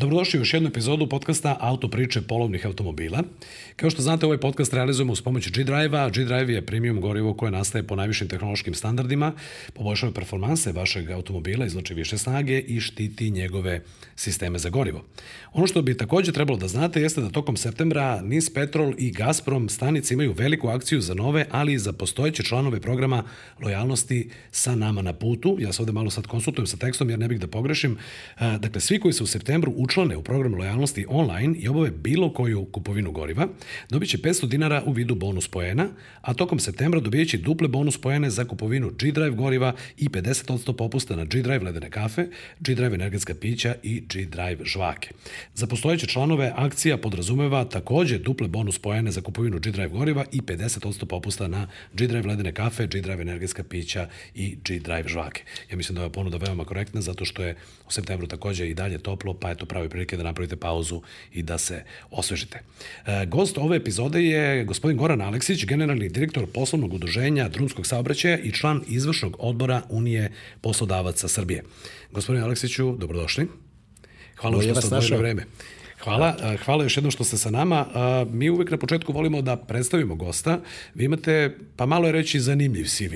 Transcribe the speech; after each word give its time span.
Dobrodošli 0.00 0.38
u 0.38 0.40
još 0.40 0.54
jednu 0.54 0.68
epizodu 0.68 1.06
podcasta 1.06 1.56
Auto 1.60 1.88
priče 1.88 2.22
polovnih 2.22 2.66
automobila. 2.66 3.22
Kao 3.76 3.90
što 3.90 4.02
znate, 4.02 4.26
ovaj 4.26 4.38
podcast 4.38 4.74
realizujemo 4.74 5.12
uz 5.12 5.22
pomoć 5.22 5.50
G-Drive-a. 5.50 6.10
G-Drive 6.10 6.52
je 6.52 6.66
premium 6.66 7.00
gorivo 7.00 7.34
koje 7.34 7.52
nastaje 7.52 7.86
po 7.86 7.96
najvišim 7.96 8.28
tehnološkim 8.28 8.74
standardima, 8.74 9.32
poboljšava 9.74 10.12
performanse 10.12 10.72
vašeg 10.72 11.10
automobila, 11.10 11.66
izlači 11.66 11.94
više 11.94 12.18
snage 12.18 12.60
i 12.60 12.80
štiti 12.80 13.30
njegove 13.30 13.82
sisteme 14.16 14.58
za 14.58 14.70
gorivo. 14.70 15.04
Ono 15.52 15.66
što 15.66 15.82
bi 15.82 15.96
takođe 15.96 16.32
trebalo 16.32 16.58
da 16.58 16.68
znate 16.68 17.02
jeste 17.02 17.20
da 17.20 17.30
tokom 17.30 17.56
septembra 17.56 18.20
NIS 18.22 18.54
Petrol 18.54 18.94
i 18.98 19.10
Gazprom 19.10 19.68
stanice 19.68 20.14
imaju 20.14 20.32
veliku 20.32 20.68
akciju 20.68 21.00
za 21.00 21.14
nove, 21.14 21.46
ali 21.50 21.72
i 21.72 21.78
za 21.78 21.92
postojeće 21.92 22.42
članove 22.42 22.80
programa 22.80 23.24
lojalnosti 23.62 24.30
sa 24.50 24.74
nama 24.74 25.02
na 25.02 25.12
putu. 25.12 25.56
Ja 25.60 25.72
se 25.72 25.82
ovde 25.82 25.92
malo 25.92 26.10
sad 26.10 26.26
konsultujem 26.26 26.66
sa 26.66 26.76
tekstom 26.76 27.10
jer 27.10 27.18
ne 27.18 27.28
bih 27.28 27.40
da 27.40 27.46
pogrešim. 27.46 27.98
Dakle, 28.38 28.80
svi 28.80 29.00
koji 29.00 29.12
se 29.12 29.22
u 29.22 29.26
septembru 29.26 29.72
učlane 29.90 30.16
u 30.16 30.22
program 30.22 30.54
lojalnosti 30.54 31.06
online 31.08 31.54
i 31.58 31.68
obave 31.68 31.90
bilo 31.90 32.32
koju 32.32 32.64
kupovinu 32.64 33.12
goriva, 33.12 33.48
dobit 33.88 34.08
će 34.08 34.18
500 34.18 34.46
dinara 34.46 34.82
u 34.86 34.92
vidu 34.92 35.14
bonus 35.14 35.48
poena, 35.48 35.88
a 36.20 36.34
tokom 36.34 36.58
septembra 36.58 37.00
dobijeći 37.00 37.38
duple 37.38 37.68
bonus 37.68 37.98
poene 37.98 38.30
za 38.30 38.44
kupovinu 38.44 38.90
G-Drive 38.98 39.30
goriva 39.30 39.74
i 39.96 40.08
50% 40.08 40.72
popusta 40.72 41.16
na 41.16 41.24
G-Drive 41.24 41.64
ledene 41.64 41.90
kafe, 41.90 42.28
G-Drive 42.60 42.94
energetska 42.94 43.34
pića 43.34 43.74
i 43.82 44.00
G-Drive 44.00 44.64
žvake. 44.64 45.10
Za 45.54 45.66
postojeće 45.66 46.06
članove 46.06 46.52
akcija 46.56 46.96
podrazumeva 46.96 47.64
takođe 47.64 48.18
duple 48.18 48.48
bonus 48.48 48.78
poene 48.78 49.10
za 49.10 49.20
kupovinu 49.20 49.58
G-Drive 49.58 49.88
goriva 49.88 50.24
i 50.32 50.40
50% 50.40 51.04
popusta 51.04 51.48
na 51.48 51.66
G-Drive 51.92 52.28
ledene 52.28 52.52
kafe, 52.52 52.86
G-Drive 52.86 53.22
energetska 53.22 53.64
pića 53.64 54.08
i 54.34 54.56
G-Drive 54.64 55.08
žvake. 55.08 55.42
Ja 55.70 55.76
mislim 55.76 55.96
da 55.96 56.02
je 56.02 56.12
ponuda 56.12 56.36
veoma 56.36 56.64
korektna 56.64 57.00
zato 57.00 57.24
što 57.24 57.42
je 57.42 57.56
u 57.88 57.92
septembru 57.92 58.26
takođe 58.26 58.68
i 58.68 58.74
dalje 58.74 58.98
toplo, 58.98 59.34
pa 59.34 59.50
eto 59.50 59.66
pravi 59.80 59.88
prilike 59.88 60.16
da 60.16 60.22
napravite 60.22 60.56
pauzu 60.56 61.02
i 61.32 61.42
da 61.42 61.58
se 61.58 61.84
osvežite. 62.10 62.58
E, 63.06 63.26
gost 63.26 63.58
ove 63.58 63.76
epizode 63.76 64.22
je 64.22 64.64
gospodin 64.64 64.96
Goran 64.96 65.20
Aleksić, 65.20 65.64
generalni 65.64 66.08
direktor 66.08 66.46
poslovnog 66.46 66.94
udruženja 66.94 67.48
drumskog 67.48 67.86
saobraćaja 67.86 68.38
i 68.38 68.52
član 68.52 68.82
izvršnog 68.88 69.36
odbora 69.38 69.82
Unije 69.88 70.32
poslodavaca 70.60 71.28
Srbije. 71.28 71.62
Gospodin 72.12 72.42
Aleksiću, 72.42 72.96
dobrodošli. 72.96 73.46
Hvala 74.36 74.56
vam 74.56 74.62
što 74.62 74.80
ste 74.80 74.96
odvojili 74.96 75.18
vreme. 75.18 75.46
Hvala, 76.04 76.36
e, 76.42 76.56
hvala 76.56 76.84
još 76.84 76.96
jednom 76.96 77.10
što 77.10 77.24
ste 77.24 77.38
sa 77.38 77.50
nama. 77.50 77.86
E, 77.86 78.24
mi 78.32 78.50
uvek 78.50 78.70
na 78.70 78.76
početku 78.76 79.12
volimo 79.12 79.42
da 79.42 79.56
predstavimo 79.56 80.14
gosta. 80.14 80.60
Vi 80.94 81.04
imate, 81.04 81.56
pa 81.76 81.86
malo 81.86 82.06
je 82.06 82.12
reći, 82.12 82.40
zanimljiv 82.40 82.84
CV. 82.84 83.14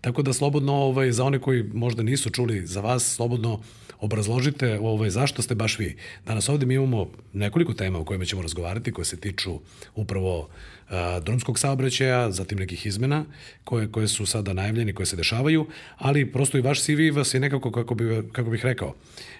Tako 0.00 0.22
da 0.22 0.32
slobodno, 0.32 0.72
ovaj, 0.72 1.12
za 1.12 1.24
one 1.24 1.38
koji 1.38 1.62
možda 1.62 2.02
nisu 2.02 2.30
čuli 2.30 2.66
za 2.66 2.80
vas, 2.80 3.14
slobodno 3.14 3.60
obrazložite 4.00 4.78
ovaj, 4.78 5.10
zašto 5.10 5.42
ste 5.42 5.54
baš 5.54 5.78
vi. 5.78 5.96
Danas 6.26 6.48
ovde 6.48 6.66
mi 6.66 6.74
imamo 6.74 7.10
nekoliko 7.32 7.74
tema 7.74 7.98
o 7.98 8.04
kojima 8.04 8.24
ćemo 8.24 8.42
razgovarati, 8.42 8.92
koje 8.92 9.04
se 9.04 9.16
tiču 9.16 9.60
upravo 9.94 10.48
a, 10.88 11.20
drumskog 11.20 11.58
saobraćaja, 11.58 12.30
zatim 12.30 12.58
nekih 12.58 12.86
izmena 12.86 13.24
koje, 13.64 13.92
koje 13.92 14.08
su 14.08 14.26
sada 14.26 14.52
najavljeni, 14.52 14.92
koje 14.92 15.06
se 15.06 15.16
dešavaju, 15.16 15.66
ali 15.98 16.32
prosto 16.32 16.58
i 16.58 16.60
vaš 16.60 16.82
CV 16.82 17.16
vas 17.16 17.34
je 17.34 17.40
nekako, 17.40 17.70
kako, 17.70 17.94
bi, 17.94 18.22
kako 18.32 18.50
bih 18.50 18.64
rekao, 18.64 18.94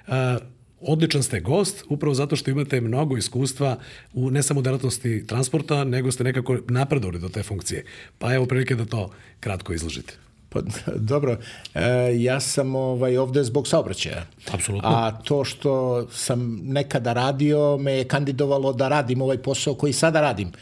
a, 0.06 0.38
odličan 0.80 1.22
ste 1.22 1.40
gost, 1.40 1.84
upravo 1.88 2.14
zato 2.14 2.36
što 2.36 2.50
imate 2.50 2.80
mnogo 2.80 3.16
iskustva 3.16 3.78
u 4.12 4.30
ne 4.30 4.42
samo 4.42 4.62
delatnosti 4.62 5.26
transporta, 5.26 5.84
nego 5.84 6.12
ste 6.12 6.24
nekako 6.24 6.58
napredovali 6.68 7.18
do 7.18 7.28
te 7.28 7.42
funkcije. 7.42 7.84
Pa 8.18 8.34
evo 8.34 8.46
prilike 8.46 8.74
da 8.74 8.84
to 8.84 9.10
kratko 9.40 9.72
izložite. 9.72 10.29
Pa, 10.50 10.60
dobro, 10.96 11.36
e, 11.74 11.80
ja 12.18 12.40
sam 12.40 12.76
ovaj, 12.76 13.16
ovde 13.16 13.44
zbog 13.44 13.68
saobraćaja. 13.68 14.26
Apsolutno. 14.52 14.88
A 14.88 15.10
to 15.24 15.44
što 15.44 16.06
sam 16.12 16.60
nekada 16.62 17.12
radio 17.12 17.76
me 17.76 17.92
je 17.92 18.08
kandidovalo 18.08 18.72
da 18.72 18.88
radim 18.88 19.22
ovaj 19.22 19.38
posao 19.38 19.74
koji 19.74 19.92
sada 19.92 20.20
radim. 20.20 20.52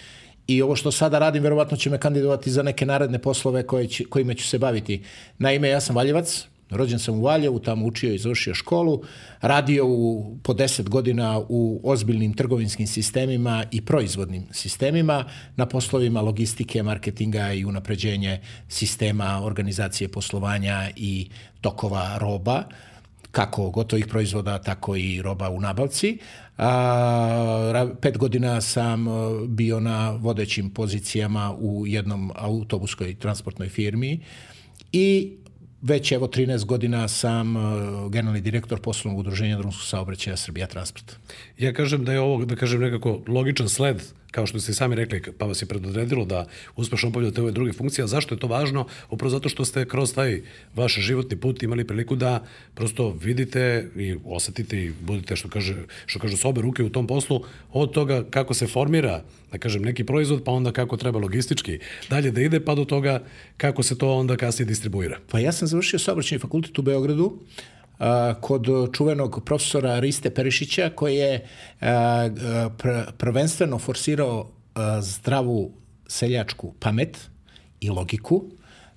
I 0.46 0.62
ovo 0.62 0.76
što 0.76 0.92
sada 0.92 1.18
radim, 1.18 1.42
verovatno 1.42 1.76
će 1.76 1.90
me 1.90 1.98
kandidovati 1.98 2.50
za 2.50 2.62
neke 2.62 2.86
naredne 2.86 3.18
poslove 3.18 3.66
koje 3.66 3.86
će, 3.86 4.04
kojima 4.04 4.34
ću 4.34 4.46
se 4.46 4.58
baviti. 4.58 5.02
Naime, 5.38 5.68
ja 5.68 5.80
sam 5.80 5.96
Valjevac, 5.96 6.46
Rođen 6.70 6.98
sam 6.98 7.14
u 7.14 7.22
Valjevu, 7.22 7.58
tamo 7.58 7.86
učio 7.86 8.14
i 8.14 8.18
završio 8.18 8.54
školu, 8.54 9.02
radio 9.40 9.86
u, 9.86 10.36
po 10.42 10.54
10 10.54 10.88
godina 10.88 11.40
u 11.48 11.80
ozbiljnim 11.84 12.34
trgovinskim 12.34 12.86
sistemima 12.86 13.64
i 13.70 13.80
proizvodnim 13.80 14.46
sistemima 14.52 15.24
na 15.56 15.66
poslovima 15.66 16.20
logistike, 16.20 16.82
marketinga 16.82 17.52
i 17.52 17.64
unapređenje 17.64 18.40
sistema 18.68 19.40
organizacije 19.44 20.08
poslovanja 20.08 20.90
i 20.96 21.28
tokova 21.60 22.18
roba 22.18 22.64
kako 23.30 23.70
gotovih 23.70 24.06
proizvoda, 24.06 24.58
tako 24.58 24.96
i 24.96 25.22
roba 25.22 25.48
u 25.48 25.60
nabavci. 25.60 26.18
A, 26.58 27.86
pet 28.00 28.18
godina 28.18 28.60
sam 28.60 29.06
bio 29.48 29.80
na 29.80 30.10
vodećim 30.10 30.70
pozicijama 30.70 31.54
u 31.58 31.86
jednom 31.86 32.32
autobuskoj 32.34 33.14
transportnoj 33.14 33.68
firmi 33.68 34.20
i 34.92 35.36
već 35.82 36.12
evo 36.12 36.26
13 36.26 36.64
godina 36.64 37.08
sam 37.08 37.56
uh, 37.56 37.62
generalni 38.12 38.40
direktor 38.40 38.80
poslovnog 38.80 39.20
udruženja 39.20 39.58
drumskog 39.58 39.86
saobraćaja 39.86 40.36
Srbija 40.36 40.66
Transport. 40.66 41.16
Ja 41.58 41.72
kažem 41.72 42.04
da 42.04 42.12
je 42.12 42.20
ovo, 42.20 42.44
da 42.44 42.56
kažem 42.56 42.80
nekako 42.80 43.20
logičan 43.28 43.68
sled 43.68 44.02
kao 44.30 44.46
što 44.46 44.60
ste 44.60 44.74
sami 44.74 44.96
rekli, 44.96 45.22
pa 45.38 45.46
vas 45.46 45.62
je 45.62 45.66
predodredilo 45.66 46.24
da 46.24 46.46
uspešno 46.76 47.08
obavljate 47.08 47.42
ove 47.42 47.52
druge 47.52 47.72
funkcije, 47.72 48.04
a 48.04 48.06
zašto 48.06 48.34
je 48.34 48.38
to 48.38 48.46
važno? 48.46 48.86
Upravo 49.10 49.30
zato 49.30 49.48
što 49.48 49.64
ste 49.64 49.84
kroz 49.88 50.14
taj 50.14 50.40
vaš 50.74 50.94
životni 50.94 51.36
put 51.36 51.62
imali 51.62 51.86
priliku 51.86 52.16
da 52.16 52.44
prosto 52.74 53.10
vidite 53.22 53.88
i 53.96 54.16
osetite 54.24 54.84
i 54.84 54.92
budete, 55.00 55.36
što, 55.36 55.48
kaže, 55.48 55.76
što 56.06 56.18
kažu, 56.18 56.36
s 56.36 56.44
obe 56.44 56.60
ruke 56.60 56.82
u 56.82 56.90
tom 56.90 57.06
poslu, 57.06 57.44
od 57.72 57.92
toga 57.92 58.24
kako 58.30 58.54
se 58.54 58.66
formira, 58.66 59.22
da 59.52 59.58
kažem, 59.58 59.82
neki 59.82 60.04
proizvod, 60.04 60.42
pa 60.44 60.52
onda 60.52 60.72
kako 60.72 60.96
treba 60.96 61.18
logistički 61.18 61.78
dalje 62.10 62.30
da 62.30 62.40
ide, 62.40 62.60
pa 62.60 62.74
do 62.74 62.84
toga 62.84 63.22
kako 63.56 63.82
se 63.82 63.98
to 63.98 64.12
onda 64.14 64.36
kasnije 64.36 64.66
distribuira. 64.66 65.18
Pa 65.30 65.38
ja 65.38 65.52
sam 65.52 65.68
završio 65.68 65.98
saobraćeni 65.98 66.38
fakultet 66.38 66.78
u 66.78 66.82
Beogradu, 66.82 67.38
kod 68.40 68.66
čuvenog 68.92 69.42
profesora 69.44 69.98
Riste 69.98 70.30
Perišića 70.30 70.90
koji 70.94 71.16
je 71.16 71.48
prvenstveno 73.18 73.78
forsirao 73.78 74.50
zdravu 75.00 75.72
seljačku 76.06 76.74
pamet 76.80 77.30
i 77.80 77.90
logiku. 77.90 78.44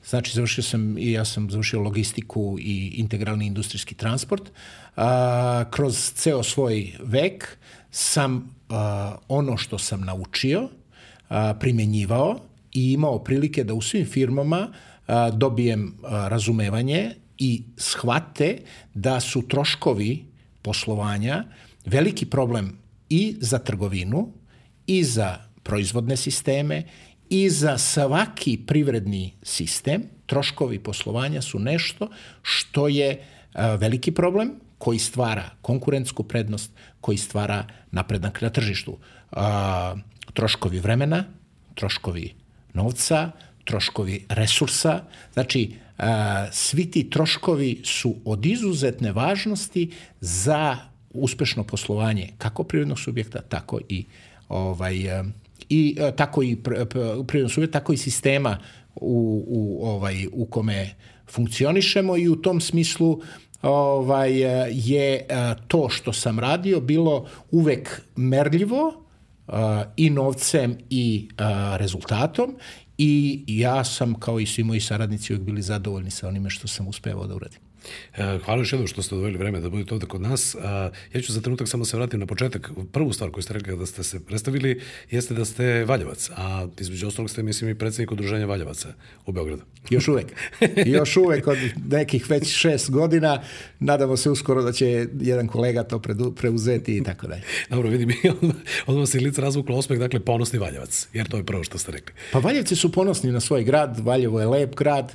Znači, 0.05 0.35
završio 0.35 0.63
sam 0.63 0.97
i 0.97 1.11
ja 1.11 1.25
sam 1.25 1.49
završio 1.49 1.81
logistiku 1.81 2.57
i 2.59 2.93
integralni 2.95 3.45
industrijski 3.45 3.95
transport. 3.95 4.43
Kroz 5.69 6.11
ceo 6.15 6.43
svoj 6.43 6.91
vek 7.03 7.57
sam 7.91 8.55
ono 9.27 9.57
što 9.57 9.77
sam 9.77 10.01
naučio 10.01 10.69
primenjivao 11.59 12.39
i 12.73 12.91
imao 12.91 13.23
prilike 13.23 13.63
da 13.63 13.73
u 13.73 13.81
svim 13.81 14.05
firmama 14.05 14.67
dobijem 15.33 15.97
razumevanje 16.03 17.11
i 17.41 17.63
shvate 17.77 18.57
da 18.93 19.19
su 19.19 19.41
troškovi 19.47 20.25
poslovanja 20.61 21.43
veliki 21.85 22.25
problem 22.25 22.77
i 23.09 23.35
za 23.39 23.59
trgovinu 23.59 24.33
i 24.87 25.03
za 25.03 25.37
proizvodne 25.63 26.17
sisteme 26.17 26.83
i 27.29 27.49
za 27.49 27.77
svaki 27.77 28.57
privredni 28.67 29.33
sistem 29.43 30.03
troškovi 30.25 30.79
poslovanja 30.79 31.41
su 31.41 31.59
nešto 31.59 32.09
što 32.41 32.87
je 32.87 33.23
veliki 33.79 34.11
problem 34.11 34.51
koji 34.77 34.99
stvara 34.99 35.49
konkurentsku 35.61 36.23
prednost, 36.23 36.71
koji 37.01 37.17
stvara 37.17 37.65
napredak 37.91 38.41
na 38.41 38.49
tržištu. 38.49 38.97
Troškovi 40.33 40.79
vremena, 40.79 41.23
troškovi 41.75 42.33
novca, 42.73 43.31
troškovi 43.65 44.25
resursa, 44.29 45.03
znači 45.33 45.75
svi 46.51 46.91
ti 46.91 47.09
troškovi 47.09 47.81
su 47.83 48.15
od 48.25 48.45
izuzetne 48.45 49.11
važnosti 49.11 49.91
za 50.21 50.77
uspešno 51.13 51.63
poslovanje 51.63 52.29
kako 52.37 52.63
privrednog 52.63 52.99
subjekta, 52.99 53.41
tako 53.41 53.79
i 53.89 54.05
ovaj 54.49 54.95
i 55.69 55.97
tako 56.15 56.43
i 56.43 56.55
privrednog 57.27 57.51
subjekta, 57.51 57.79
tako 57.79 57.93
i 57.93 57.97
sistema 57.97 58.57
u, 58.95 59.43
u 59.47 59.87
ovaj 59.87 60.27
u 60.31 60.45
kome 60.45 60.89
funkcionišemo 61.31 62.17
i 62.17 62.29
u 62.29 62.35
tom 62.35 62.61
smislu 62.61 63.21
ovaj 63.61 64.31
je 64.69 65.25
to 65.67 65.89
što 65.89 66.13
sam 66.13 66.39
radio 66.39 66.79
bilo 66.79 67.27
uvek 67.51 68.01
merljivo 68.15 68.93
i 69.97 70.09
novcem 70.09 70.77
i 70.89 71.29
rezultatom 71.75 72.55
I 73.03 73.43
ja 73.47 73.83
sam, 73.83 74.13
kao 74.13 74.39
i 74.39 74.45
svi 74.45 74.63
moji 74.63 74.79
saradnici, 74.79 75.33
uvijek 75.33 75.45
bili 75.45 75.61
zadovoljni 75.61 76.11
sa 76.11 76.27
onime 76.27 76.49
što 76.49 76.67
sam 76.67 76.87
uspevao 76.87 77.27
da 77.27 77.35
uradim. 77.35 77.59
E, 78.17 78.39
hvala 78.45 78.61
još 78.61 78.73
jednom 78.73 78.87
što 78.87 79.01
ste 79.01 79.15
odvojili 79.15 79.37
vreme 79.37 79.59
da 79.59 79.69
budete 79.69 79.93
ovde 79.93 80.05
kod 80.05 80.21
nas. 80.21 80.55
Ja 81.13 81.21
ću 81.21 81.33
za 81.33 81.41
trenutak 81.41 81.67
samo 81.67 81.85
se 81.85 81.97
vratim 81.97 82.19
na 82.19 82.25
početak. 82.25 82.71
Prvu 82.91 83.13
stvar 83.13 83.31
koju 83.31 83.43
ste 83.43 83.53
rekli 83.53 83.77
da 83.77 83.85
ste 83.85 84.03
se 84.03 84.25
predstavili 84.25 84.81
jeste 85.11 85.33
da 85.33 85.45
ste 85.45 85.85
Valjevac, 85.85 86.29
a 86.37 86.67
između 86.79 87.07
ostalog 87.07 87.29
ste, 87.29 87.43
mislim, 87.43 87.69
i 87.69 87.75
predsednik 87.75 88.11
udruženja 88.11 88.45
Valjevaca 88.45 88.93
u 89.25 89.31
Beogradu. 89.31 89.61
Još 89.89 90.07
uvek. 90.07 90.25
Još 90.85 91.17
uvek 91.17 91.47
od 91.47 91.57
nekih 91.89 92.29
već 92.29 92.47
šest 92.47 92.91
godina. 92.91 93.41
Nadamo 93.79 94.17
se 94.17 94.29
uskoro 94.29 94.63
da 94.63 94.71
će 94.71 95.07
jedan 95.19 95.47
kolega 95.47 95.83
to 95.83 96.01
preuzeti 96.35 96.97
i 96.97 97.03
tako 97.03 97.27
dalje. 97.27 97.41
Dobro, 97.69 97.89
vidim, 97.89 98.11
odmah, 98.31 98.55
odmah 98.85 99.09
se 99.09 99.19
lice 99.19 99.41
razvuklo 99.41 99.77
osmeh, 99.77 99.99
dakle, 99.99 100.19
ponosni 100.19 100.59
Valjevac, 100.59 101.07
jer 101.13 101.29
to 101.29 101.37
je 101.37 101.45
prvo 101.45 101.63
što 101.63 101.77
ste 101.77 101.91
rekli. 101.91 102.13
Pa 102.31 102.39
Valjevci 102.39 102.75
su 102.75 102.91
ponosni 102.91 103.31
na 103.31 103.39
svoj 103.39 103.63
grad, 103.63 103.99
Valjevo 103.99 104.39
je 104.39 104.47
lep 104.47 104.75
grad, 104.75 105.13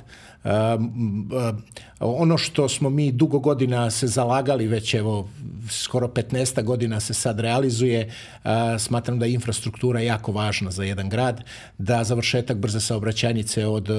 ono 1.99 2.37
što 2.37 2.69
smo 2.69 2.89
mi 2.89 3.11
dugo 3.11 3.39
godina 3.39 3.91
se 3.91 4.07
zalagali, 4.07 4.67
već 4.67 4.93
evo 4.93 5.29
skoro 5.69 6.07
15 6.07 6.63
godina 6.63 6.99
se 6.99 7.13
sad 7.13 7.39
realizuje, 7.39 8.11
smatram 8.79 9.19
da 9.19 9.25
je 9.25 9.33
infrastruktura 9.33 9.99
jako 9.99 10.31
važna 10.31 10.71
za 10.71 10.83
jedan 10.83 11.09
grad, 11.09 11.43
da 11.77 12.03
završetak 12.03 12.57
brze 12.57 12.79
saobraćajnice 12.79 13.65
od 13.65 13.89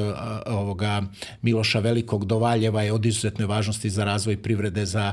ovoga 0.47 1.03
Miloša 1.43 1.79
Velikog 1.79 2.25
do 2.25 2.39
Valjeva 2.39 2.83
je 2.83 2.93
od 2.93 3.07
izuzetne 3.07 3.47
važnosti 3.47 3.91
za 3.91 4.05
razvoj 4.05 4.37
privrede, 4.37 4.87
za 4.87 5.13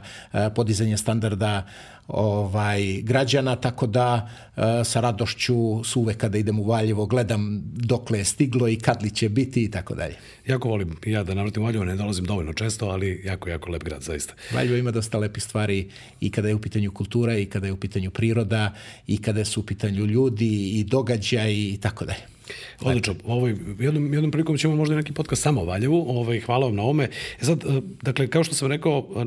podizanje 0.55 0.97
standarda 0.97 1.63
ovaj 2.07 3.01
građana, 3.01 3.55
tako 3.55 3.87
da 3.87 4.29
e, 4.57 4.83
sa 4.83 5.01
radošću 5.01 5.83
su 5.83 6.01
uvek 6.01 6.17
kada 6.17 6.37
idem 6.37 6.59
u 6.59 6.63
Valjevo 6.63 7.05
gledam 7.05 7.61
dokle 7.73 8.17
je 8.17 8.25
stiglo 8.25 8.67
i 8.67 8.75
kad 8.75 9.03
li 9.03 9.11
će 9.11 9.29
biti 9.29 9.63
i 9.63 9.71
tako 9.71 9.95
dalje. 9.95 10.15
Jako 10.47 10.69
volim 10.69 10.95
ja 11.05 11.23
da 11.23 11.33
navratim 11.33 11.63
Valjevo, 11.63 11.85
ne 11.85 11.95
dolazim 11.95 12.25
dovoljno 12.25 12.53
često, 12.53 12.85
ali 12.85 13.21
jako, 13.25 13.49
jako 13.49 13.71
lep 13.71 13.83
grad, 13.83 14.01
zaista. 14.01 14.33
Valjevo 14.53 14.77
ima 14.77 14.91
dosta 14.91 15.17
lepih 15.17 15.43
stvari 15.43 15.89
i 16.21 16.31
kada 16.31 16.47
je 16.47 16.55
u 16.55 16.61
pitanju 16.61 16.91
kultura 16.91 17.37
i 17.37 17.45
kada 17.45 17.67
je 17.67 17.73
u 17.73 17.77
pitanju 17.77 18.11
priroda 18.11 18.73
i 19.07 19.17
kada 19.21 19.45
su 19.45 19.59
u 19.59 19.63
pitanju 19.63 20.05
ljudi 20.05 20.69
i 20.79 20.83
događaj 20.83 21.53
i 21.53 21.77
tako 21.81 22.05
dalje. 22.05 22.35
Odlično. 22.81 23.15
Ovaj, 23.25 23.55
jednom, 23.79 24.13
jednom 24.13 24.31
prilikom 24.31 24.57
ćemo 24.57 24.75
možda 24.75 24.95
neki 24.95 25.13
podcast 25.13 25.41
samo 25.41 25.61
o 25.61 25.65
Valjevu. 25.65 26.05
Ovaj, 26.07 26.39
hvala 26.39 26.65
vam 26.65 26.75
na 26.75 26.83
ome. 26.83 27.09
E 27.41 27.45
sad, 27.45 27.63
e, 27.63 27.81
dakle, 28.01 28.27
kao 28.27 28.43
što 28.43 28.55
sam 28.55 28.67
rekao, 28.67 29.25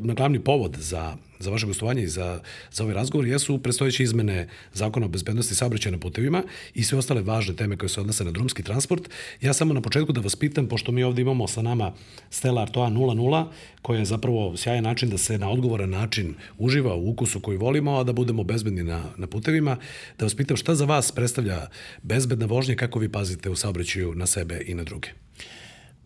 na 0.00 0.14
glavni 0.14 0.40
povod 0.40 0.76
za 0.78 1.16
za 1.38 1.50
vaše 1.50 1.66
gostovanje 1.66 2.02
i 2.02 2.08
za, 2.08 2.40
za 2.72 2.82
ovaj 2.82 2.94
razgovor 2.94 3.26
jesu 3.26 3.58
predstojeće 3.58 4.02
izmene 4.02 4.48
zakona 4.72 5.06
o 5.06 5.08
bezbednosti 5.08 5.54
saobraćaja 5.54 5.92
na 5.92 5.98
putevima 5.98 6.42
i 6.74 6.84
sve 6.84 6.98
ostale 6.98 7.22
važne 7.22 7.56
teme 7.56 7.76
koje 7.76 7.88
se 7.88 8.00
odnose 8.00 8.24
na 8.24 8.30
drumski 8.30 8.62
transport. 8.62 9.08
Ja 9.40 9.52
samo 9.52 9.74
na 9.74 9.80
početku 9.80 10.12
da 10.12 10.20
vas 10.20 10.36
pitam, 10.36 10.66
pošto 10.66 10.92
mi 10.92 11.02
ovde 11.02 11.22
imamo 11.22 11.48
sa 11.48 11.62
nama 11.62 11.92
Stella 12.30 12.62
Artois 12.62 12.92
00, 12.92 13.46
koja 13.82 13.98
je 13.98 14.04
zapravo 14.04 14.56
sjajan 14.56 14.84
način 14.84 15.10
da 15.10 15.18
se 15.18 15.38
na 15.38 15.50
odgovoran 15.50 15.90
način 15.90 16.34
uživa 16.58 16.94
u 16.94 17.10
ukusu 17.10 17.40
koji 17.40 17.58
volimo, 17.58 17.98
a 17.98 18.04
da 18.04 18.12
budemo 18.12 18.44
bezbedni 18.44 18.82
na, 18.82 19.02
na 19.16 19.26
putevima, 19.26 19.76
da 20.18 20.24
vas 20.24 20.34
pitam 20.34 20.56
šta 20.56 20.74
za 20.74 20.84
vas 20.84 21.12
predstavlja 21.12 21.66
bezbedna 22.02 22.46
vožnja, 22.46 22.76
kako 22.76 22.98
vi 22.98 23.08
pazite 23.08 23.50
u 23.50 23.56
saobraćaju 23.56 24.14
na 24.14 24.26
sebe 24.26 24.62
i 24.66 24.74
na 24.74 24.84
druge? 24.84 25.08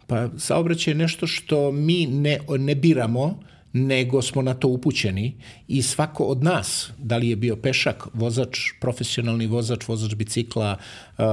Pa 0.06 0.28
saobraćaj 0.38 0.90
je 0.90 0.98
nešto 0.98 1.26
što 1.26 1.72
mi 1.72 2.06
ne, 2.06 2.38
ne 2.58 2.74
biramo, 2.74 3.40
nego 3.72 4.22
smo 4.22 4.42
na 4.42 4.54
to 4.54 4.68
upućeni 4.68 5.34
i 5.68 5.82
svako 5.82 6.24
od 6.24 6.42
nas, 6.44 6.90
da 6.98 7.16
li 7.16 7.28
je 7.28 7.36
bio 7.36 7.56
pešak, 7.56 8.06
vozač, 8.14 8.58
profesionalni 8.80 9.46
vozač, 9.46 9.88
vozač 9.88 10.14
bicikla, 10.14 10.76
uh, 10.76 11.24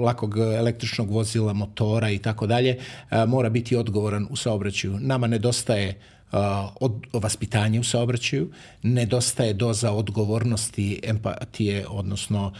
lakog 0.00 0.38
električnog 0.38 1.10
vozila, 1.10 1.52
motora 1.52 2.10
i 2.10 2.18
tako 2.18 2.46
dalje, 2.46 2.78
uh, 2.78 3.28
mora 3.28 3.48
biti 3.48 3.76
odgovoran 3.76 4.26
u 4.30 4.36
saobraćaju. 4.36 4.98
Nama 5.00 5.26
nedostaje 5.26 6.00
od 6.80 6.92
vaspitanja 7.12 7.80
u 7.80 7.84
saobraćaju, 7.84 8.50
nedostaje 8.82 9.54
doza 9.54 9.92
odgovornosti, 9.92 11.00
empatije, 11.02 11.86
odnosno 11.88 12.52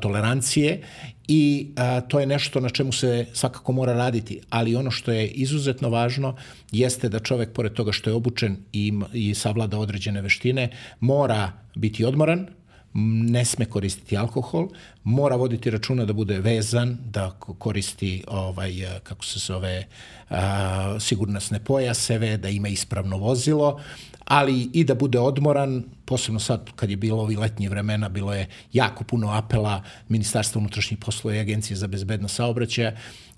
tolerancije 0.00 0.82
i 1.28 1.68
to 2.08 2.20
je 2.20 2.26
nešto 2.26 2.60
na 2.60 2.68
čemu 2.68 2.92
se 2.92 3.26
svakako 3.32 3.72
mora 3.72 3.92
raditi. 3.92 4.40
Ali 4.50 4.76
ono 4.76 4.90
što 4.90 5.12
je 5.12 5.28
izuzetno 5.28 5.88
važno 5.88 6.36
jeste 6.72 7.08
da 7.08 7.18
čovek, 7.18 7.52
pored 7.52 7.72
toga 7.72 7.92
što 7.92 8.10
je 8.10 8.14
obučen 8.14 8.56
i, 8.72 8.92
i 9.12 9.34
savlada 9.34 9.78
određene 9.78 10.22
veštine, 10.22 10.68
mora 11.00 11.52
biti 11.74 12.04
odmoran, 12.04 12.46
ne 12.94 13.44
sme 13.44 13.64
koristiti 13.64 14.16
alkohol, 14.16 14.68
mora 15.04 15.36
voditi 15.36 15.70
računa 15.70 16.04
da 16.04 16.12
bude 16.12 16.38
vezan, 16.40 16.98
da 17.04 17.30
koristi 17.58 18.24
ovaj 18.26 18.72
kako 19.02 19.24
se 19.24 19.38
zove 19.38 19.86
a, 20.30 20.96
sigurnosne 21.00 21.64
pojaseve, 21.64 22.36
da 22.36 22.48
ima 22.48 22.68
ispravno 22.68 23.16
vozilo, 23.16 23.80
ali 24.24 24.70
i 24.72 24.84
da 24.84 24.94
bude 24.94 25.18
odmoran, 25.18 25.84
posebno 26.04 26.40
sad 26.40 26.70
kad 26.76 26.90
je 26.90 26.96
bilo 26.96 27.22
ovi 27.22 27.36
letnji 27.36 27.68
vremena, 27.68 28.08
bilo 28.08 28.34
je 28.34 28.48
jako 28.72 29.04
puno 29.04 29.30
apela 29.30 29.82
Ministarstva 30.08 30.58
unutrašnjih 30.58 30.98
poslova 30.98 31.36
i 31.36 31.40
Agencije 31.40 31.76
za 31.76 31.86
bezbednost 31.86 32.34
saobraćaja 32.34 32.96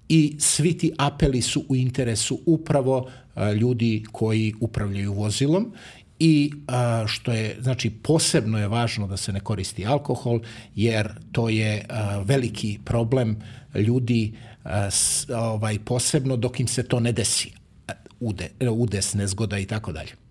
i 0.08 0.36
svi 0.38 0.78
ti 0.78 0.92
apeli 0.98 1.42
su 1.42 1.64
u 1.68 1.76
interesu 1.76 2.38
upravo 2.46 3.10
ljudi 3.60 4.04
koji 4.12 4.54
upravljaju 4.60 5.12
vozilom 5.12 5.72
i 6.24 6.52
a, 6.66 7.04
što 7.06 7.32
je, 7.32 7.56
znači, 7.60 7.90
posebno 7.90 8.58
je 8.58 8.68
važno 8.68 9.06
da 9.06 9.16
se 9.16 9.32
ne 9.32 9.40
koristi 9.40 9.86
alkohol, 9.86 10.40
jer 10.74 11.12
to 11.32 11.48
je 11.48 11.84
a, 11.88 12.18
veliki 12.24 12.78
problem 12.84 13.36
ljudi 13.74 14.32
a, 14.64 14.90
s, 14.90 15.26
ovaj, 15.28 15.78
posebno 15.84 16.36
dok 16.36 16.60
im 16.60 16.68
se 16.68 16.82
to 16.82 17.00
ne 17.00 17.12
desi, 17.12 17.52
ude, 18.20 18.50
udes, 18.70 19.14
nezgoda 19.14 19.58
i 19.58 19.66
tako 19.66 19.92
dalje. 19.92 20.23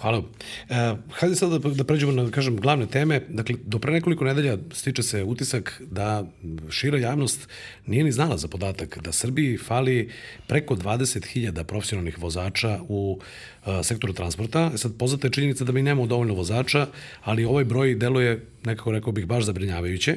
Hvala. 0.00 0.22
E, 0.68 0.94
hajde 1.10 1.36
sad 1.36 1.50
da, 1.50 1.58
da 1.58 1.84
pređemo 1.84 2.12
na, 2.12 2.24
da 2.24 2.30
kažem, 2.30 2.56
glavne 2.56 2.86
teme. 2.86 3.20
Dakle, 3.28 3.56
do 3.64 3.78
pre 3.78 3.92
nekoliko 3.92 4.24
nedelja 4.24 4.56
stiče 4.72 5.02
se 5.02 5.22
utisak 5.24 5.82
da 5.90 6.24
šira 6.70 6.98
javnost 6.98 7.48
nije 7.86 8.04
ni 8.04 8.12
znala 8.12 8.36
za 8.36 8.48
podatak 8.48 8.98
da 9.02 9.12
Srbiji 9.12 9.58
fali 9.58 10.10
preko 10.46 10.76
20.000 10.76 11.62
profesionalnih 11.62 12.18
vozača 12.18 12.78
u 12.88 13.20
a, 13.64 13.80
e, 13.80 13.84
sektoru 13.84 14.12
transporta. 14.12 14.70
E 14.74 14.78
sad, 14.78 14.92
poznata 14.98 15.26
je 15.26 15.32
činjenica 15.32 15.64
da 15.64 15.72
mi 15.72 15.82
nemamo 15.82 16.06
dovoljno 16.06 16.34
vozača, 16.34 16.86
ali 17.24 17.44
ovaj 17.44 17.64
broj 17.64 17.94
deluje, 17.94 18.46
nekako 18.64 18.92
rekao 18.92 19.12
bih, 19.12 19.26
baš 19.26 19.44
zabrinjavajuće. 19.44 20.16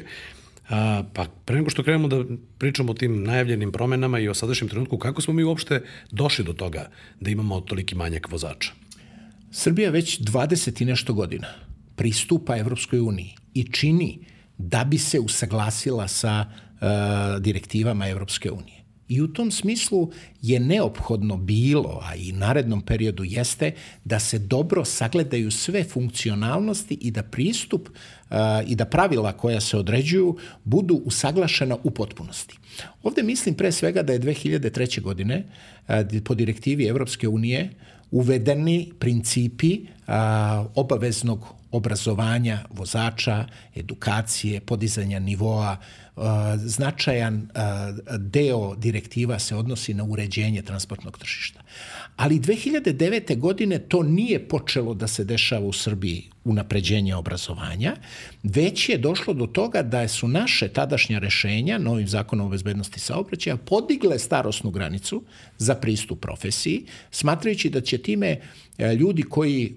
A, 0.69 1.03
pa 1.13 1.25
pre 1.45 1.55
nego 1.55 1.69
što 1.69 1.83
krenemo 1.83 2.07
da 2.07 2.23
pričamo 2.57 2.91
o 2.91 2.95
tim 2.95 3.23
najavljenim 3.23 3.71
promenama 3.71 4.19
i 4.19 4.29
o 4.29 4.33
sadašnjem 4.33 4.69
trenutku, 4.69 4.97
kako 4.97 5.21
smo 5.21 5.33
mi 5.33 5.43
uopšte 5.43 5.81
došli 6.11 6.45
do 6.45 6.53
toga 6.53 6.89
da 7.19 7.29
imamo 7.29 7.61
toliki 7.61 7.95
manjak 7.95 8.31
vozača? 8.31 8.80
Srbija 9.51 9.89
već 9.89 10.19
20 10.19 10.81
i 10.81 10.85
nešto 10.85 11.13
godina 11.13 11.47
pristupa 11.95 12.57
Evropskoj 12.57 12.99
uniji 12.99 13.35
i 13.53 13.63
čini 13.71 14.19
da 14.57 14.83
bi 14.83 14.97
se 14.97 15.19
usaglasila 15.19 16.07
sa 16.07 16.45
uh, 16.45 16.87
direktivama 17.41 18.07
Evropske 18.07 18.51
unije. 18.51 18.81
I 19.07 19.21
u 19.21 19.27
tom 19.27 19.51
smislu 19.51 20.11
je 20.41 20.59
neophodno 20.59 21.37
bilo, 21.37 22.01
a 22.03 22.15
i 22.15 22.31
narednom 22.31 22.81
periodu 22.81 23.23
jeste, 23.23 23.71
da 24.05 24.19
se 24.19 24.39
dobro 24.39 24.85
sagledaju 24.85 25.51
sve 25.51 25.83
funkcionalnosti 25.83 26.97
i 27.01 27.11
da 27.11 27.23
pristup 27.23 27.89
uh, 27.89 28.37
i 28.67 28.75
da 28.75 28.85
pravila 28.85 29.33
koja 29.33 29.61
se 29.61 29.77
određuju 29.77 30.37
budu 30.63 30.95
usaglašena 31.05 31.77
u 31.83 31.91
potpunosti. 31.91 32.57
Ovde 33.03 33.23
mislim 33.23 33.55
pre 33.55 33.71
svega 33.71 34.03
da 34.03 34.13
je 34.13 34.19
2003. 34.19 35.01
godine 35.01 35.43
uh, 35.43 35.95
po 36.23 36.35
direktivi 36.35 36.85
Evropske 36.85 37.27
unije 37.27 37.69
uvedeni 38.11 38.93
principi 38.99 39.87
a, 40.07 40.65
obaveznog 40.75 41.45
obrazovanja 41.71 42.59
vozača, 42.69 43.45
edukacije, 43.75 44.61
podizanja 44.61 45.19
nivoa 45.19 45.77
značajan 46.57 47.49
deo 48.17 48.75
direktiva 48.75 49.39
se 49.39 49.55
odnosi 49.55 49.93
na 49.93 50.03
uređenje 50.03 50.61
transportnog 50.61 51.17
tržišta. 51.17 51.61
Ali 52.15 52.39
2009. 52.39 53.37
godine 53.37 53.79
to 53.79 54.03
nije 54.03 54.47
počelo 54.47 54.93
da 54.93 55.07
se 55.07 55.23
dešava 55.23 55.65
u 55.65 55.73
Srbiji 55.73 56.23
unapređenje 56.43 57.15
obrazovanja, 57.15 57.95
već 58.43 58.89
je 58.89 58.97
došlo 58.97 59.33
do 59.33 59.47
toga 59.47 59.81
da 59.81 60.07
su 60.07 60.27
naše 60.27 60.67
tadašnja 60.67 61.19
rešenja 61.19 61.77
novim 61.77 62.07
zakonom 62.07 62.47
o 62.47 62.49
bezbednosti 62.49 62.99
saobraćaja 62.99 63.57
podigle 63.57 64.19
starosnu 64.19 64.71
granicu 64.71 65.23
za 65.57 65.75
pristup 65.75 66.19
profesiji, 66.19 66.85
smatrajući 67.11 67.69
da 67.69 67.81
će 67.81 67.97
time 67.97 68.39
e, 68.77 68.95
ljudi 68.95 69.23
koji 69.23 69.75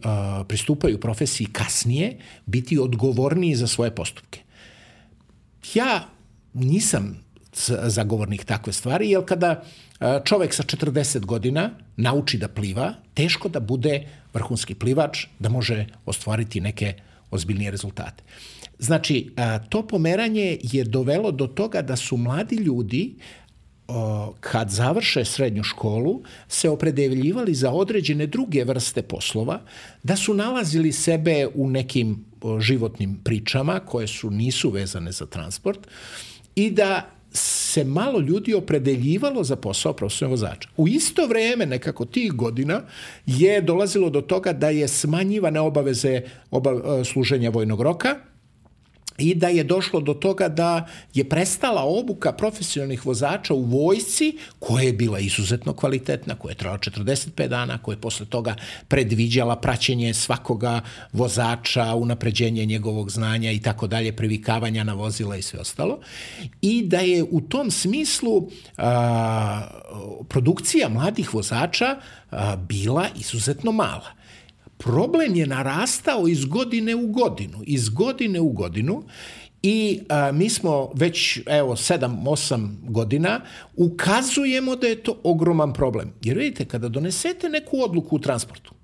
pristupaju 0.48 1.00
profesiji 1.00 1.46
kasnije 1.46 2.18
biti 2.46 2.78
odgovorniji 2.78 3.54
za 3.54 3.66
svoje 3.66 3.94
postupke. 3.94 4.40
Ja 5.74 6.13
nisam 6.54 7.24
zagovornik 7.82 8.44
takve 8.44 8.72
stvari, 8.72 9.10
jer 9.10 9.24
kada 9.24 9.62
e, 10.00 10.20
čovek 10.24 10.54
sa 10.54 10.62
40 10.62 11.24
godina 11.24 11.70
nauči 11.96 12.38
da 12.38 12.48
pliva, 12.48 12.94
teško 13.14 13.48
da 13.48 13.60
bude 13.60 14.06
vrhunski 14.34 14.74
plivač, 14.74 15.26
da 15.38 15.48
može 15.48 15.86
ostvariti 16.06 16.60
neke 16.60 16.94
ozbiljnije 17.30 17.70
rezultate. 17.70 18.24
Znači, 18.78 19.30
e, 19.36 19.58
to 19.68 19.86
pomeranje 19.86 20.58
je 20.62 20.84
dovelo 20.84 21.30
do 21.30 21.46
toga 21.46 21.82
da 21.82 21.96
su 21.96 22.16
mladi 22.16 22.56
ljudi 22.56 23.16
kad 24.40 24.70
završe 24.70 25.24
srednju 25.24 25.62
školu 25.62 26.22
se 26.48 26.70
opredeljivali 26.70 27.54
za 27.54 27.70
određene 27.70 28.26
druge 28.26 28.64
vrste 28.64 29.02
poslova, 29.02 29.60
da 30.02 30.16
su 30.16 30.34
nalazili 30.34 30.92
sebe 30.92 31.48
u 31.54 31.70
nekim 31.70 32.24
životnim 32.60 33.20
pričama 33.24 33.80
koje 33.80 34.06
su 34.06 34.30
nisu 34.30 34.70
vezane 34.70 35.12
za 35.12 35.26
transport 35.26 35.78
i 36.54 36.70
da 36.70 37.10
se 37.32 37.84
malo 37.84 38.20
ljudi 38.20 38.54
opredeljivalo 38.54 39.44
za 39.44 39.56
posao 39.56 39.92
profesionalnog 39.92 40.40
vozača. 40.40 40.68
U 40.76 40.88
isto 40.88 41.26
vreme, 41.26 41.66
nekako 41.66 42.04
tih 42.04 42.32
godina, 42.32 42.82
je 43.26 43.60
dolazilo 43.60 44.10
do 44.10 44.20
toga 44.20 44.52
da 44.52 44.68
je 44.68 44.88
smanjivane 44.88 45.60
obaveze 45.60 46.20
oba, 46.50 47.04
služenja 47.04 47.50
vojnog 47.50 47.80
roka, 47.80 48.16
i 49.18 49.34
da 49.34 49.48
je 49.48 49.64
došlo 49.64 50.00
do 50.00 50.14
toga 50.14 50.48
da 50.48 50.86
je 51.14 51.28
prestala 51.28 51.82
obuka 51.84 52.32
profesionalnih 52.32 53.06
vozača 53.06 53.54
u 53.54 53.62
vojsci 53.62 54.38
koja 54.58 54.84
je 54.84 54.92
bila 54.92 55.18
izuzetno 55.18 55.72
kvalitetna, 55.72 56.34
koja 56.34 56.50
je 56.50 56.56
trajala 56.56 56.78
45 56.78 57.48
dana, 57.48 57.78
koja 57.78 57.94
je 57.94 58.00
posle 58.00 58.26
toga 58.26 58.56
predviđala 58.88 59.56
praćenje 59.56 60.14
svakoga 60.14 60.80
vozača, 61.12 61.94
unapređenje 61.94 62.64
njegovog 62.66 63.10
znanja 63.10 63.50
i 63.50 63.60
tako 63.60 63.86
dalje, 63.86 64.16
privikavanja 64.16 64.84
na 64.84 64.94
vozila 64.94 65.36
i 65.36 65.42
sve 65.42 65.60
ostalo. 65.60 66.00
I 66.62 66.82
da 66.86 66.98
je 66.98 67.24
u 67.30 67.40
tom 67.40 67.70
smislu 67.70 68.48
a, 68.78 69.68
produkcija 70.28 70.88
mladih 70.88 71.34
vozača 71.34 71.96
a, 72.30 72.56
bila 72.56 73.06
izuzetno 73.16 73.72
mala 73.72 74.24
problem 74.78 75.36
je 75.36 75.46
narastao 75.46 76.28
iz 76.28 76.44
godine 76.44 76.94
u 76.94 77.06
godinu, 77.06 77.58
iz 77.66 77.88
godine 77.88 78.40
u 78.40 78.48
godinu 78.48 79.04
i 79.62 80.00
a, 80.08 80.32
mi 80.32 80.50
smo 80.50 80.90
već, 80.94 81.40
evo, 81.46 81.76
7-8 81.76 82.68
godina 82.82 83.40
ukazujemo 83.76 84.76
da 84.76 84.86
je 84.86 85.02
to 85.02 85.20
ogroman 85.22 85.72
problem. 85.72 86.12
Jer 86.22 86.38
vidite, 86.38 86.64
kada 86.64 86.88
donesete 86.88 87.48
neku 87.48 87.82
odluku 87.82 88.16
u 88.16 88.18
transportu, 88.18 88.74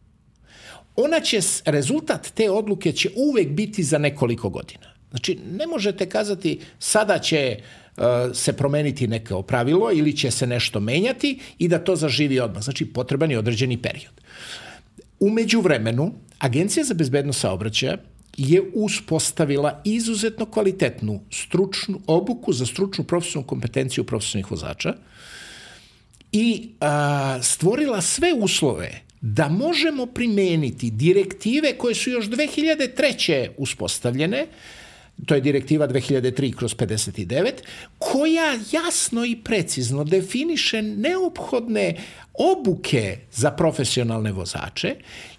ona 0.97 1.21
će, 1.21 1.41
rezultat 1.65 2.31
te 2.35 2.51
odluke 2.51 2.93
će 2.93 3.11
uvek 3.17 3.49
biti 3.49 3.83
za 3.83 3.99
nekoliko 3.99 4.49
godina. 4.49 4.95
Znači, 5.11 5.39
ne 5.53 5.67
možete 5.67 6.09
kazati 6.09 6.61
sada 6.79 7.19
će 7.19 7.57
uh, 7.97 8.05
se 8.33 8.53
promeniti 8.53 9.09
neko 9.09 9.43
pravilo 9.43 9.93
ili 9.93 10.17
će 10.17 10.31
se 10.31 10.47
nešto 10.47 10.81
menjati 10.81 11.39
i 11.59 11.69
da 11.69 11.85
to 11.85 11.97
zaživi 11.97 12.41
odmah. 12.41 12.63
Znači, 12.63 12.87
potreban 12.87 13.31
je 13.31 13.39
određeni 13.39 13.83
period. 13.83 14.21
Umeđu 15.21 15.61
vremenu, 15.61 16.13
Agencija 16.39 16.85
za 16.85 16.95
bezbednost 16.95 17.41
saobraćaja 17.41 17.97
je 18.37 18.63
uspostavila 18.75 19.83
izuzetno 19.85 20.47
kvalitetnu 20.47 21.21
stručnu 21.31 22.01
obuku 22.07 22.53
za 22.53 22.67
stručnu 22.67 23.05
profesionalnu 23.05 23.47
kompetenciju 23.47 24.05
profesionalnih 24.05 24.51
vozača 24.51 24.95
i 26.33 26.69
a, 26.81 27.39
stvorila 27.43 28.01
sve 28.01 28.33
uslove 28.33 29.01
da 29.21 29.49
možemo 29.49 30.07
primeniti 30.07 30.91
direktive 30.91 31.79
koje 31.79 31.95
su 31.95 32.11
još 32.11 32.27
2003. 32.27 33.49
uspostavljene, 33.57 34.47
to 35.27 35.35
je 35.35 35.41
direktiva 35.41 35.89
2003 35.89 36.55
kroz 36.55 36.77
59, 36.77 37.53
koja 37.99 38.59
jasno 38.73 39.25
i 39.25 39.37
precizno 39.37 40.05
definiše 40.05 40.83
neophodne 40.83 41.97
obuke 42.35 43.19
za 43.33 43.51
profesionalne 43.51 44.33
vozače 44.33 44.95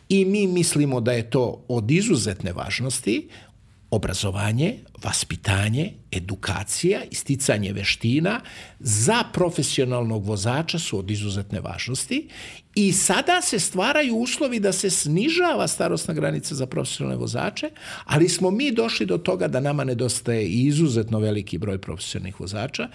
i 0.10 0.26
mi 0.26 0.48
mislimo 0.48 1.02
da 1.02 1.12
je 1.12 1.30
to 1.30 1.66
od 1.68 1.92
izuzetne 1.92 2.54
važnosti 2.54 3.30
obrazovanje, 3.92 4.76
vaspitanje, 5.04 5.94
edukacija, 6.12 7.02
isticanje 7.12 7.74
veština 7.74 8.42
za 8.80 9.24
profesionalnog 9.34 10.26
vozača 10.26 10.80
su 10.80 11.00
od 11.00 11.12
izuzetne 11.12 11.60
važnosti 11.60 12.28
i 12.76 12.94
sada 12.94 13.42
se 13.42 13.60
stvaraju 13.60 14.16
uslovi 14.16 14.60
da 14.60 14.72
se 14.72 14.90
snižava 14.90 15.68
starostna 15.68 16.14
granica 16.14 16.56
za 16.56 16.66
profesionalne 16.66 17.18
vozače, 17.18 17.70
ali 18.06 18.30
smo 18.30 18.52
mi 18.52 18.72
došli 18.72 19.06
do 19.06 19.18
toga 19.18 19.48
da 19.48 19.60
nama 19.60 19.84
nedostaje 19.84 20.48
izuzetno 20.48 21.20
veliki 21.20 21.58
broj 21.58 21.78
profesionalnih 21.78 22.40
vozača. 22.40 22.88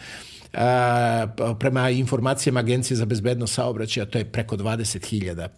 A, 0.55 1.27
prema 1.61 1.91
informacijama 1.91 2.61
Agencije 2.61 2.97
za 2.97 3.05
bezbednost 3.05 3.55
saobraćaja 3.55 4.07
to 4.07 4.19
je 4.19 4.33
preko 4.33 4.57
20.000 4.57 5.49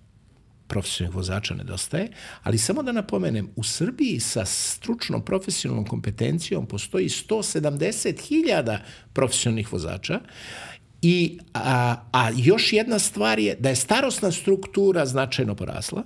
profesionalnih 0.68 1.16
vozača 1.16 1.54
nedostaje, 1.54 2.10
ali 2.42 2.58
samo 2.58 2.82
da 2.82 2.92
napomenem, 2.92 3.48
u 3.56 3.62
Srbiji 3.62 4.20
sa 4.20 4.44
stručnom 4.44 5.24
profesionalnom 5.24 5.86
kompetencijom 5.86 6.66
postoji 6.66 7.08
170.000 7.08 8.78
profesionalnih 9.12 9.72
vozača 9.72 10.20
i, 11.02 11.38
a, 11.54 11.96
a 12.12 12.30
još 12.36 12.72
jedna 12.72 12.98
stvar 12.98 13.38
je 13.38 13.56
da 13.60 13.68
je 13.68 13.76
starostna 13.76 14.32
struktura 14.32 15.06
značajno 15.06 15.54
porasla 15.54 16.02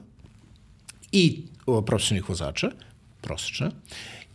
i 1.12 1.42
profesionalnih 1.86 2.28
vozača, 2.28 2.70
prosječna, 3.20 3.70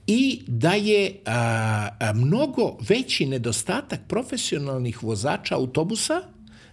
i 0.08 0.42
da 0.48 0.74
je 0.74 1.20
a, 1.26 1.90
a, 2.00 2.14
mnogo 2.14 2.78
veći 2.90 3.26
nedostatak 3.26 4.00
profesionalnih 4.08 5.04
vozača 5.04 5.56
autobusa, 5.56 6.22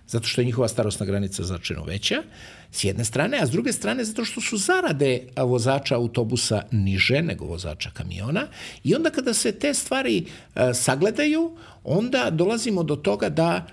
zato 0.06 0.26
što 0.26 0.40
je 0.40 0.44
njihova 0.44 0.68
starostna 0.68 1.06
granica 1.06 1.42
značajno 1.42 1.84
veća, 1.84 2.22
s 2.70 2.84
jedne 2.84 3.04
strane, 3.04 3.38
a 3.40 3.46
s 3.46 3.50
druge 3.50 3.72
strane 3.72 4.04
zato 4.04 4.24
što 4.24 4.40
su 4.40 4.56
zarade 4.56 5.26
vozača 5.36 5.96
autobusa 5.96 6.62
niže 6.70 7.22
nego 7.22 7.44
vozača 7.44 7.90
kamiona 7.90 8.46
i 8.84 8.94
onda 8.94 9.10
kada 9.10 9.34
se 9.34 9.52
te 9.52 9.74
stvari 9.74 10.26
sagledaju, 10.74 11.56
onda 11.84 12.30
dolazimo 12.30 12.82
do 12.82 12.96
toga 12.96 13.28
da 13.28 13.66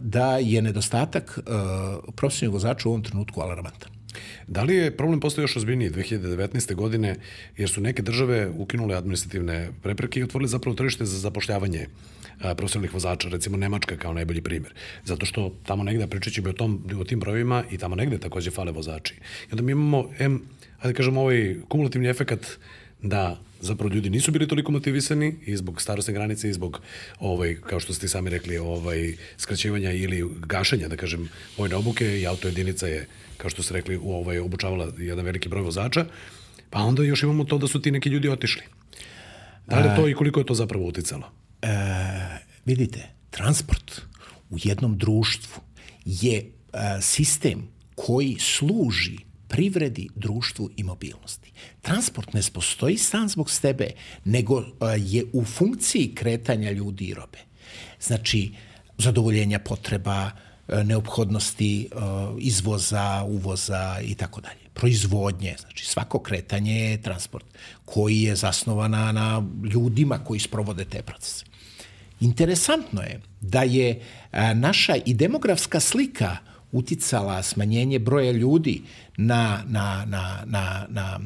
da 0.00 0.36
je 0.36 0.62
nedostatak 0.62 1.38
profesionalnih 2.16 2.52
vozača 2.52 2.88
u 2.88 2.92
ovom 2.92 3.02
trenutku 3.02 3.40
alarmantan. 3.40 3.91
Da 4.46 4.62
li 4.62 4.74
je 4.74 4.96
problem 4.96 5.20
postao 5.20 5.42
još 5.42 5.56
ozbiljniji 5.56 5.90
2019. 5.90 6.74
godine, 6.74 7.16
jer 7.56 7.70
su 7.70 7.80
neke 7.80 8.02
države 8.02 8.48
ukinule 8.48 8.94
administrativne 8.94 9.70
prepreke 9.82 10.20
i 10.20 10.22
otvorile 10.22 10.48
zapravo 10.48 10.76
tržište 10.76 11.04
za 11.04 11.18
zapošljavanje 11.18 11.86
profesionalnih 12.56 12.94
vozača, 12.94 13.28
recimo 13.28 13.56
Nemačka 13.56 13.96
kao 13.96 14.12
najbolji 14.12 14.40
primer. 14.40 14.74
Zato 15.04 15.26
što 15.26 15.54
tamo 15.66 15.82
negde, 15.82 16.06
pričat 16.06 16.32
ćemo 16.32 16.50
o, 16.50 16.52
tom, 16.52 16.84
o 17.00 17.04
tim 17.04 17.20
brojima, 17.20 17.64
i 17.70 17.78
tamo 17.78 17.94
negde 17.96 18.18
takođe 18.18 18.50
fale 18.50 18.72
vozači. 18.72 19.14
I 19.14 19.52
onda 19.52 19.62
mi 19.62 19.72
imamo, 19.72 20.10
em, 20.18 20.42
ajde 20.80 20.94
kažemo, 20.94 21.20
ovaj 21.20 21.56
kumulativni 21.68 22.08
efekat 22.08 22.46
da 23.02 23.40
zapravo 23.60 23.94
ljudi 23.94 24.10
nisu 24.10 24.30
bili 24.30 24.48
toliko 24.48 24.72
motivisani 24.72 25.34
i 25.46 25.56
zbog 25.56 25.82
starostne 25.82 26.14
granice 26.14 26.50
i 26.50 26.52
zbog 26.52 26.80
ovaj 27.20 27.56
kao 27.66 27.80
što 27.80 27.94
ste 27.94 28.08
sami 28.08 28.30
rekli 28.30 28.58
ovaj 28.58 29.14
skraćivanja 29.36 29.92
ili 29.92 30.24
gašenja 30.46 30.88
da 30.88 30.96
kažem 30.96 31.28
vojne 31.58 31.76
obuke 31.76 32.20
i 32.20 32.26
auto 32.26 32.48
jedinica 32.48 32.86
je 32.86 33.06
kao 33.42 33.50
što 33.50 33.62
ste 33.62 33.74
rekli 33.74 33.96
u 33.96 34.12
ovaj 34.12 34.38
obučavala 34.38 34.92
jedan 34.98 35.24
veliki 35.24 35.48
broj 35.48 35.62
vozača 35.62 36.04
pa 36.70 36.78
onda 36.78 37.02
još 37.02 37.22
imamo 37.22 37.44
to 37.44 37.58
da 37.58 37.66
su 37.66 37.82
ti 37.82 37.90
neki 37.90 38.08
ljudi 38.08 38.28
otišli 38.28 38.62
da 39.66 39.78
li 39.80 39.96
to 39.96 40.08
i 40.08 40.14
koliko 40.14 40.40
je 40.40 40.46
to 40.46 40.54
zapravo 40.54 40.86
uticalo 40.86 41.32
e, 41.62 41.68
vidite 42.64 43.08
transport 43.30 44.00
u 44.50 44.56
jednom 44.62 44.98
društvu 44.98 45.62
je 46.04 46.38
e, 46.38 46.46
sistem 47.00 47.68
koji 47.94 48.36
služi 48.40 49.18
privredi, 49.48 50.08
društvu 50.14 50.70
i 50.76 50.82
mobilnosti. 50.82 51.52
Transport 51.82 52.32
ne 52.32 52.40
postoji 52.52 52.98
sam 52.98 53.28
zbog 53.28 53.50
sebe, 53.50 53.90
nego 54.24 54.64
je 54.98 55.24
u 55.32 55.44
funkciji 55.44 56.14
kretanja 56.14 56.70
ljudi 56.70 57.04
i 57.04 57.14
robe. 57.14 57.38
Znači, 58.00 58.52
zadovoljenja 58.98 59.58
potreba, 59.58 60.30
neophodnosti 60.84 61.88
izvoza, 62.38 63.24
uvoza 63.28 63.98
i 64.04 64.14
tako 64.14 64.40
dalje. 64.40 64.60
Proizvodnje, 64.74 65.56
znači 65.60 65.86
svako 65.86 66.18
kretanje 66.18 66.80
je 66.80 67.02
transport 67.02 67.46
koji 67.84 68.20
je 68.20 68.36
zasnovana 68.36 69.12
na 69.12 69.42
ljudima 69.72 70.18
koji 70.18 70.40
sprovode 70.40 70.84
te 70.84 71.02
procese. 71.02 71.44
Interesantno 72.20 73.02
je 73.02 73.20
da 73.40 73.62
je 73.62 74.02
naša 74.54 74.96
i 75.06 75.14
demografska 75.14 75.80
slika 75.80 76.36
uticala 76.72 77.42
smanjenje 77.42 77.98
broja 77.98 78.32
ljudi 78.32 78.82
na, 79.16 79.62
na, 79.66 80.04
na, 80.06 80.42
na, 80.46 80.86
na, 80.88 81.20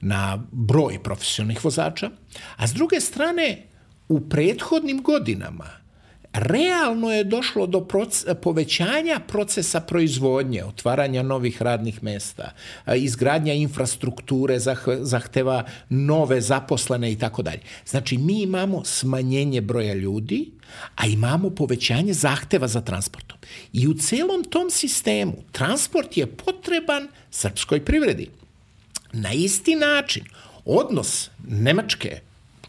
na 0.00 0.42
broj 0.52 1.02
profesionalnih 1.02 1.64
vozača, 1.64 2.10
a 2.56 2.66
s 2.66 2.72
druge 2.72 3.00
strane 3.00 3.66
u 4.08 4.20
prethodnim 4.20 5.02
godinama 5.02 5.79
realno 6.32 7.12
je 7.12 7.24
došlo 7.24 7.66
do 7.66 7.86
povećanja 8.42 9.20
procesa 9.28 9.80
proizvodnje, 9.80 10.64
otvaranja 10.64 11.22
novih 11.22 11.62
radnih 11.62 12.02
mesta, 12.02 12.52
izgradnja 12.96 13.52
infrastrukture 13.52 14.58
zahteva 15.00 15.64
nove 15.88 16.40
zaposlene 16.40 17.12
i 17.12 17.18
tako 17.18 17.42
dalje. 17.42 17.60
Znači, 17.86 18.18
mi 18.18 18.42
imamo 18.42 18.84
smanjenje 18.84 19.60
broja 19.60 19.94
ljudi, 19.94 20.50
a 20.96 21.06
imamo 21.06 21.50
povećanje 21.50 22.12
zahteva 22.12 22.68
za 22.68 22.80
transportom. 22.80 23.38
I 23.72 23.88
u 23.88 23.94
celom 23.94 24.44
tom 24.44 24.70
sistemu 24.70 25.34
transport 25.52 26.16
je 26.16 26.26
potreban 26.26 27.08
srpskoj 27.30 27.84
privredi. 27.84 28.30
Na 29.12 29.32
isti 29.32 29.74
način, 29.74 30.24
odnos 30.64 31.30
Nemačke, 31.48 32.20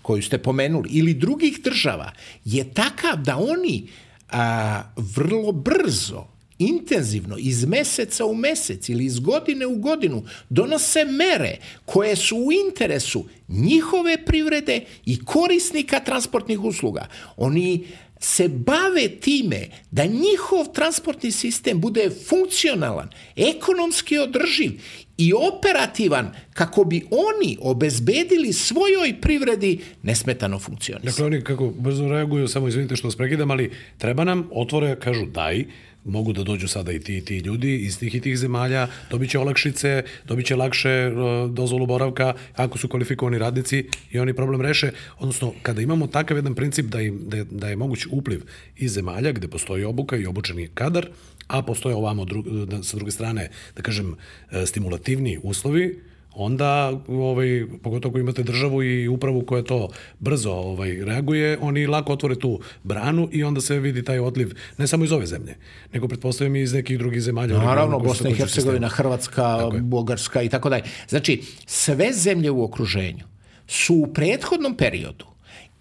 koju 0.02 0.22
ste 0.22 0.38
pomenuli, 0.38 0.90
ili 0.92 1.14
drugih 1.14 1.60
država, 1.64 2.12
je 2.46 2.74
takav 2.74 3.18
da 3.24 3.38
oni 3.38 3.88
a, 4.32 4.82
vrlo 4.96 5.52
brzo 5.52 6.28
intenzivno 6.60 7.38
iz 7.38 7.66
meseca 7.66 8.26
u 8.26 8.36
mesec 8.36 8.90
ili 8.90 9.06
iz 9.06 9.20
godine 9.20 9.66
u 9.66 9.76
godinu 9.76 10.24
donose 10.50 11.06
mere 11.06 11.58
koje 11.86 12.16
su 12.16 12.38
u 12.38 12.52
interesu 12.52 13.26
njihove 13.48 14.26
privrede 14.26 14.86
i 15.06 15.26
korisnika 15.26 16.00
transportnih 16.00 16.60
usluga. 16.60 17.08
Oni 17.38 17.86
se 18.24 18.48
bave 18.48 19.08
time 19.20 19.68
da 19.92 20.06
njihov 20.06 20.74
transportni 20.74 21.32
sistem 21.32 21.82
bude 21.82 22.10
funkcionalan, 22.30 23.10
ekonomski 23.36 24.18
održiv 24.18 24.72
i 25.18 25.34
operativan 25.34 26.32
kako 26.54 26.84
bi 26.84 27.06
oni 27.12 27.58
obezbedili 27.62 28.54
svojoj 28.54 29.16
privredi 29.22 29.80
nesmetano 30.04 30.60
funkcionisanje. 30.60 31.12
Dakle, 31.12 31.26
oni 31.26 31.44
kako 31.44 31.68
brzo 31.68 32.08
reaguju, 32.08 32.48
samo 32.48 32.68
izvinite 32.68 32.96
što 32.96 33.08
vas 33.08 33.16
prekidam, 33.16 33.52
ali 33.52 33.72
treba 33.98 34.24
nam, 34.24 34.50
otvore, 34.52 34.96
kažu 35.00 35.26
daj, 35.26 35.66
mogu 36.06 36.34
da 36.34 36.44
dođu 36.44 36.68
sada 36.68 36.92
i 36.92 37.00
ti 37.00 37.18
i 37.18 37.26
ti 37.26 37.38
ljudi 37.38 37.78
iz 37.78 38.00
tih 38.00 38.16
i 38.16 38.20
tih 38.20 38.38
zemalja, 38.38 38.88
dobit 39.10 39.30
će 39.30 39.40
olakšice, 39.40 40.04
dobit 40.26 40.46
će 40.46 40.56
lakše 40.56 41.12
uh, 41.12 41.52
dozvolu 41.52 41.86
boravka 41.86 42.34
ako 42.56 42.78
su 42.78 42.88
kvalifikovani 42.88 43.38
radnici 43.38 43.86
i 44.12 44.20
oni 44.20 44.34
problem 44.34 44.62
reše. 44.62 44.92
Odnosno, 45.20 45.54
kada 45.62 45.82
imamo 45.82 46.08
takav 46.08 46.38
jedan 46.38 46.56
princip 46.56 46.86
da, 46.86 47.02
im, 47.02 47.20
da, 47.28 47.38
je, 47.38 47.46
da 47.52 47.70
je 47.70 47.76
moguć 47.76 48.06
upliv 48.12 48.42
iz 48.78 48.94
zemalja 48.94 49.32
gde 49.32 49.48
postoji 49.48 49.84
obuka 49.84 50.18
i 50.18 50.26
obučeni 50.26 50.68
kadar, 50.74 51.08
a 51.48 51.62
postoje 51.62 51.96
ovamo 51.96 52.26
dru, 52.26 52.44
da, 52.66 52.84
sa 52.84 52.98
druge 52.98 53.12
strane, 53.12 53.50
da 53.76 53.82
kažem, 53.82 54.16
e, 54.52 54.66
stimulativni 54.66 55.40
uslovi, 55.44 56.00
onda 56.36 57.00
ovaj 57.08 57.66
pogotovo 57.84 58.12
ako 58.12 58.20
imate 58.20 58.44
državu 58.44 58.84
i 58.84 59.08
upravu 59.08 59.46
koja 59.46 59.64
to 59.64 59.90
brzo 60.20 60.52
ovaj 60.52 61.06
reaguje, 61.06 61.58
oni 61.62 61.88
lako 61.88 62.14
otvore 62.14 62.36
tu 62.36 62.60
branu 62.84 63.30
i 63.32 63.44
onda 63.44 63.62
se 63.62 63.80
vidi 63.80 64.04
taj 64.04 64.20
odliv 64.20 64.54
ne 64.78 64.88
samo 64.88 65.04
iz 65.04 65.12
ove 65.12 65.26
zemlje, 65.26 65.56
nego 65.94 66.08
pretpostavljam 66.08 66.56
i 66.56 66.62
iz 66.62 66.74
nekih 66.74 66.98
drugih 66.98 67.22
zemalja. 67.22 67.58
Naravno, 67.58 68.00
Bosna 68.00 68.30
i 68.30 68.34
Hercegovina, 68.34 68.88
Hrvatska, 68.88 69.70
Bugarska 69.80 70.42
i 70.42 70.50
tako 70.50 70.70
dalje. 70.70 70.84
Znači, 71.10 71.42
sve 71.66 72.14
zemlje 72.14 72.52
u 72.52 72.64
okruženju 72.64 73.26
su 73.68 73.96
u 73.96 74.14
prethodnom 74.14 74.78
periodu 74.78 75.26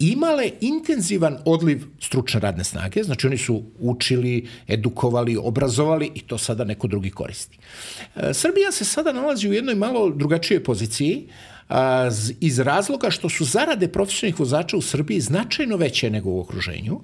imale 0.01 0.51
intenzivan 0.61 1.39
odliv 1.45 1.85
stručne 2.01 2.41
radne 2.41 2.65
snage, 2.65 3.03
znači 3.03 3.27
oni 3.27 3.39
su 3.39 3.63
učili, 3.79 4.49
edukovali, 4.69 5.37
obrazovali 5.37 6.11
i 6.15 6.21
to 6.21 6.39
sada 6.39 6.65
neko 6.65 6.87
drugi 6.87 7.11
koristi. 7.11 7.59
E, 8.17 8.35
Srbija 8.35 8.73
se 8.73 8.85
sada 8.85 9.13
nalazi 9.13 9.49
u 9.49 9.53
jednoj 9.53 9.75
malo 9.75 10.11
drugačijoj 10.11 10.65
poziciji, 10.65 11.29
iz 12.41 12.59
razloga 12.59 13.11
što 13.11 13.29
su 13.29 13.45
zarade 13.45 13.89
profesionalnih 13.89 14.41
vozača 14.41 14.77
u 14.77 14.83
Srbiji 14.83 15.21
značajno 15.21 15.77
veće 15.77 16.11
nego 16.11 16.31
u 16.31 16.41
okruženju, 16.41 17.01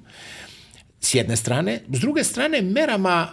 s 1.01 1.15
jedne 1.15 1.37
strane. 1.37 1.83
S 1.89 2.01
druge 2.01 2.25
strane, 2.25 2.63
merama 2.63 3.29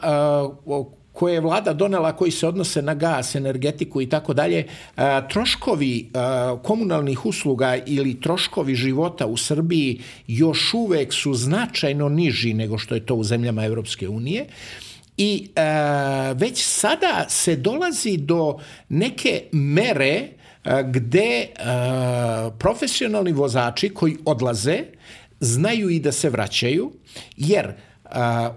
koje 1.14 1.34
je 1.34 1.42
vlada 1.42 1.74
donela 1.74 2.16
koji 2.16 2.32
se 2.32 2.48
odnose 2.48 2.82
na 2.82 2.94
gas, 2.94 3.36
energetiku 3.36 4.02
i 4.02 4.10
tako 4.10 4.34
dalje, 4.34 4.68
troškovi 5.30 6.12
komunalnih 6.64 7.26
usluga 7.26 7.78
ili 7.86 8.22
troškovi 8.22 8.76
života 8.76 9.26
u 9.26 9.38
Srbiji 9.38 10.02
još 10.28 10.74
uvek 10.74 11.14
su 11.14 11.34
značajno 11.34 12.10
niži 12.10 12.54
nego 12.54 12.78
što 12.78 12.96
je 12.96 13.06
to 13.06 13.16
u 13.16 13.24
zemljama 13.24 13.66
Evropske 13.66 14.10
unije. 14.10 14.46
I 15.18 15.50
e, 15.56 15.64
već 16.34 16.64
sada 16.64 17.26
se 17.30 17.56
dolazi 17.56 18.18
do 18.18 18.60
neke 18.90 19.44
mere 19.52 20.08
e, 20.10 20.30
gde 20.84 21.20
e, 21.20 21.48
profesionalni 22.60 23.32
vozači 23.32 23.90
koji 23.90 24.18
odlaze 24.26 24.80
znaju 25.40 25.90
i 25.90 26.00
da 26.00 26.12
se 26.12 26.30
vraćaju, 26.30 26.92
jer 27.38 27.66
e, 27.66 27.76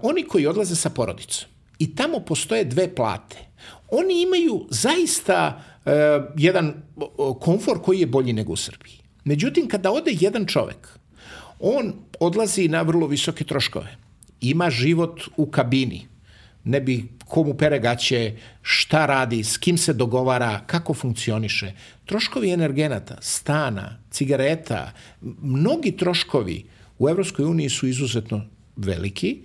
oni 0.01 0.23
koji 0.23 0.47
odlaze 0.47 0.75
sa 0.75 0.89
porodicom, 0.89 1.49
i 1.79 1.95
tamo 1.95 2.19
postoje 2.19 2.65
dve 2.65 2.95
plate. 2.95 3.37
Oni 3.91 4.21
imaju 4.21 4.67
zaista 4.69 5.63
uh, 5.85 5.91
jedan 6.37 6.73
komfor 7.39 7.81
koji 7.81 7.99
je 7.99 8.07
bolji 8.07 8.33
nego 8.33 8.53
u 8.53 8.55
Srbiji. 8.55 8.97
Međutim, 9.23 9.67
kada 9.67 9.91
ode 9.91 10.11
jedan 10.19 10.45
čovek, 10.45 10.99
on 11.59 11.93
odlazi 12.19 12.67
na 12.67 12.81
vrlo 12.81 13.07
visoke 13.07 13.43
troškove. 13.43 13.97
Ima 14.41 14.69
život 14.69 15.21
u 15.37 15.45
kabini. 15.45 16.07
Ne 16.63 16.81
bi 16.81 17.07
komu 17.25 17.53
pere 17.53 17.79
gaće, 17.79 18.35
šta 18.61 19.05
radi, 19.05 19.43
s 19.43 19.57
kim 19.57 19.77
se 19.77 19.93
dogovara, 19.93 20.61
kako 20.67 20.93
funkcioniše. 20.93 21.71
Troškovi 22.05 22.51
energenata, 22.51 23.17
stana, 23.21 23.99
cigareta, 24.11 24.93
mnogi 25.41 25.91
troškovi 25.91 26.65
u 26.99 27.09
Evropskoj 27.09 27.45
uniji 27.45 27.69
su 27.69 27.87
izuzetno 27.87 28.41
veliki 28.75 29.37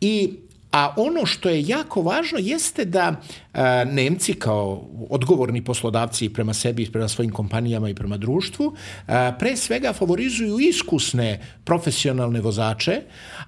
i 0.00 0.32
A 0.76 0.94
ono 0.96 1.26
što 1.26 1.48
je 1.48 1.62
jako 1.66 2.02
važno 2.02 2.38
jeste 2.38 2.84
da 2.84 3.14
a, 3.52 3.84
Nemci 3.84 4.34
kao 4.34 4.88
odgovorni 5.10 5.64
poslodavci 5.64 6.28
prema 6.28 6.54
sebi, 6.54 6.90
prema 6.92 7.08
svojim 7.08 7.32
kompanijama 7.32 7.88
i 7.88 7.94
prema 7.94 8.16
društvu, 8.16 8.74
a, 9.06 9.32
pre 9.38 9.56
svega 9.56 9.92
favorizuju 9.92 10.58
iskusne 10.58 11.40
profesionalne 11.64 12.40
vozače, 12.40 13.00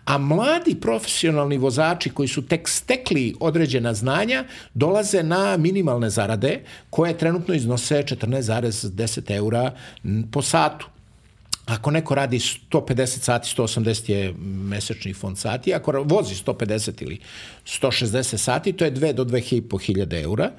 a 0.05 0.19
mladi 0.19 0.75
profesionalni 0.81 1.59
vozači 1.59 2.11
koji 2.11 2.29
su 2.29 2.47
tek 2.47 2.69
stekli 2.69 3.35
određena 3.41 3.95
znanja 3.95 4.45
dolaze 4.75 5.23
na 5.23 5.57
minimalne 5.57 6.11
zarade 6.11 6.61
koje 6.91 7.19
trenutno 7.19 7.55
iznose 7.55 8.03
14,10 8.03 9.37
eura 9.37 9.73
po 10.33 10.43
satu. 10.43 10.98
Ako 11.69 11.91
neko 11.91 12.15
radi 12.15 12.39
150 12.39 13.07
sati, 13.07 13.49
180 13.57 14.11
je 14.11 14.35
mesečni 14.43 15.13
fond 15.15 15.39
sati, 15.39 15.75
ako 15.75 16.03
vozi 16.05 16.35
150 16.35 17.03
ili 17.03 17.19
160 17.67 18.37
sati, 18.37 18.73
to 18.73 18.85
je 18.85 18.93
2 18.93 19.13
do 19.13 19.25
2,5 19.25 19.83
hiljada 19.87 20.21
eura, 20.21 20.51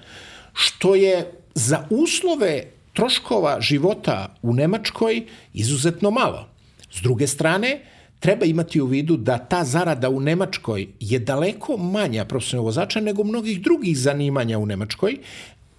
što 0.53 0.95
je 0.95 1.31
za 1.55 1.85
uslove 1.89 2.63
troškova 2.93 3.61
života 3.61 4.35
u 4.41 4.53
Nemačkoj 4.53 5.25
izuzetno 5.53 6.11
malo. 6.11 6.49
S 6.91 7.01
druge 7.01 7.27
strane, 7.27 7.81
treba 8.19 8.45
imati 8.45 8.81
u 8.81 8.85
vidu 8.85 9.17
da 9.17 9.37
ta 9.37 9.63
zarada 9.63 10.09
u 10.09 10.19
Nemačkoj 10.19 10.87
je 10.99 11.19
daleko 11.19 11.77
manja 11.77 12.25
profesionalnog 12.25 12.65
vozača 12.65 12.99
nego 12.99 13.23
mnogih 13.23 13.61
drugih 13.61 13.97
zanimanja 13.97 14.59
u 14.59 14.65
Nemačkoj 14.65 15.17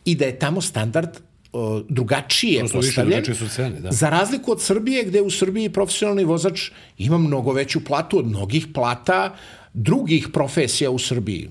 i 0.05 0.15
da 0.15 0.25
je 0.25 0.39
tamo 0.39 0.61
standard 0.61 1.21
o, 1.53 1.83
drugačije 1.89 2.59
Prosto 2.59 2.79
postavljen. 2.79 3.19
Više, 3.19 3.35
su 3.35 3.49
cene, 3.49 3.81
da. 3.81 3.91
Za 3.91 4.11
razliku 4.11 4.53
od 4.53 4.63
Srbije, 4.63 5.05
gde 5.05 5.23
u 5.23 5.31
Srbiji 5.31 5.69
profesionalni 5.69 6.25
vozač 6.25 6.71
ima 6.99 7.19
mnogo 7.19 7.53
veću 7.53 7.85
platu 7.85 8.19
od 8.19 8.27
mnogih 8.27 8.67
plata 8.75 9.37
drugih 9.73 10.29
profesija 10.33 10.91
u 10.91 10.99
Srbiji, 10.99 11.49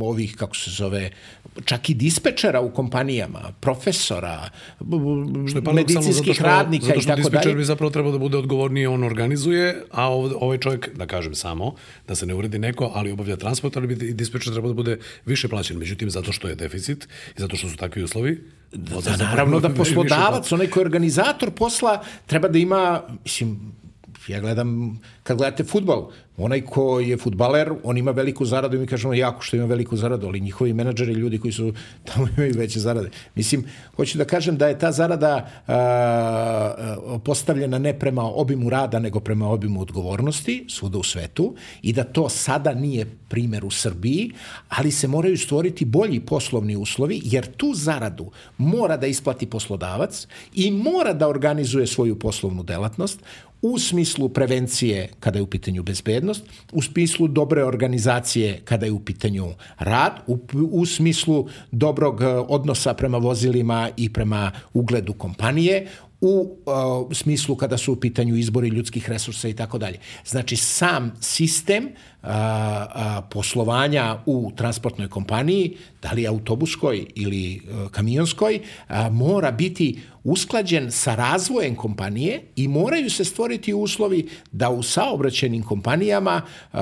ovih, 0.00 0.36
kako 0.36 0.56
se 0.56 0.70
zove, 0.70 1.10
čak 1.64 1.90
i 1.90 1.94
dispečera 1.94 2.60
u 2.60 2.70
kompanijama, 2.70 3.52
profesora, 3.60 4.50
što 5.48 5.58
je 5.58 5.74
medicinskih 5.74 6.34
što, 6.34 6.44
radnika 6.44 6.86
zato 6.86 7.00
što 7.00 7.12
i 7.12 7.16
tako 7.16 7.16
dalje. 7.16 7.30
dispečer 7.30 7.56
bi 7.56 7.64
zapravo 7.64 7.90
trebao 7.90 8.12
da 8.12 8.18
bude 8.18 8.36
odgovorniji, 8.36 8.86
on 8.86 9.04
organizuje, 9.04 9.82
a 9.90 10.08
ovaj 10.10 10.58
čovjek, 10.58 10.90
da 10.94 11.06
kažem 11.06 11.34
samo, 11.34 11.74
da 12.08 12.14
se 12.14 12.26
ne 12.26 12.34
uredi 12.34 12.58
neko, 12.58 12.90
ali 12.94 13.12
obavlja 13.12 13.36
transport, 13.36 13.76
ali 13.76 13.86
bi 13.86 14.12
dispečer 14.12 14.52
trebao 14.52 14.70
da 14.70 14.74
bude 14.74 14.98
više 15.26 15.48
plaćen. 15.48 15.78
Međutim, 15.78 16.10
zato 16.10 16.32
što 16.32 16.48
je 16.48 16.54
deficit 16.54 17.04
i 17.36 17.40
zato 17.40 17.56
što 17.56 17.68
su 17.68 17.76
takvi 17.76 18.02
uslovi, 18.02 18.40
da, 18.72 19.00
da 19.00 19.16
naravno 19.16 19.60
da 19.60 19.68
poslodavac, 19.68 20.52
onaj 20.52 20.70
koji 20.70 20.80
je 20.82 20.86
organizator 20.86 21.50
posla, 21.50 22.02
treba 22.26 22.48
da 22.48 22.58
ima, 22.58 23.02
mislim, 23.24 23.72
ja 24.28 24.40
gledam, 24.40 25.00
kad 25.22 25.36
gledate 25.36 25.64
futbol, 25.64 26.10
onaj 26.36 26.60
ko 26.60 27.00
je 27.00 27.16
futbaler, 27.16 27.72
on 27.84 27.98
ima 27.98 28.10
veliku 28.10 28.44
zaradu 28.44 28.76
i 28.76 28.80
mi 28.80 28.86
kažemo 28.86 29.14
jako 29.14 29.42
što 29.42 29.56
ima 29.56 29.66
veliku 29.66 29.96
zaradu, 29.96 30.26
ali 30.26 30.40
njihovi 30.40 30.72
menadžeri, 30.72 31.12
ljudi 31.12 31.38
koji 31.38 31.52
su 31.52 31.72
tamo 32.12 32.28
imaju 32.36 32.54
veće 32.56 32.80
zarade. 32.80 33.10
Mislim, 33.34 33.64
hoću 33.96 34.18
da 34.18 34.24
kažem 34.24 34.56
da 34.56 34.68
je 34.68 34.78
ta 34.78 34.92
zarada 34.92 35.48
a, 35.66 37.18
postavljena 37.24 37.78
ne 37.78 37.98
prema 37.98 38.22
obimu 38.22 38.70
rada, 38.70 38.98
nego 38.98 39.20
prema 39.20 39.48
obimu 39.48 39.80
odgovornosti 39.80 40.66
svuda 40.68 40.98
u 40.98 41.02
svetu 41.02 41.54
i 41.82 41.92
da 41.92 42.04
to 42.04 42.28
sada 42.28 42.74
nije 42.74 43.06
primer 43.28 43.64
u 43.64 43.70
Srbiji, 43.70 44.30
ali 44.68 44.90
se 44.90 45.08
moraju 45.08 45.38
stvoriti 45.38 45.84
bolji 45.84 46.20
poslovni 46.20 46.76
uslovi, 46.76 47.20
jer 47.24 47.46
tu 47.56 47.74
zaradu 47.74 48.30
mora 48.58 48.96
da 48.96 49.06
isplati 49.06 49.46
poslodavac 49.46 50.26
i 50.54 50.70
mora 50.70 51.12
da 51.12 51.28
organizuje 51.28 51.86
svoju 51.86 52.18
poslovnu 52.18 52.62
delatnost 52.62 53.20
u 53.62 53.78
smislu 53.78 54.28
prevencije 54.28 55.08
kada 55.20 55.38
je 55.38 55.42
u 55.42 55.46
pitanju 55.46 55.82
bezbednost, 55.82 56.44
u 56.72 56.82
smislu 56.82 57.28
dobre 57.28 57.64
organizacije 57.64 58.60
kada 58.64 58.86
je 58.86 58.92
u 58.92 59.00
pitanju 59.00 59.46
rad, 59.78 60.12
u, 60.26 60.38
u 60.52 60.86
smislu 60.86 61.48
dobrog 61.70 62.22
e, 62.22 62.26
odnosa 62.26 62.94
prema 62.94 63.18
vozilima 63.18 63.90
i 63.96 64.12
prema 64.12 64.50
ugledu 64.74 65.12
kompanije, 65.12 65.86
u 66.22 66.56
uh, 66.66 67.12
smislu 67.12 67.56
kada 67.56 67.78
su 67.78 67.92
u 67.92 67.96
pitanju 67.96 68.36
izbori 68.36 68.68
ljudskih 68.68 69.10
resursa 69.10 69.48
i 69.48 69.54
tako 69.54 69.78
dalje. 69.78 69.98
Znači, 70.24 70.56
sam 70.56 71.12
sistem 71.20 71.84
uh, 71.84 72.28
uh, 72.28 72.30
poslovanja 73.30 74.18
u 74.26 74.52
transportnoj 74.56 75.08
kompaniji, 75.08 75.76
da 76.02 76.12
li 76.12 76.26
autobuskoj 76.26 77.06
ili 77.14 77.60
uh, 77.60 77.90
kamionskoj, 77.90 78.60
uh, 78.88 78.96
mora 79.10 79.50
biti 79.50 79.98
usklađen 80.24 80.92
sa 80.92 81.14
razvojem 81.14 81.76
kompanije 81.76 82.40
i 82.56 82.68
moraju 82.68 83.10
se 83.10 83.24
stvoriti 83.24 83.74
uslovi 83.74 84.28
da 84.52 84.70
u 84.70 84.82
saobraćenim 84.82 85.62
kompanijama 85.62 86.42
uh, 86.72 86.80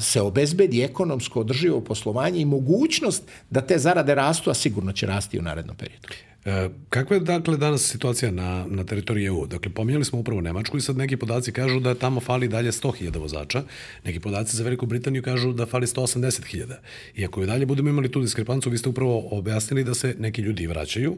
se 0.00 0.20
obezbedi 0.20 0.82
ekonomsko 0.82 1.40
održivo 1.40 1.80
poslovanje 1.80 2.40
i 2.40 2.44
mogućnost 2.44 3.22
da 3.50 3.60
te 3.60 3.78
zarade 3.78 4.14
rastu, 4.14 4.50
a 4.50 4.54
sigurno 4.54 4.92
će 4.92 5.06
rasti 5.06 5.38
u 5.38 5.42
narednom 5.42 5.76
periodu. 5.76 6.08
E, 6.46 6.68
kakva 6.88 7.16
je 7.16 7.20
dakle 7.20 7.56
danas 7.56 7.82
situacija 7.82 8.30
na, 8.30 8.66
na 8.68 8.84
teritoriji 8.84 9.26
EU? 9.26 9.46
Dakle, 9.46 9.72
pominjali 9.72 10.04
smo 10.04 10.18
upravo 10.18 10.40
Nemačku 10.40 10.76
i 10.76 10.80
sad 10.80 10.96
neki 10.96 11.16
podaci 11.16 11.52
kažu 11.52 11.80
da 11.80 11.94
tamo 11.94 12.20
fali 12.20 12.48
dalje 12.48 12.72
100.000 12.72 13.18
vozača, 13.18 13.62
neki 14.04 14.20
podaci 14.20 14.56
za 14.56 14.64
Veliku 14.64 14.86
Britaniju 14.86 15.22
kažu 15.22 15.52
da 15.52 15.66
fali 15.66 15.86
180.000. 15.86 16.74
I 17.16 17.24
ako 17.24 17.42
i 17.42 17.46
dalje 17.46 17.66
budemo 17.66 17.88
imali 17.88 18.10
tu 18.10 18.20
diskrepancu, 18.20 18.70
vi 18.70 18.78
ste 18.78 18.88
upravo 18.88 19.28
objasnili 19.30 19.84
da 19.84 19.94
se 19.94 20.14
neki 20.18 20.42
ljudi 20.42 20.66
vraćaju, 20.66 21.16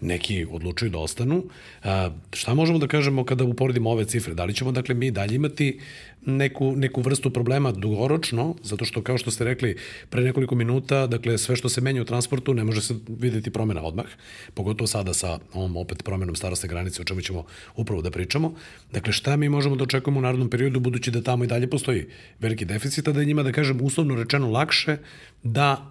neki 0.00 0.46
odlučuju 0.50 0.90
da 0.90 0.98
ostanu. 0.98 1.44
A, 1.84 2.10
šta 2.32 2.54
možemo 2.54 2.78
da 2.78 2.86
kažemo 2.86 3.24
kada 3.24 3.44
uporedimo 3.44 3.90
ove 3.90 4.04
cifre? 4.04 4.34
Da 4.34 4.44
li 4.44 4.54
ćemo, 4.54 4.72
dakle, 4.72 4.94
mi 4.94 5.10
dalje 5.10 5.34
imati 5.34 5.80
neku, 6.26 6.76
neku 6.76 7.00
vrstu 7.00 7.30
problema 7.30 7.72
dugoročno, 7.72 8.54
zato 8.62 8.84
što, 8.84 9.02
kao 9.02 9.18
što 9.18 9.30
ste 9.30 9.44
rekli 9.44 9.76
pre 10.10 10.22
nekoliko 10.22 10.54
minuta, 10.54 11.06
dakle, 11.06 11.38
sve 11.38 11.56
što 11.56 11.68
se 11.68 11.80
menja 11.80 12.02
u 12.02 12.04
transportu 12.04 12.54
ne 12.54 12.64
može 12.64 12.80
se 12.82 12.94
videti 13.08 13.50
promena 13.50 13.82
odmah, 13.82 14.06
pogotovo 14.54 14.86
sada 14.86 15.14
sa 15.14 15.38
ovom 15.52 15.76
opet 15.76 16.02
promenom 16.04 16.36
starostne 16.36 16.68
granice, 16.68 17.02
o 17.02 17.04
čemu 17.04 17.20
ćemo 17.20 17.44
upravo 17.76 18.02
da 18.02 18.10
pričamo. 18.10 18.54
Dakle, 18.92 19.12
šta 19.12 19.36
mi 19.36 19.48
možemo 19.48 19.76
da 19.76 19.84
očekujemo 19.84 20.18
u 20.18 20.22
narodnom 20.22 20.50
periodu, 20.50 20.80
budući 20.80 21.10
da 21.10 21.22
tamo 21.22 21.44
i 21.44 21.46
dalje 21.46 21.70
postoji 21.70 22.06
veliki 22.40 22.64
deficit, 22.64 23.08
a 23.08 23.12
da 23.12 23.20
je 23.20 23.26
njima, 23.26 23.42
da 23.42 23.52
kažem, 23.52 23.80
uslovno 23.82 24.14
rečeno 24.14 24.50
lakše 24.50 24.96
da 25.42 25.90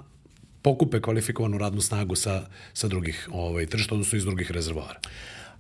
pokupe 0.62 1.02
kvalifikovanu 1.02 1.58
radnu 1.58 1.82
snagu 1.82 2.16
sa, 2.16 2.50
sa 2.74 2.88
drugih 2.88 3.30
ovaj, 3.32 3.66
tržišta, 3.66 3.96
odnosno 3.96 4.18
iz 4.18 4.26
drugih 4.26 4.52
rezervoara? 4.52 5.00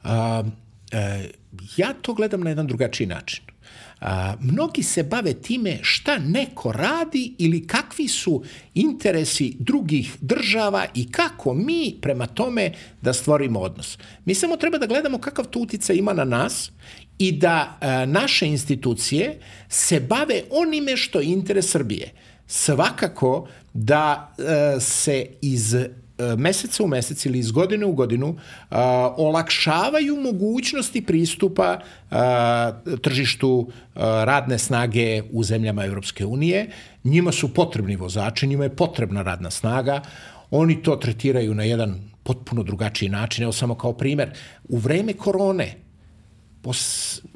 A, 0.03 0.43
e, 0.91 1.29
ja 1.77 1.93
to 2.01 2.13
gledam 2.13 2.41
na 2.41 2.49
jedan 2.49 2.67
drugačiji 2.67 3.07
način. 3.07 3.44
A, 4.07 4.35
mnogi 4.41 4.83
se 4.83 5.03
bave 5.03 5.33
time 5.33 5.79
šta 5.81 6.17
neko 6.17 6.71
radi 6.71 7.35
ili 7.37 7.67
kakvi 7.67 8.07
su 8.07 8.43
interesi 8.73 9.55
drugih 9.59 10.15
država 10.21 10.85
i 10.93 11.11
kako 11.11 11.53
mi 11.53 11.95
prema 12.01 12.27
tome 12.27 12.71
da 13.01 13.13
stvorimo 13.13 13.59
odnos. 13.59 13.97
Mi 14.25 14.35
samo 14.35 14.57
treba 14.57 14.77
da 14.77 14.85
gledamo 14.85 15.17
kakav 15.17 15.45
to 15.45 15.59
utica 15.59 15.93
ima 15.93 16.13
na 16.13 16.23
nas 16.23 16.71
i 17.17 17.31
da 17.31 17.77
a, 17.81 18.05
naše 18.05 18.47
institucije 18.47 19.39
se 19.69 19.99
bave 19.99 20.43
onime 20.49 20.97
što 20.97 21.19
je 21.19 21.25
interes 21.25 21.69
Srbije. 21.71 22.11
Svakako 22.47 23.47
da 23.73 24.35
e, 24.37 24.79
se 24.79 25.25
iz 25.41 25.75
meseca 26.37 26.83
u 26.83 26.87
mesec 26.87 27.25
ili 27.25 27.39
iz 27.39 27.51
godine 27.51 27.85
u 27.85 27.93
godinu 27.93 28.35
a, 28.69 29.13
olakšavaju 29.17 30.15
mogućnosti 30.21 31.05
pristupa 31.05 31.79
a, 32.11 32.71
tržištu 33.01 33.67
a, 33.95 34.23
radne 34.25 34.59
snage 34.59 35.21
u 35.31 35.43
zemljama 35.43 35.85
Evropske 35.85 36.25
unije. 36.25 36.69
Njima 37.03 37.31
su 37.31 37.53
potrebni 37.53 37.95
vozači, 37.95 38.47
njima 38.47 38.63
je 38.63 38.75
potrebna 38.75 39.21
radna 39.21 39.51
snaga. 39.51 40.01
Oni 40.51 40.83
to 40.83 40.95
tretiraju 40.95 41.53
na 41.53 41.63
jedan 41.63 41.99
potpuno 42.23 42.63
drugačiji 42.63 43.09
način. 43.09 43.43
Evo 43.43 43.53
samo 43.53 43.75
kao 43.75 43.93
primer, 43.93 44.29
u 44.69 44.77
vreme 44.77 45.13
korone 45.13 45.75
po, 46.61 46.71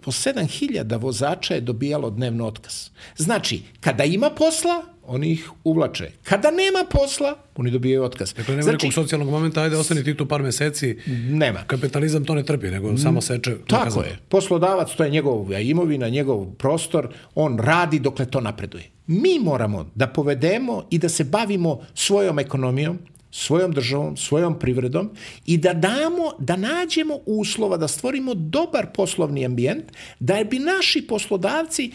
po 0.02 0.12
7000 0.12 1.02
vozača 1.02 1.54
je 1.54 1.62
dobijalo 1.62 2.10
dnevno 2.10 2.48
otkaz. 2.48 2.90
Znači, 3.18 3.62
kada 3.80 4.04
ima 4.04 4.30
posla, 4.30 4.84
oni 5.10 5.32
ih 5.32 5.50
uvlače. 5.64 6.12
Kada 6.24 6.52
nema 6.52 6.86
posla, 6.92 7.38
oni 7.56 7.72
dobijaju 7.72 8.04
otkaz. 8.04 8.34
Dakle, 8.34 8.56
nema 8.56 8.64
znači, 8.64 8.86
nekog 8.86 8.94
socijalnog 8.94 9.30
momenta, 9.30 9.62
ajde, 9.62 9.78
ostani 9.78 10.04
ti 10.04 10.18
tu 10.18 10.26
par 10.26 10.42
meseci. 10.42 10.98
Nema. 11.30 11.64
Kapitalizam 11.68 12.26
to 12.26 12.36
ne 12.36 12.44
trpi, 12.44 12.68
nego 12.68 12.98
samo 12.98 13.22
seče. 13.22 13.56
Tako 13.68 13.76
nakazano. 13.76 14.06
je. 14.06 14.18
Poslodavac, 14.30 14.96
to 14.96 15.04
je 15.04 15.10
njegova 15.10 15.60
imovina, 15.60 16.10
njegov 16.10 16.46
prostor, 16.46 17.08
on 17.36 17.58
radi 17.58 18.00
dokle 18.00 18.26
to 18.26 18.42
napreduje. 18.42 18.84
Mi 19.08 19.40
moramo 19.40 19.90
da 19.96 20.08
povedemo 20.08 20.84
i 20.90 20.98
da 20.98 21.10
se 21.10 21.24
bavimo 21.24 21.80
svojom 21.94 22.40
ekonomijom, 22.40 23.00
svojom 23.32 23.72
državom, 23.72 24.18
svojom 24.18 24.60
privredom 24.60 25.10
i 25.46 25.58
da 25.58 25.74
damo, 25.74 26.32
da 26.40 26.56
nađemo 26.56 27.20
uslova, 27.26 27.78
da 27.78 27.88
stvorimo 27.88 28.34
dobar 28.34 28.88
poslovni 28.94 29.46
ambijent, 29.46 29.84
da 30.20 30.44
bi 30.44 30.60
naši 30.60 31.02
poslodavci 31.02 31.92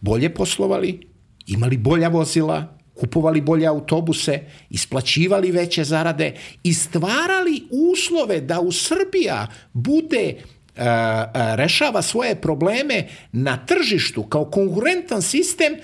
bolje 0.00 0.34
poslovali, 0.34 1.00
imali 1.48 1.76
bolja 1.76 2.08
vozila, 2.08 2.78
kupovali 3.00 3.40
bolje 3.40 3.66
autobuse, 3.66 4.40
isplaćivali 4.70 5.50
veće 5.50 5.84
zarade 5.84 6.34
i 6.62 6.74
stvarali 6.74 7.62
uslove 7.70 8.40
da 8.40 8.60
u 8.60 8.72
Srbija 8.72 9.46
bude 9.72 10.34
uh, 10.34 10.82
rešava 11.34 12.02
svoje 12.02 12.34
probleme 12.34 13.08
na 13.32 13.56
tržištu 13.66 14.22
kao 14.22 14.44
konkurentan 14.44 15.22
sistem 15.22 15.76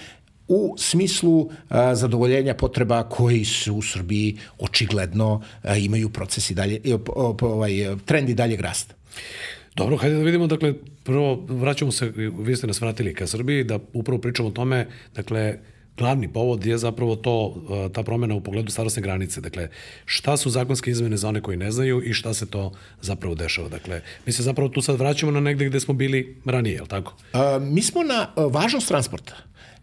u 0.49 0.75
smislu 0.79 1.39
uh, 1.41 1.51
zadovoljenja 1.93 2.55
potreba 2.55 3.09
koji 3.09 3.45
su 3.45 3.75
u 3.75 3.83
Srbiji 3.83 4.39
očigledno 4.59 5.43
imaju 5.77 6.11
procesi 6.11 6.55
dalje, 6.55 6.81
ovaj, 7.41 7.73
trendi 8.05 8.35
daljeg 8.35 8.61
rasta. 8.61 8.95
Dobro, 9.75 9.97
hajde 9.97 10.17
da 10.17 10.23
vidimo, 10.23 10.47
dakle, 10.47 10.75
prvo 11.05 11.47
vraćamo 11.49 11.93
se, 11.93 12.13
vi 12.39 12.57
ste 12.57 12.67
nas 12.67 12.81
vratili 12.81 13.15
ka 13.15 13.27
Srbiji, 13.27 13.65
da 13.65 13.79
upravo 13.93 14.21
pričamo 14.21 14.49
o 14.49 14.53
tome, 14.53 14.87
dakle, 15.15 15.59
glavni 15.97 16.33
povod 16.33 16.67
je 16.67 16.79
zapravo 16.79 17.17
to, 17.17 17.55
ta 17.93 18.03
promena 18.03 18.35
u 18.35 18.41
pogledu 18.41 18.71
starostne 18.71 19.03
granice. 19.03 19.41
Dakle, 19.41 19.69
šta 20.05 20.37
su 20.37 20.51
zakonske 20.51 20.91
izmene 20.91 21.17
za 21.17 21.29
one 21.29 21.41
koji 21.41 21.57
ne 21.57 21.71
znaju 21.71 22.03
i 22.03 22.13
šta 22.13 22.35
se 22.35 22.47
to 22.47 22.73
zapravo 23.01 23.35
dešava? 23.35 23.69
Dakle, 23.69 24.01
mi 24.27 24.33
se 24.33 24.43
zapravo 24.43 24.69
tu 24.69 24.83
sad 24.83 24.99
vraćamo 24.99 25.33
na 25.33 25.41
negde 25.41 25.65
gde 25.65 25.81
smo 25.81 25.95
bili 25.95 26.37
ranije, 26.45 26.75
je 26.75 26.83
li 26.83 26.89
tako? 26.89 27.15
A, 27.33 27.59
mi 27.59 27.83
smo 27.83 28.03
na 28.03 28.29
važnost 28.37 28.89
transporta, 28.89 29.35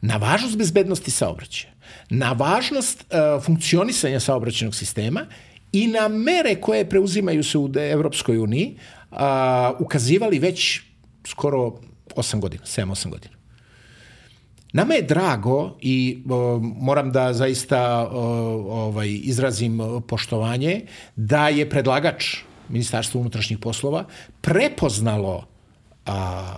na 0.02 0.18
važnost 0.18 0.58
bezbednosti 0.58 1.12
saobraćaja, 1.12 1.74
na 2.10 2.32
važnost 2.32 3.06
uh, 3.12 3.44
funkcionisanja 3.44 4.20
saobraćenog 4.20 4.76
sistema 4.76 5.26
i 5.72 5.88
na 5.88 6.08
mere 6.08 6.56
koje 6.56 6.90
preuzimaju 6.90 7.44
se 7.44 7.58
u 7.58 7.70
Evropskoj 7.92 8.38
uniji, 8.38 8.78
a, 9.12 9.74
ukazivali 9.80 10.40
već 10.40 10.82
skoro 11.28 11.74
8 12.16 12.40
godina, 12.40 12.64
7-8 12.64 13.10
godina. 13.10 13.36
Nama 14.74 14.94
je 14.94 15.02
drago 15.02 15.78
i 15.82 16.24
o, 16.30 16.60
moram 16.62 17.12
da 17.12 17.34
zaista 17.34 18.10
o, 18.12 18.20
ovaj 18.72 19.20
izrazim 19.24 19.80
poštovanje 20.08 20.82
da 21.16 21.50
je 21.50 21.70
predlagač 21.70 22.38
Ministarstva 22.70 23.22
unutrašnjih 23.22 23.60
poslova 23.60 24.06
prepoznalo 24.42 25.48
a, 26.06 26.58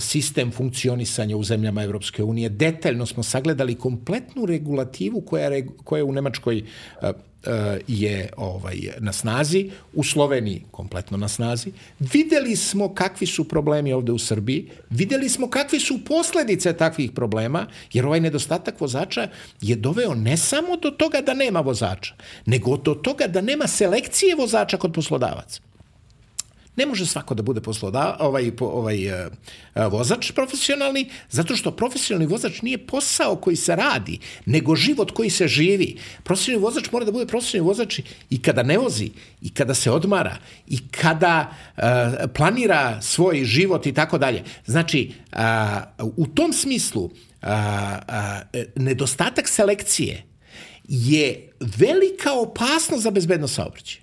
sistem 0.00 0.50
funkcionisanja 0.50 1.36
u 1.36 1.44
zemljama 1.44 1.82
Evropske 1.82 2.22
unije. 2.22 2.48
Detaljno 2.48 3.06
smo 3.06 3.22
sagledali 3.22 3.74
kompletnu 3.74 4.46
regulativu 4.46 5.20
koja, 5.20 5.62
koja 5.84 6.04
u 6.04 6.12
Nemačkoj 6.12 6.62
E, 7.46 7.78
je 7.88 8.30
ovaj 8.36 8.76
na 8.98 9.12
snazi, 9.12 9.70
u 9.94 10.04
Sloveniji 10.04 10.62
kompletno 10.70 11.16
na 11.16 11.28
snazi. 11.28 11.72
Videli 11.98 12.56
smo 12.56 12.94
kakvi 12.94 13.26
su 13.26 13.44
problemi 13.44 13.92
ovde 13.92 14.12
u 14.12 14.18
Srbiji, 14.18 14.70
videli 14.90 15.28
smo 15.28 15.50
kakve 15.50 15.80
su 15.80 16.04
posledice 16.04 16.72
takvih 16.72 17.10
problema, 17.10 17.66
jer 17.92 18.06
ovaj 18.06 18.20
nedostatak 18.20 18.80
vozača 18.80 19.28
je 19.60 19.76
doveo 19.76 20.14
ne 20.14 20.36
samo 20.36 20.76
do 20.76 20.90
toga 20.90 21.20
da 21.20 21.34
nema 21.34 21.60
vozača, 21.60 22.14
nego 22.46 22.76
do 22.76 22.94
toga 22.94 23.26
da 23.26 23.40
nema 23.40 23.66
selekcije 23.66 24.34
vozača 24.34 24.76
kod 24.76 24.92
poslodavaca. 24.92 25.67
Ne 26.78 26.86
može 26.86 27.06
svako 27.06 27.34
da 27.34 27.42
bude 27.42 27.60
posloda, 27.60 28.16
ovaj, 28.20 28.52
ovaj 28.60 29.06
uh, 29.06 29.26
vozač 29.90 30.30
profesionalni, 30.30 31.08
zato 31.30 31.56
što 31.56 31.70
profesionalni 31.70 32.26
vozač 32.26 32.62
nije 32.62 32.78
posao 32.86 33.36
koji 33.36 33.56
se 33.56 33.76
radi, 33.76 34.18
nego 34.46 34.76
život 34.76 35.10
koji 35.10 35.30
se 35.30 35.48
živi. 35.48 35.96
Profesionalni 36.22 36.62
vozač 36.64 36.90
mora 36.92 37.04
da 37.04 37.12
bude 37.12 37.26
profesionalni 37.26 37.68
vozač 37.68 37.98
i 38.30 38.38
kada 38.42 38.62
ne 38.62 38.78
vozi, 38.78 39.10
i 39.42 39.50
kada 39.50 39.74
se 39.74 39.90
odmara, 39.90 40.36
i 40.66 40.78
kada 40.88 41.50
uh, 41.50 41.82
planira 42.34 43.02
svoj 43.02 43.44
život 43.44 43.86
i 43.86 43.94
tako 43.94 44.18
dalje. 44.18 44.44
Znači, 44.66 45.12
uh, 45.32 46.08
u 46.16 46.26
tom 46.26 46.52
smislu, 46.52 47.04
uh, 47.04 47.10
uh, 47.42 48.62
nedostatak 48.76 49.48
selekcije 49.48 50.22
je 50.88 51.50
velika 51.60 52.32
opasnost 52.32 53.02
za 53.02 53.10
bezbednost 53.10 53.54
saobraćaja. 53.54 54.02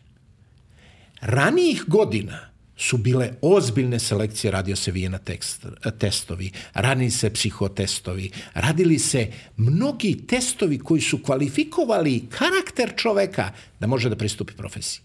Ranijih 1.22 1.84
godina 1.88 2.55
su 2.78 2.98
bile 2.98 3.34
ozbiljne 3.42 4.00
selekcije, 4.00 4.52
radio 4.52 4.76
se 4.76 4.92
vijena 4.92 5.18
tekst, 5.18 5.66
testovi, 6.00 6.52
radili 6.74 7.12
se 7.12 7.30
psihotestovi, 7.30 8.32
radili 8.54 9.00
se 9.00 9.32
mnogi 9.58 10.18
testovi 10.28 10.80
koji 10.80 11.02
su 11.02 11.24
kvalifikovali 11.24 12.26
karakter 12.30 12.94
čoveka 12.96 13.52
da 13.80 13.88
može 13.88 14.10
da 14.10 14.16
pristupi 14.16 14.54
profesiji. 14.54 15.02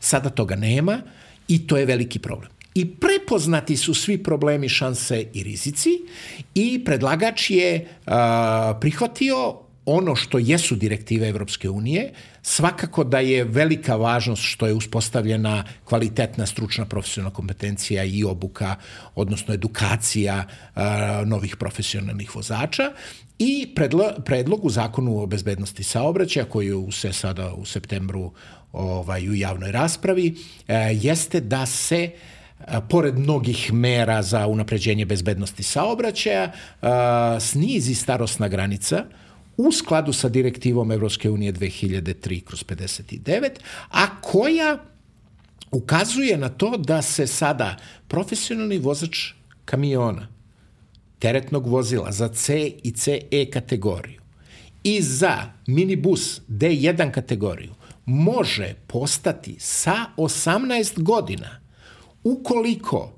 Sada 0.00 0.30
toga 0.30 0.56
nema 0.56 1.02
i 1.48 1.66
to 1.66 1.76
je 1.76 1.86
veliki 1.86 2.18
problem. 2.18 2.50
i 2.74 2.94
prepoznati 2.94 3.76
su 3.76 3.94
svi 3.94 4.22
problemi, 4.22 4.68
šanse 4.68 5.26
i 5.32 5.42
rizici 5.42 5.90
i 6.54 6.84
predlagač 6.84 7.50
je 7.50 7.88
a, 8.06 8.78
prihvatio 8.80 9.63
ono 9.86 10.16
što 10.16 10.38
jesu 10.38 10.76
direktive 10.76 11.28
Evropske 11.28 11.70
unije, 11.70 12.12
svakako 12.42 13.04
da 13.04 13.18
je 13.18 13.44
velika 13.44 13.96
važnost 13.96 14.42
što 14.42 14.66
je 14.66 14.74
uspostavljena 14.74 15.64
kvalitetna 15.84 16.46
stručna 16.46 16.84
profesionalna 16.84 17.34
kompetencija 17.34 18.04
i 18.04 18.24
obuka, 18.24 18.76
odnosno 19.14 19.54
edukacija 19.54 20.44
novih 21.26 21.56
profesionalnih 21.56 22.36
vozača 22.36 22.92
i 23.38 23.72
predlo, 23.74 24.12
predlog 24.24 24.64
u 24.64 24.70
zakonu 24.70 25.22
o 25.22 25.26
bezbednosti 25.26 25.82
saobraćaja 25.82 26.44
koji 26.44 26.72
se 26.92 27.12
sada 27.12 27.52
u 27.52 27.64
septembru 27.64 28.32
ovaj, 28.72 29.28
u 29.28 29.34
javnoj 29.34 29.72
raspravi, 29.72 30.34
a, 30.68 30.74
jeste 30.74 31.40
da 31.40 31.66
se 31.66 32.10
pored 32.88 33.18
mnogih 33.18 33.72
mera 33.72 34.22
za 34.22 34.46
unapređenje 34.46 35.04
bezbednosti 35.04 35.62
saobraćaja, 35.62 36.52
snizi 37.40 37.94
starosna 37.94 38.48
granica 38.48 39.04
u 39.56 39.72
skladu 39.72 40.12
sa 40.12 40.28
direktivom 40.28 40.92
Evropske 40.92 41.30
unije 41.30 41.52
2003 41.52 42.44
kroz 42.44 42.64
59, 42.64 43.48
a 43.90 44.20
koja 44.20 44.78
ukazuje 45.70 46.36
na 46.36 46.48
to 46.48 46.76
da 46.76 47.02
se 47.02 47.26
sada 47.26 47.76
profesionalni 48.08 48.78
vozač 48.78 49.32
kamiona, 49.64 50.28
teretnog 51.18 51.66
vozila 51.66 52.12
za 52.12 52.28
C 52.28 52.72
i 52.82 52.92
CE 52.92 53.50
kategoriju 53.52 54.20
i 54.84 55.02
za 55.02 55.52
minibus 55.66 56.40
D1 56.48 57.10
kategoriju 57.10 57.74
može 58.06 58.74
postati 58.86 59.56
sa 59.58 59.96
18 60.16 61.02
godina 61.02 61.60
ukoliko 62.24 63.12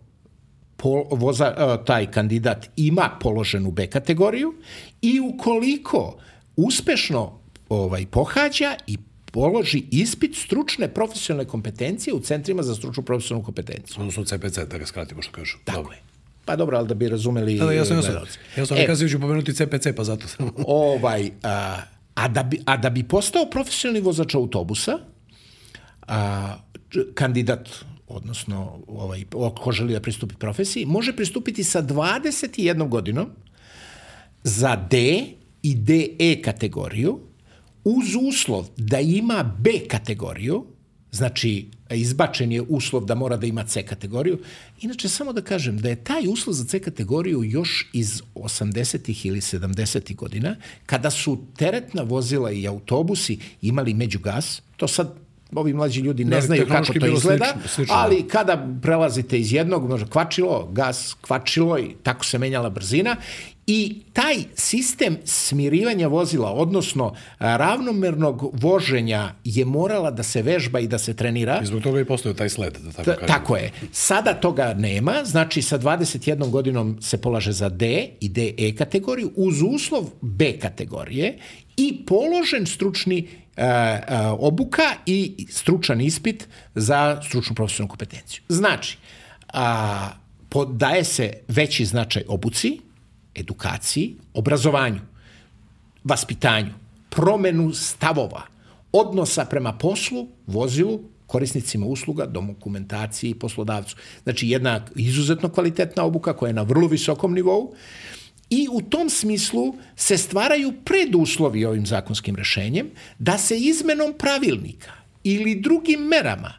pol, 0.77 1.05
voza, 1.11 1.55
e, 1.59 1.85
taj 1.85 2.11
kandidat 2.11 2.67
ima 2.77 3.11
položenu 3.21 3.71
B 3.71 3.87
kategoriju 3.87 4.55
i 5.03 5.21
ukoliko 5.21 6.19
uspešno 6.57 7.41
ovaj 7.69 8.07
pohađa 8.07 8.77
i 8.87 8.99
položi 9.33 9.83
ispit 9.91 10.37
stručne 10.37 10.89
profesionalne 10.89 11.49
kompetencije 11.49 12.15
u 12.15 12.21
centrima 12.21 12.63
za 12.63 12.75
stručnu 12.75 13.03
profesionalnu 13.03 13.45
kompetenciju. 13.45 13.97
Odnosno 13.99 14.25
CPC, 14.25 14.59
da 14.71 14.79
ga 14.79 14.87
skratimo 14.87 15.23
što 15.23 15.33
kažu. 15.33 15.59
Tako 15.65 15.79
dobro. 15.79 15.93
je. 15.93 16.03
Pa 16.45 16.57
dobro, 16.57 16.79
ali 16.79 16.89
da 16.89 16.95
bi 16.95 17.09
razumeli... 17.09 17.59
Da, 17.59 17.65
da, 17.65 17.73
jasno, 17.73 17.97
jasno. 17.97 18.13
Ja 18.57 18.97
sam 18.97 19.07
e, 19.07 19.09
ću 19.09 19.21
pomenuti 19.21 19.55
CPC, 19.55 19.87
pa 19.97 20.05
zato 20.05 20.29
sam... 20.29 20.51
ovaj, 20.67 21.31
a, 21.43 21.77
a, 22.15 22.29
da 22.29 22.43
bi, 22.43 22.61
a 22.65 22.77
da 22.77 22.91
bi 22.91 23.03
postao 23.03 23.51
profesionalni 23.51 24.01
vozač 24.01 24.35
autobusa, 24.35 24.99
a, 26.09 26.57
kandidat 27.15 27.69
odnosno 28.09 28.79
ovaj, 28.87 29.25
ko 29.63 29.73
želi 29.73 29.93
da 29.93 30.01
pristupi 30.01 30.35
profesiji, 30.35 30.87
može 30.87 31.17
pristupiti 31.17 31.65
sa 31.65 31.83
21 31.83 32.89
godinom 32.89 33.31
za 34.43 34.77
D 34.91 35.25
i 35.63 35.75
DE 35.75 36.43
kategoriju, 36.45 37.21
uz 37.85 38.07
uslov 38.29 38.69
da 38.77 39.01
ima 39.01 39.57
B 39.59 39.71
kategoriju, 39.89 40.67
znači 41.13 41.71
izbačen 41.91 42.53
je 42.53 42.63
uslov 42.63 43.05
da 43.05 43.15
mora 43.15 43.37
da 43.37 43.47
ima 43.47 43.65
C 43.65 43.83
kategoriju. 43.83 44.39
Inače, 44.81 45.09
samo 45.09 45.33
da 45.33 45.43
kažem 45.43 45.79
da 45.79 45.89
je 45.89 46.05
taj 46.05 46.29
uslov 46.29 46.55
za 46.55 46.65
C 46.65 46.81
kategoriju 46.81 47.45
još 47.45 47.91
iz 47.93 48.23
80. 48.35 49.27
ili 49.27 49.41
70. 49.41 50.15
godina, 50.15 50.57
kada 50.87 51.11
su 51.11 51.39
teretna 51.57 52.03
vozila 52.03 52.53
i 52.53 52.67
autobusi 52.67 53.39
imali 53.63 53.95
međugas, 53.95 54.63
to 54.77 54.89
sad 54.89 55.26
ovi 55.55 55.73
mlađi 55.73 56.01
ljudi 56.01 56.25
ne 56.25 56.37
da, 56.37 56.41
znaju 56.41 56.67
kako 56.69 56.93
to 57.01 57.07
izgleda, 57.07 57.45
slično, 57.45 57.69
slično, 57.69 57.95
ali 57.99 58.29
kada 58.29 58.67
prelazite 58.83 59.39
iz 59.39 59.53
jednog, 59.53 59.89
može 59.89 60.07
kvačilo, 60.07 60.69
gas, 60.73 61.17
kvačilo 61.21 61.79
i 61.79 61.95
tako 62.03 62.25
se 62.25 62.39
menjala 62.39 62.71
brzina 62.71 63.17
I 63.67 64.03
taj 64.13 64.37
sistem 64.55 65.17
smirivanja 65.25 66.09
vozila, 66.09 66.53
odnosno 66.53 67.15
ravnomernog 67.39 68.51
voženja 68.53 69.35
je 69.45 69.65
morala 69.65 70.11
da 70.11 70.23
se 70.23 70.43
vežba 70.43 70.81
i 70.81 70.87
da 70.87 70.99
se 70.99 71.15
trenira. 71.15 71.61
I 71.63 71.67
zbog 71.67 71.83
toga 71.83 72.01
i 72.01 72.05
postoje 72.05 72.37
taj 72.37 72.49
sled, 72.49 72.73
da 72.73 72.93
tako 72.93 73.11
kažem. 73.11 73.27
Tako 73.27 73.57
je. 73.57 73.73
Sada 73.93 74.35
toga 74.35 74.75
nema, 74.75 75.15
znači 75.25 75.63
sa 75.63 75.79
21 75.79 76.51
godinom 76.51 76.99
se 77.01 77.19
polaže 77.19 77.53
za 77.53 77.69
D 77.69 78.09
i 78.21 78.29
DE 78.29 78.75
kategoriju 78.79 79.33
uz 79.37 79.63
uslov 79.63 80.05
B 80.21 80.59
kategorije 80.59 81.39
i 81.77 82.05
položen 82.07 82.67
stručni 82.67 83.29
uh, 83.57 83.63
uh, 83.63 84.39
obuka 84.39 84.95
i 85.07 85.47
stručan 85.51 86.01
ispit 86.01 86.49
za 86.75 87.23
stručnu 87.23 87.55
profesionalnu 87.55 87.89
kompetenciju. 87.89 88.43
Znači, 88.49 88.99
a, 89.53 90.09
daje 90.69 91.05
se 91.05 91.33
veći 91.49 91.85
značaj 91.85 92.23
obuci, 92.29 92.81
edukaciji, 93.37 94.17
obrazovanju, 94.35 95.01
vaspitanju, 96.05 96.73
promenu 97.11 97.73
stavova, 97.73 98.43
odnosa 98.93 99.45
prema 99.45 99.73
poslu, 99.73 100.29
vozilu, 100.47 101.01
korisnicima 101.27 101.87
usluga, 101.87 102.27
dokumentaciji 102.27 103.31
i 103.31 103.35
poslodavcu. 103.35 103.97
Znači 104.23 104.49
jedna 104.49 104.85
izuzetno 104.97 105.49
kvalitetna 105.49 106.05
obuka 106.05 106.37
koja 106.37 106.49
je 106.49 106.55
na 106.55 106.63
vrlo 106.63 106.89
visokom 106.89 107.35
nivou 107.35 107.75
i 108.51 108.69
u 108.73 108.81
tom 108.81 109.11
smislu 109.11 109.75
se 109.97 110.19
stvaraju 110.19 110.73
preduslovi 110.85 111.65
ovim 111.65 111.87
zakonskim 111.87 112.37
rešenjem 112.37 112.91
da 113.19 113.39
se 113.39 113.59
izmenom 113.59 114.15
pravilnika 114.19 114.93
ili 115.25 115.61
drugim 115.61 116.01
merama 116.01 116.53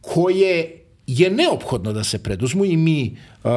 koje 0.00 0.81
je 1.06 1.30
neophodno 1.30 1.92
da 1.92 2.04
se 2.04 2.18
preduzmu 2.22 2.64
i 2.64 2.76
mi 2.76 3.16
uh, 3.16 3.50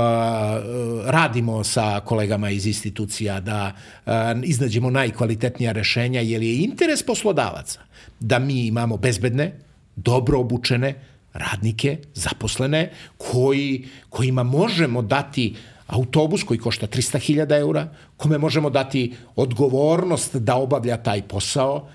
radimo 1.05 1.63
sa 1.63 1.99
kolegama 2.05 2.49
iz 2.49 2.65
institucija 2.67 3.39
da 3.39 3.71
uh, 4.05 4.13
iznađemo 4.43 4.89
najkvalitetnija 4.89 5.71
rešenja 5.71 6.21
jer 6.21 6.41
je 6.41 6.63
interes 6.63 7.03
poslodavaca 7.03 7.79
da 8.19 8.39
mi 8.39 8.65
imamo 8.65 8.97
bezbedne, 8.97 9.51
dobro 9.95 10.39
obučene 10.39 10.95
radnike, 11.33 11.97
zaposlene, 12.13 12.91
koji, 13.17 13.87
kojima 14.09 14.43
možemo 14.43 15.01
dati 15.01 15.55
autobus 15.87 16.43
koji 16.43 16.59
košta 16.59 16.87
300.000 16.87 17.59
eura, 17.59 17.89
kome 18.17 18.37
možemo 18.37 18.69
dati 18.69 19.13
odgovornost 19.35 20.35
da 20.35 20.55
obavlja 20.55 20.97
taj 20.97 21.21
posao, 21.21 21.89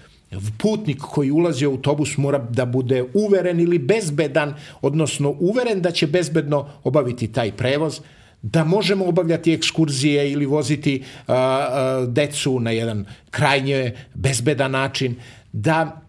Putnik 0.58 0.98
koji 0.98 1.30
ulazi 1.30 1.66
u 1.66 1.70
autobus 1.70 2.16
mora 2.16 2.38
da 2.38 2.64
bude 2.64 3.04
uveren 3.14 3.60
ili 3.60 3.78
bezbedan, 3.78 4.54
odnosno 4.82 5.34
uveren 5.40 5.82
da 5.82 5.90
će 5.90 6.06
bezbedno 6.06 6.68
obaviti 6.84 7.32
taj 7.32 7.52
prevoz, 7.52 8.00
da 8.42 8.64
možemo 8.64 9.04
obavljati 9.04 9.52
ekskurzije 9.52 10.32
ili 10.32 10.46
voziti 10.46 11.02
a, 11.26 11.34
a, 11.34 12.06
decu 12.08 12.60
na 12.60 12.70
jedan 12.70 13.04
krajnje 13.30 13.92
bezbedan 14.14 14.70
način, 14.70 15.16
da 15.52 16.00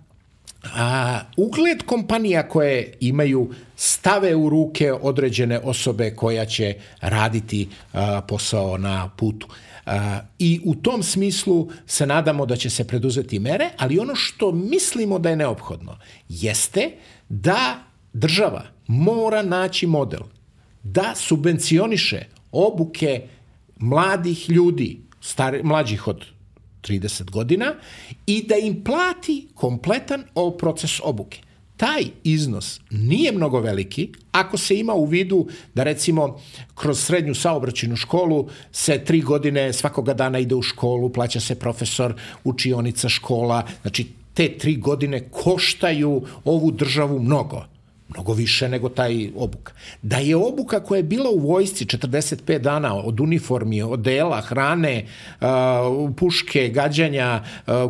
a, 0.76 1.20
ugled 1.38 1.84
kompanija 1.86 2.48
koje 2.48 2.94
imaju 3.00 3.50
stave 3.76 4.36
u 4.36 4.50
ruke 4.50 4.94
određene 4.94 5.60
osobe 5.60 6.16
koja 6.16 6.46
će 6.46 6.76
raditi 7.02 7.70
a, 7.94 8.22
posao 8.28 8.78
na 8.78 9.10
putu. 9.18 9.48
I 10.39 10.60
u 10.63 10.76
tom 10.76 11.04
smislu 11.04 11.70
se 11.86 12.06
nadamo 12.06 12.46
da 12.46 12.56
će 12.56 12.70
se 12.70 12.88
preduzeti 12.88 13.39
mere, 13.39 13.70
ali 13.78 14.00
ono 14.00 14.15
što 14.15 14.52
mislimo 14.52 15.20
da 15.20 15.30
je 15.30 15.36
neophodno 15.36 15.98
jeste 16.30 16.91
da 17.30 17.84
država 18.13 18.63
mora 18.88 19.44
naći 19.44 19.88
model 19.88 20.22
da 20.84 21.13
subvencioniše 21.15 22.26
obuke 22.52 23.28
mladih 23.78 24.50
ljudi, 24.50 25.00
stari, 25.22 25.63
mlađih 25.63 26.08
od 26.08 26.26
30 26.82 27.30
godina 27.32 27.74
i 28.26 28.44
da 28.48 28.56
im 28.56 28.84
plati 28.84 29.48
kompletan 29.54 30.24
proces 30.60 31.00
obuke 31.04 31.39
taj 31.82 32.04
iznos 32.24 32.80
nije 32.89 33.32
mnogo 33.32 33.60
veliki 33.60 34.10
ako 34.32 34.58
se 34.58 34.80
ima 34.80 34.94
u 34.94 35.06
vidu 35.06 35.48
da 35.74 35.84
recimo 35.84 36.39
kroz 36.76 37.00
srednju 37.00 37.36
saobraćenu 37.36 37.96
školu 37.96 38.48
se 38.72 39.04
tri 39.06 39.22
godine 39.22 39.74
svakoga 39.74 40.13
dana 40.13 40.39
ide 40.39 40.56
u 40.56 40.62
školu, 40.62 41.10
plaća 41.10 41.39
se 41.39 41.56
profesor, 41.56 42.13
učionica 42.44 43.10
škola, 43.10 43.63
znači 43.82 44.08
te 44.34 44.58
tri 44.58 44.76
godine 44.76 45.30
koštaju 45.30 46.22
ovu 46.46 46.72
državu 46.72 47.20
mnogo 47.20 47.65
mnogo 48.13 48.34
više 48.34 48.69
nego 48.69 48.89
taj 48.89 49.30
obuka. 49.36 49.74
Da 50.02 50.17
je 50.17 50.36
obuka 50.36 50.80
koja 50.80 50.97
je 50.97 51.04
bila 51.04 51.30
u 51.30 51.39
vojsci 51.39 51.86
45 51.86 52.58
dana 52.58 52.95
od 52.95 53.19
uniformi, 53.19 53.82
od 53.82 54.00
dela, 54.00 54.41
hrane, 54.41 55.06
puške, 56.17 56.69
gađanja, 56.69 57.43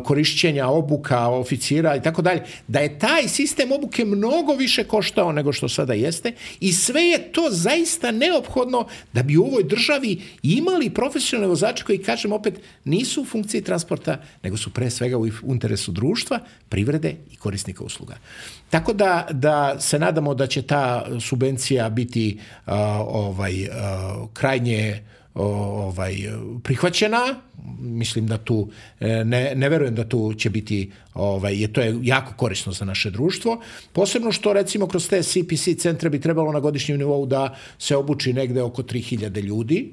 korišćenja 0.04 0.68
obuka, 0.68 1.28
oficira 1.28 1.96
i 1.96 2.02
tako 2.02 2.22
dalje, 2.22 2.42
da 2.68 2.80
je 2.80 2.98
taj 2.98 3.28
sistem 3.28 3.72
obuke 3.72 4.04
mnogo 4.04 4.54
više 4.54 4.84
koštao 4.84 5.32
nego 5.32 5.52
što 5.52 5.68
sada 5.68 5.94
jeste 5.94 6.32
i 6.60 6.72
sve 6.72 7.02
je 7.02 7.32
to 7.32 7.48
zaista 7.50 8.10
neophodno 8.10 8.86
da 9.12 9.22
bi 9.22 9.36
u 9.36 9.44
ovoj 9.44 9.62
državi 9.64 10.20
imali 10.42 10.90
profesionalne 10.90 11.48
vozače 11.48 11.84
koji, 11.84 11.98
kažem 11.98 12.32
opet, 12.32 12.60
nisu 12.84 13.22
u 13.22 13.24
funkciji 13.24 13.62
transporta, 13.62 14.22
nego 14.42 14.56
su 14.56 14.70
pre 14.70 14.90
svega 14.90 15.18
u 15.18 15.26
interesu 15.26 15.92
društva, 15.92 16.38
privrede 16.68 17.16
i 17.32 17.36
korisnika 17.36 17.84
usluga. 17.84 18.16
Tako 18.72 18.92
da, 18.92 19.26
da 19.30 19.80
se 19.80 19.98
nadam 19.98 20.12
nadamo 20.22 20.34
da 20.34 20.46
će 20.46 20.62
ta 20.62 21.06
subvencija 21.20 21.90
biti 21.90 22.38
uh, 22.66 22.72
ovaj 23.06 23.62
uh, 23.62 24.28
krajnje 24.32 25.02
ovaj 25.34 26.14
prihvaćena. 26.62 27.40
Mislim 27.80 28.26
da 28.26 28.38
tu 28.38 28.68
e, 29.00 29.24
ne, 29.24 29.52
ne 29.54 29.68
verujem 29.68 29.94
da 29.94 30.04
tu 30.04 30.34
će 30.34 30.50
biti 30.50 30.90
ovaj 31.14 31.60
je 31.60 31.72
to 31.72 31.80
je 31.80 31.98
jako 32.02 32.34
korisno 32.36 32.72
za 32.72 32.84
naše 32.84 33.10
društvo. 33.10 33.60
Posebno 33.92 34.32
što 34.32 34.52
recimo 34.52 34.86
kroz 34.86 35.08
te 35.08 35.22
CPC 35.22 35.78
centre 35.78 36.10
bi 36.10 36.20
trebalo 36.20 36.52
na 36.52 36.60
godišnjem 36.60 36.98
nivou 36.98 37.26
da 37.26 37.56
se 37.78 37.96
obuči 37.96 38.32
negde 38.32 38.62
oko 38.62 38.82
3000 38.82 39.40
ljudi. 39.42 39.92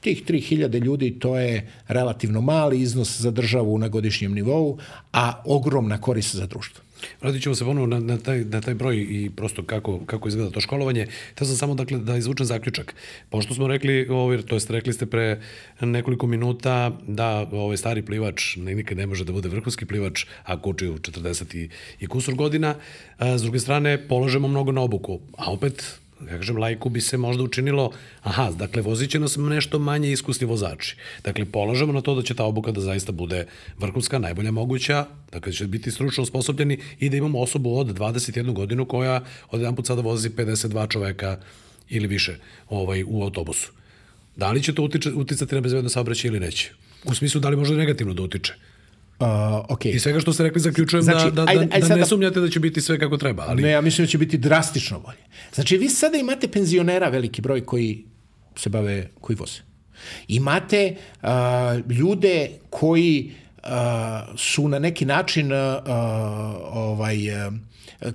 Tih 0.00 0.24
3000 0.24 0.84
ljudi 0.84 1.18
to 1.18 1.38
je 1.38 1.70
relativno 1.88 2.40
mali 2.40 2.80
iznos 2.80 3.20
za 3.20 3.30
državu 3.30 3.78
na 3.78 3.88
godišnjem 3.88 4.34
nivou 4.34 4.78
a 5.12 5.42
ogromna 5.44 6.00
korist 6.00 6.36
za 6.36 6.46
društvo 6.46 6.84
Vratit 7.20 7.42
ćemo 7.42 7.54
se 7.54 7.64
ponovo 7.64 7.86
na, 7.86 8.00
na, 8.00 8.18
taj, 8.18 8.44
na 8.44 8.60
taj 8.60 8.74
broj 8.74 8.96
i 8.96 9.30
prosto 9.36 9.62
kako, 9.62 10.00
kako 10.06 10.28
izgleda 10.28 10.50
to 10.50 10.60
školovanje. 10.60 11.06
Te 11.34 11.44
sam 11.44 11.56
samo 11.56 11.74
dakle, 11.74 11.98
da 11.98 12.16
izvučem 12.16 12.46
zaključak. 12.46 12.94
Pošto 13.30 13.54
smo 13.54 13.66
rekli, 13.66 14.06
ovaj, 14.10 14.42
to 14.42 14.56
jest 14.56 14.70
rekli 14.70 14.92
ste 14.92 15.06
pre 15.06 15.40
nekoliko 15.80 16.26
minuta 16.26 16.98
da 17.06 17.46
ovaj 17.52 17.76
stari 17.76 18.02
plivač 18.02 18.56
nikad 18.56 18.98
ne 18.98 19.06
može 19.06 19.24
da 19.24 19.32
bude 19.32 19.48
vrhunski 19.48 19.86
plivač 19.86 20.24
ako 20.44 20.70
uči 20.70 20.88
u 20.88 20.98
40 20.98 21.56
i, 21.56 21.68
i 22.00 22.06
kusur 22.06 22.34
godina. 22.34 22.74
A, 23.18 23.38
s 23.38 23.42
druge 23.42 23.58
strane, 23.58 24.08
polažemo 24.08 24.48
mnogo 24.48 24.72
na 24.72 24.80
obuku, 24.80 25.20
a 25.36 25.52
opet 25.52 26.03
ja 26.30 26.36
kažem, 26.38 26.56
lajku 26.56 26.88
bi 26.88 27.00
se 27.00 27.16
možda 27.16 27.42
učinilo, 27.42 27.90
aha, 28.22 28.50
dakle, 28.50 28.82
vozit 28.82 29.10
će 29.10 29.18
nas 29.18 29.36
nešto 29.36 29.78
manje 29.78 30.12
iskusni 30.12 30.46
vozači. 30.46 30.96
Dakle, 31.24 31.44
polažemo 31.44 31.92
na 31.92 32.00
to 32.00 32.14
da 32.14 32.22
će 32.22 32.34
ta 32.34 32.44
obuka 32.44 32.72
da 32.72 32.80
zaista 32.80 33.12
bude 33.12 33.46
vrhunska, 33.78 34.18
najbolja 34.18 34.50
moguća, 34.50 35.06
dakle, 35.32 35.52
će 35.52 35.66
biti 35.66 35.90
stručno 35.90 36.22
osposobljeni 36.22 36.78
i 37.00 37.08
da 37.08 37.16
imamo 37.16 37.40
osobu 37.40 37.78
od 37.78 37.98
21 37.98 38.52
godinu 38.52 38.86
koja 38.86 39.24
od 39.50 39.60
jedan 39.60 39.76
put 39.76 39.86
sada 39.86 40.02
vozi 40.02 40.30
52 40.30 40.90
čoveka 40.90 41.38
ili 41.90 42.06
više 42.06 42.36
ovaj, 42.68 43.04
u 43.06 43.22
autobusu. 43.22 43.72
Da 44.36 44.50
li 44.50 44.62
će 44.62 44.74
to 44.74 44.82
utiče, 44.82 45.12
uticati 45.12 45.54
na 45.54 45.60
bezbedno 45.60 45.90
saobraćaj 45.90 46.28
ili 46.28 46.40
neće? 46.40 46.72
U 47.04 47.14
smislu, 47.14 47.40
da 47.40 47.48
li 47.48 47.56
može 47.56 47.74
negativno 47.74 48.14
da 48.14 48.22
utiče? 48.22 48.54
Uh, 49.20 49.26
okay. 49.68 49.94
I 49.94 49.98
svega 49.98 50.20
što 50.20 50.32
ste 50.32 50.42
rekli 50.42 50.60
zaključujem 50.60 51.02
znači, 51.02 51.24
da, 51.24 51.44
da, 51.44 51.50
ajde, 51.50 51.68
ajde 51.72 51.88
da 51.88 51.96
ne 51.96 52.06
sumnjate 52.06 52.40
da 52.40 52.48
će 52.48 52.60
biti 52.60 52.80
sve 52.80 52.98
kako 52.98 53.16
treba. 53.16 53.44
Ali... 53.48 53.62
Ne, 53.62 53.70
ja 53.70 53.80
mislim 53.80 54.06
da 54.06 54.10
će 54.10 54.18
biti 54.18 54.38
drastično 54.38 55.00
bolje. 55.00 55.18
Znači, 55.54 55.78
vi 55.78 55.88
sada 55.88 56.18
imate 56.18 56.48
penzionera 56.48 57.08
veliki 57.08 57.42
broj 57.42 57.64
koji 57.64 58.04
se 58.56 58.70
bave, 58.70 59.10
koji 59.20 59.36
voze. 59.36 59.60
Imate 60.28 60.96
uh, 61.22 61.28
ljude 61.90 62.48
koji 62.70 63.32
uh, 63.62 63.68
su 64.36 64.68
na 64.68 64.78
neki 64.78 65.04
način 65.04 65.52
uh, 65.52 65.58
ovaj, 66.72 67.46
uh, 67.46 67.54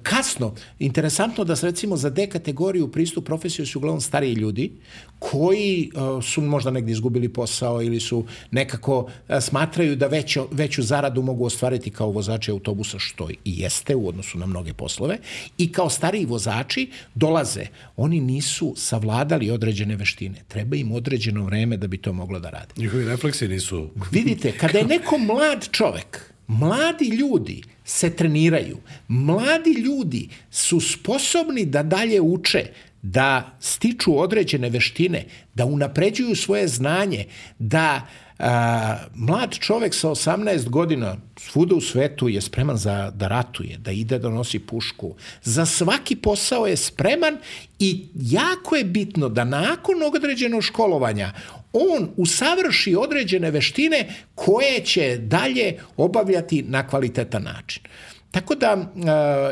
kasno. 0.04 0.54
Interesantno 0.80 1.44
da 1.44 1.56
recimo 1.62 1.98
za 1.98 2.10
D 2.10 2.28
kategoriju 2.28 2.92
pristup 2.92 3.26
profesiju 3.26 3.66
su 3.66 3.80
uglavnom 3.80 4.02
stariji 4.02 4.34
ljudi 4.34 4.72
koji 5.20 5.92
uh, 5.94 6.24
su 6.24 6.42
možda 6.42 6.72
negdje 6.72 6.92
izgubili 6.92 7.30
posao 7.30 7.82
ili 7.82 8.00
su 8.00 8.26
nekako 8.52 9.00
uh, 9.00 9.10
smatraju 9.42 9.96
da 9.96 10.08
većo, 10.08 10.48
veću 10.52 10.84
zaradu 10.84 11.22
mogu 11.22 11.46
ostvariti 11.46 11.90
kao 11.90 12.12
vozači 12.12 12.52
autobusa, 12.52 13.00
što 13.00 13.30
i 13.30 13.38
jeste 13.46 13.96
u 13.96 14.08
odnosu 14.08 14.38
na 14.38 14.46
mnoge 14.46 14.74
poslove, 14.74 15.18
i 15.58 15.72
kao 15.72 15.90
stariji 15.90 16.26
vozači 16.26 16.90
dolaze. 17.16 17.66
Oni 17.98 18.20
nisu 18.20 18.74
savladali 18.78 19.52
određene 19.52 19.96
veštine. 19.96 20.44
Treba 20.48 20.76
im 20.76 20.92
određeno 20.92 21.46
vreme 21.46 21.78
da 21.78 21.88
bi 21.88 21.98
to 21.98 22.14
moglo 22.14 22.40
da 22.40 22.50
rade. 22.50 22.74
Njihovi 22.78 23.06
refleksi 23.06 23.48
nisu... 23.48 23.90
Vidite, 24.12 24.52
kada 24.52 24.78
je 24.78 24.86
neko 24.86 25.18
mlad 25.18 25.70
čovek, 25.72 26.34
mladi 26.48 27.06
ljudi 27.06 27.62
se 27.90 28.10
treniraju. 28.16 28.78
Mladi 29.08 29.72
ljudi 29.72 30.30
su 30.52 30.80
sposobni 30.80 31.66
da 31.66 31.84
dalje 31.84 32.22
uče, 32.22 32.66
da 33.02 33.58
stiču 33.60 34.20
određene 34.20 34.70
veštine, 34.70 35.26
da 35.56 35.66
unapređuju 35.66 36.36
svoje 36.36 36.68
znanje, 36.68 37.26
da 37.60 38.02
a, 38.40 38.98
mlad 39.16 39.58
čovek 39.60 39.96
sa 39.96 40.10
18 40.10 40.70
godina 40.70 41.18
svuda 41.38 41.76
u 41.76 41.82
svetu 41.82 42.30
je 42.30 42.42
spreman 42.42 42.78
za 42.78 43.12
da 43.16 43.28
ratuje, 43.28 43.78
da 43.78 43.92
ide 43.92 44.20
da 44.20 44.30
nosi 44.30 44.60
pušku. 44.60 45.16
Za 45.44 45.66
svaki 45.66 46.16
posao 46.16 46.68
je 46.68 46.78
spreman 46.78 47.38
i 47.80 48.06
jako 48.16 48.76
je 48.76 48.84
bitno 48.84 49.30
da 49.30 49.44
nakon 49.44 49.96
određenog 50.16 50.64
školovanja 50.64 51.34
on 51.74 52.10
usavrši 52.18 52.96
određene 52.96 53.52
veštine 53.52 54.10
koje 54.36 54.80
će 54.86 55.18
dalje 55.18 55.78
obavljati 55.98 56.64
na 56.64 56.88
kvalitetan 56.88 57.44
način. 57.44 57.84
Tako 58.32 58.56
da 58.56 58.68
e, 58.68 58.86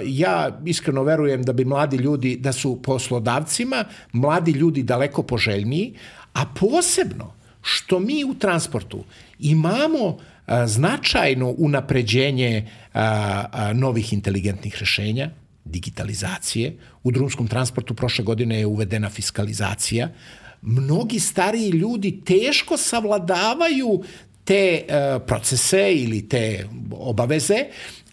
ja 0.05 0.59
iskreno 0.65 1.03
verujem 1.03 1.43
da 1.43 1.53
bi 1.53 1.65
mladi 1.65 1.97
ljudi, 1.97 2.35
da 2.35 2.51
su 2.51 2.81
poslodavcima 2.81 3.85
mladi 4.11 4.51
ljudi 4.51 4.83
daleko 4.83 5.23
poželjniji, 5.23 5.93
a 6.33 6.45
posebno 6.59 7.33
što 7.61 7.99
mi 7.99 8.23
u 8.23 8.33
transportu 8.33 9.03
imamo 9.39 10.17
e, 10.47 10.67
značajno 10.67 11.55
unapređenje 11.57 12.57
e, 12.57 12.99
novih 13.73 14.13
inteligentnih 14.13 14.77
rešenja, 14.79 15.29
digitalizacije. 15.65 16.77
U 17.03 17.11
drumskom 17.11 17.47
transportu 17.47 17.93
prošle 17.93 18.23
godine 18.25 18.59
je 18.59 18.65
uvedena 18.65 19.09
fiskalizacija, 19.09 20.09
mnogi 20.61 21.19
stariji 21.19 21.69
ljudi 21.69 22.21
teško 22.25 22.77
savladavaju 22.77 24.03
te 24.43 24.85
uh, 24.87 25.21
procese 25.27 25.93
ili 25.93 26.29
te 26.29 26.67
obaveze, 26.91 27.65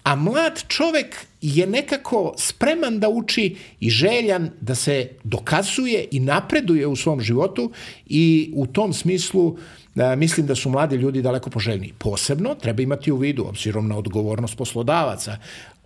a 0.03 0.17
mlad 0.17 0.65
čovek 0.69 1.27
je 1.41 1.67
nekako 1.67 2.35
spreman 2.37 3.01
da 3.01 3.09
uči 3.09 3.57
i 3.81 3.91
željan 3.91 4.51
da 4.61 4.75
se 4.75 5.09
dokazuje 5.25 6.09
i 6.11 6.21
napreduje 6.21 6.87
u 6.87 6.97
svom 6.97 7.21
životu 7.21 7.73
i 8.07 8.53
u 8.55 8.67
tom 8.67 8.93
smislu 8.93 9.47
uh, 9.47 9.59
mislim 10.17 10.47
da 10.47 10.55
su 10.55 10.71
mladi 10.71 10.97
ljudi 10.97 11.23
daleko 11.23 11.51
poželjniji. 11.51 11.93
Posebno 11.99 12.55
treba 12.55 12.83
imati 12.83 13.13
u 13.13 13.17
vidu, 13.17 13.47
obzirom 13.49 13.89
na 13.89 13.99
odgovornost 13.99 14.57
poslodavaca, 14.57 15.39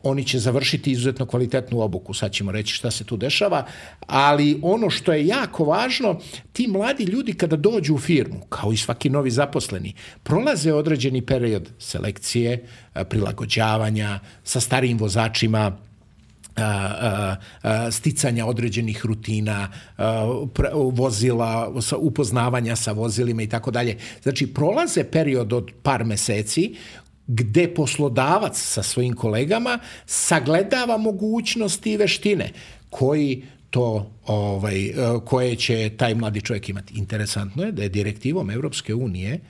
oni 0.03 0.25
će 0.25 0.39
završiti 0.39 0.93
izuzetno 0.93 1.27
kvalitetnu 1.27 1.81
obuku, 1.81 2.15
sad 2.15 2.33
ćemo 2.33 2.53
reći 2.53 2.75
šta 2.75 2.91
se 2.91 3.05
tu 3.05 3.17
dešava, 3.17 3.67
ali 4.07 4.59
ono 4.63 4.91
što 4.91 5.13
je 5.13 5.27
jako 5.27 5.65
važno, 5.65 6.21
ti 6.53 6.69
mladi 6.69 7.05
ljudi 7.05 7.33
kada 7.33 7.57
dođu 7.57 7.95
u 7.95 7.99
firmu, 7.99 8.41
kao 8.49 8.73
i 8.73 8.77
svaki 8.77 9.11
novi 9.11 9.31
zaposleni, 9.31 9.95
prolaze 10.23 10.73
određeni 10.73 11.27
period 11.27 11.69
selekcije, 11.79 12.67
prilagođavanja 13.09 14.21
sa 14.45 14.61
starijim 14.61 14.99
vozačima, 14.99 15.77
sticanja 17.91 18.47
određenih 18.47 19.07
rutina, 19.07 19.73
vozila, 20.93 21.73
upoznavanja 21.99 22.77
sa 22.77 22.93
vozilima 22.93 23.43
i 23.43 23.49
tako 23.49 23.71
dalje. 23.71 23.97
Znači, 24.23 24.47
prolaze 24.47 25.05
period 25.05 25.53
od 25.53 25.71
par 25.83 26.05
meseci 26.05 26.75
gde 27.29 27.75
poslodavac 27.75 28.59
sa 28.59 28.83
svojim 28.83 29.14
kolegama 29.14 29.79
sagledava 30.07 30.97
mogućnosti 30.97 31.93
i 31.93 31.97
veštine 31.97 32.53
koji 32.91 33.45
to 33.71 34.11
ovaj 34.27 34.87
e, 34.87 34.95
koje 35.25 35.57
će 35.57 35.91
taj 35.97 36.14
mladi 36.14 36.41
čovjek 36.41 36.69
imati. 36.69 36.95
Interesantno 36.95 37.62
je 37.62 37.73
da 37.73 37.83
je 37.83 37.88
direktivom 37.88 38.51
Evropske 38.51 38.95
unije 38.95 39.41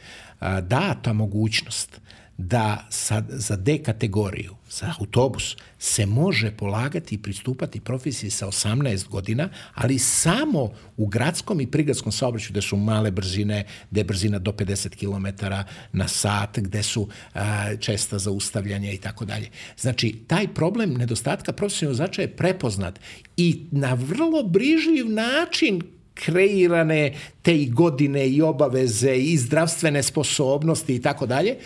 data 0.62 1.12
mogućnost 1.12 2.00
da 2.38 2.86
sad, 2.90 3.24
za 3.28 3.56
D 3.56 3.82
kategoriju, 3.82 4.54
za 4.70 4.94
autobus, 5.00 5.56
se 5.78 6.06
može 6.06 6.50
polagati 6.50 7.14
i 7.14 7.18
pristupati 7.18 7.80
profesiji 7.80 8.30
sa 8.30 8.46
18 8.46 9.08
godina, 9.08 9.48
ali 9.74 9.98
samo 9.98 10.70
u 10.96 11.06
gradskom 11.06 11.60
i 11.60 11.70
prigradskom 11.70 12.12
saobraćaju 12.12 12.50
gde 12.50 12.62
su 12.62 12.76
male 12.76 13.10
brzine, 13.10 13.64
gde 13.90 14.00
je 14.00 14.04
brzina 14.04 14.38
do 14.38 14.52
50 14.52 14.96
km 14.96 15.46
na 15.92 16.08
sat, 16.08 16.58
gde 16.58 16.82
su 16.82 17.08
a, 17.34 17.76
česta 17.76 18.18
zaustavljanja 18.18 18.92
i 18.92 18.98
tako 18.98 19.24
dalje. 19.24 19.50
Znači, 19.78 20.24
taj 20.26 20.54
problem 20.54 20.94
nedostatka 20.94 21.52
profesionalnog 21.52 21.96
značaja 21.96 22.24
je 22.24 22.36
prepoznat 22.36 23.00
i 23.36 23.66
na 23.70 23.94
vrlo 23.94 24.42
brižljiv 24.42 25.10
način 25.10 25.97
kreirane 26.24 27.12
te 27.42 27.56
i 27.56 27.70
godine 27.70 28.28
i 28.28 28.42
obaveze 28.42 29.16
i 29.16 29.36
zdravstvene 29.36 30.02
sposobnosti 30.02 30.94
i 30.94 31.02
tako 31.02 31.26
dalje. 31.26 31.56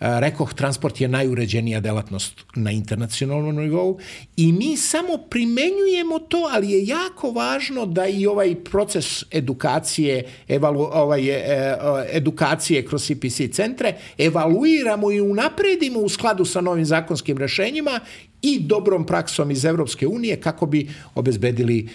Rekoh, 0.00 0.54
transport 0.54 1.00
je 1.00 1.08
najuređenija 1.08 1.80
delatnost 1.80 2.40
na 2.54 2.70
internacionalnom 2.70 3.56
nivou 3.56 3.98
i 4.36 4.52
mi 4.52 4.76
samo 4.76 5.18
primenjujemo 5.30 6.18
to, 6.18 6.48
ali 6.52 6.70
je 6.70 6.86
jako 6.86 7.30
važno 7.30 7.86
da 7.86 8.06
i 8.06 8.26
ovaj 8.26 8.54
proces 8.54 9.24
edukacije, 9.30 10.24
evalu, 10.48 10.88
ovaj, 10.92 11.28
e, 11.28 11.32
e, 11.32 11.76
edukacije 12.12 12.86
kroz 12.86 13.04
CPC 13.04 13.54
centre 13.54 13.94
evaluiramo 14.18 15.12
i 15.12 15.20
unapredimo 15.20 16.00
u 16.00 16.08
skladu 16.08 16.44
sa 16.44 16.60
novim 16.60 16.84
zakonskim 16.84 17.38
rešenjima 17.38 18.00
i 18.42 18.60
dobrom 18.60 19.06
praksom 19.06 19.50
iz 19.50 19.64
Evropske 19.64 20.06
unije 20.06 20.36
kako 20.36 20.66
bi 20.66 20.88
obezbedili 21.14 21.88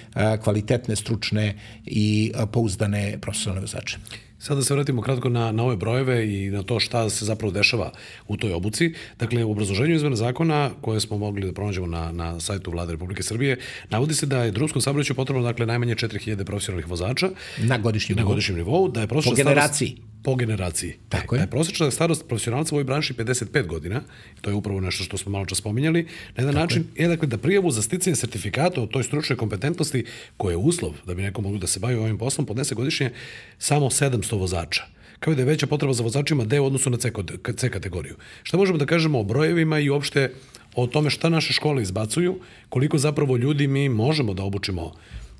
kvalitetne, 0.44 0.96
stručne 0.96 1.60
i 1.86 2.32
pouzdane 2.52 3.18
profesionalne 3.22 3.62
vozače. 3.62 3.98
Sada 4.40 4.56
da 4.56 4.64
se 4.64 4.74
vratimo 4.74 5.02
kratko 5.02 5.30
na, 5.30 5.52
na 5.52 5.64
ove 5.64 5.76
brojeve 5.76 6.34
i 6.34 6.52
na 6.52 6.64
to 6.64 6.80
šta 6.80 7.10
se 7.10 7.26
zapravo 7.26 7.52
dešava 7.52 7.92
u 8.28 8.38
toj 8.38 8.54
obuci. 8.54 8.94
Dakle, 9.20 9.44
u 9.44 9.52
obrazloženju 9.52 9.96
izmena 9.96 10.16
zakona 10.16 10.72
koje 10.82 11.00
smo 11.00 11.18
mogli 11.18 11.46
da 11.46 11.54
pronađemo 11.54 11.88
na, 11.88 12.12
na 12.12 12.40
sajtu 12.40 12.72
Vlade 12.72 12.92
Republike 12.92 13.24
Srbije, 13.24 13.58
navodi 13.90 14.14
se 14.14 14.26
da 14.26 14.44
je 14.44 14.52
drumskom 14.52 14.82
saobraćaju 14.82 15.16
potrebno 15.16 15.44
dakle, 15.44 15.66
najmanje 15.66 15.96
4000 15.96 16.44
profesionalnih 16.44 16.88
vozača 16.88 17.30
na 17.58 17.78
godišnjem 17.78 18.18
na 18.18 18.24
godišnjem 18.24 18.58
nivou, 18.58 18.88
da 18.88 19.02
je 19.02 19.08
po 19.08 19.22
generaciji. 19.36 19.90
Starost, 19.90 20.17
po 20.28 20.36
generaciji. 20.36 20.94
Tako 21.10 21.36
e, 21.36 21.38
je. 21.38 21.40
Da 21.40 21.44
je 21.44 21.50
prosječna 21.50 21.92
starost 21.92 22.28
profesionalca 22.28 22.76
u 22.76 22.78
ovoj 22.78 22.84
branši 22.84 23.14
55 23.14 23.68
godina, 23.68 24.02
to 24.42 24.50
je 24.50 24.54
upravo 24.54 24.82
nešto 24.82 25.04
što 25.04 25.18
smo 25.18 25.32
malo 25.32 25.46
čas 25.46 25.58
spominjali, 25.58 26.04
na 26.04 26.10
jedan 26.44 26.54
Tako 26.54 26.62
način 26.64 26.84
je. 26.96 27.04
je 27.04 27.08
dakle 27.08 27.28
da 27.28 27.38
prijavu 27.38 27.72
za 27.72 27.82
sticanje 27.82 28.16
sertifikata 28.16 28.82
o 28.82 28.88
toj 28.88 29.04
stručnoj 29.04 29.38
kompetentnosti 29.38 30.04
koje 30.38 30.54
je 30.54 30.58
uslov 30.58 30.94
da 31.06 31.14
bi 31.14 31.22
neko 31.22 31.42
mogli 31.42 31.60
da 31.60 31.68
se 31.68 31.80
bavi 31.80 31.96
ovim 31.96 32.18
poslom 32.18 32.46
podnese 32.46 32.76
godišnje 32.76 33.12
samo 33.58 33.86
700 33.86 34.40
vozača 34.40 34.84
kao 35.20 35.34
i 35.34 35.36
da 35.36 35.42
je 35.42 35.46
veća 35.46 35.68
potreba 35.68 35.94
za 35.94 36.04
vozačima 36.04 36.46
D 36.46 36.60
u 36.60 36.66
odnosu 36.66 36.90
na 36.90 36.98
C, 36.98 37.12
C 37.56 37.70
kategoriju. 37.70 38.16
Šta 38.44 38.58
možemo 38.58 38.78
da 38.78 38.86
kažemo 38.86 39.20
o 39.20 39.24
brojevima 39.24 39.80
i 39.80 39.90
uopšte 39.90 40.32
o 40.76 40.88
tome 40.88 41.10
šta 41.10 41.30
naše 41.30 41.54
škole 41.54 41.84
izbacuju, 41.84 42.40
koliko 42.70 42.98
zapravo 42.98 43.38
ljudi 43.38 43.68
mi 43.68 43.90
možemo 43.90 44.34
da 44.34 44.44
obučimo 44.44 44.94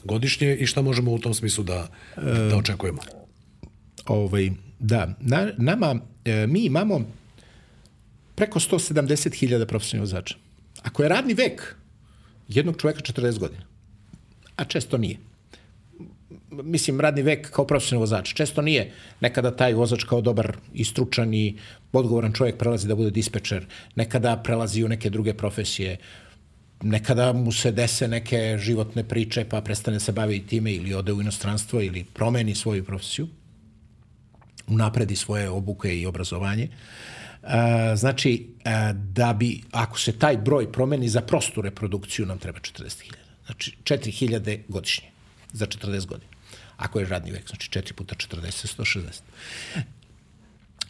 godišnje 0.04 0.56
i 0.56 0.66
šta 0.66 0.82
možemo 0.82 1.12
u 1.12 1.20
tom 1.20 1.34
smislu 1.34 1.64
da, 1.64 1.88
da 2.50 2.58
očekujemo? 2.58 3.17
Ovaj, 4.08 4.50
Da, 4.80 5.16
na, 5.20 5.52
nama, 5.58 5.96
e, 6.26 6.48
mi 6.48 6.66
imamo 6.66 7.02
preko 8.36 8.60
170.000 8.60 9.66
profesionalnih 9.66 10.14
vozača. 10.14 10.36
Ako 10.84 11.04
je 11.04 11.10
radni 11.10 11.34
vek 11.34 11.76
jednog 12.48 12.78
čoveka 12.78 13.00
40 13.00 13.40
godina, 13.40 13.62
a 14.56 14.64
često 14.64 14.98
nije, 14.98 15.18
mislim, 16.52 17.02
radni 17.02 17.22
vek 17.22 17.52
kao 17.52 17.68
profesionalni 17.68 18.02
vozač. 18.04 18.34
Često 18.34 18.62
nije 18.62 18.92
nekada 19.22 19.56
taj 19.56 19.74
vozač 19.74 20.04
kao 20.04 20.22
dobar 20.22 20.58
i 20.74 20.86
stručan 20.86 21.34
i 21.34 21.58
odgovoran 21.94 22.34
čovjek 22.34 22.58
prelazi 22.58 22.88
da 22.88 22.96
bude 22.96 23.12
dispečer, 23.12 23.66
nekada 23.96 24.38
prelazi 24.38 24.84
u 24.84 24.88
neke 24.88 25.10
druge 25.10 25.34
profesije, 25.34 25.98
nekada 26.82 27.34
mu 27.34 27.52
se 27.52 27.72
dese 27.72 28.08
neke 28.08 28.58
životne 28.60 29.04
priče 29.04 29.46
pa 29.50 29.62
prestane 29.62 30.00
se 30.00 30.12
baviti 30.12 30.48
time 30.48 30.74
ili 30.74 30.94
ode 30.94 31.14
u 31.14 31.22
inostranstvo 31.22 31.82
ili 31.82 32.04
promeni 32.14 32.56
svoju 32.56 32.84
profesiju 32.86 33.28
unapredi 34.68 35.16
svoje 35.16 35.50
obuke 35.50 36.00
i 36.00 36.06
obrazovanje. 36.06 36.70
Znači, 37.96 38.50
da 38.94 39.34
bi, 39.34 39.62
ako 39.72 40.00
se 40.00 40.12
taj 40.12 40.38
broj 40.38 40.72
promeni 40.72 41.10
za 41.10 41.22
prostu 41.22 41.62
reprodukciju, 41.62 42.26
nam 42.26 42.40
treba 42.40 42.60
40.000. 42.60 43.14
Znači, 43.46 43.78
4.000 43.84 44.62
godišnje 44.68 45.08
za 45.54 45.66
40 45.66 46.06
godina. 46.06 46.32
Ako 46.78 47.00
je 47.00 47.06
radni 47.06 47.32
vek, 47.32 47.48
znači 47.48 47.70
4 47.70 47.94
puta 47.94 48.16
40, 48.16 48.78
160. 48.78 49.02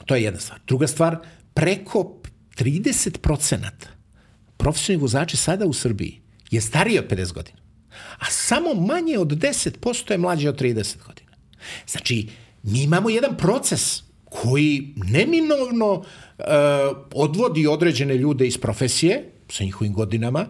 To 0.05 0.15
je 0.15 0.23
jedna 0.23 0.39
stvar. 0.39 0.59
Druga 0.67 0.87
stvar, 0.87 1.17
preko 1.53 2.15
30 2.57 3.17
procenata 3.17 3.87
profesionalnih 4.57 5.01
vozača 5.01 5.37
sada 5.37 5.65
u 5.65 5.73
Srbiji 5.73 6.19
je 6.51 6.61
stariji 6.61 6.99
od 6.99 7.07
50 7.09 7.33
godina. 7.33 7.57
A 8.19 8.25
samo 8.29 8.73
manje 8.73 9.17
od 9.17 9.27
10% 9.27 10.11
je 10.11 10.17
mlađe 10.17 10.49
od 10.49 10.61
30 10.61 10.97
godina. 11.07 11.31
Znači, 11.87 12.27
mi 12.67 12.83
imamo 12.83 13.09
jedan 13.09 13.37
proces 13.37 14.03
koji 14.25 14.93
neminovno 14.95 15.93
uh, 15.93 16.03
odvodi 17.13 17.67
određene 17.67 18.15
ljude 18.17 18.47
iz 18.47 18.57
profesije 18.57 19.31
sa 19.49 19.63
njihovim 19.63 19.93
godinama, 19.93 20.45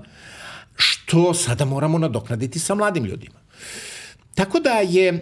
što 0.76 1.34
sada 1.34 1.66
moramo 1.66 1.98
nadoknaditi 1.98 2.60
sa 2.60 2.76
mladim 2.76 3.06
ljudima. 3.06 3.40
Tako 4.36 4.60
da 4.60 4.70
je 4.70 5.14
uh, 5.14 5.20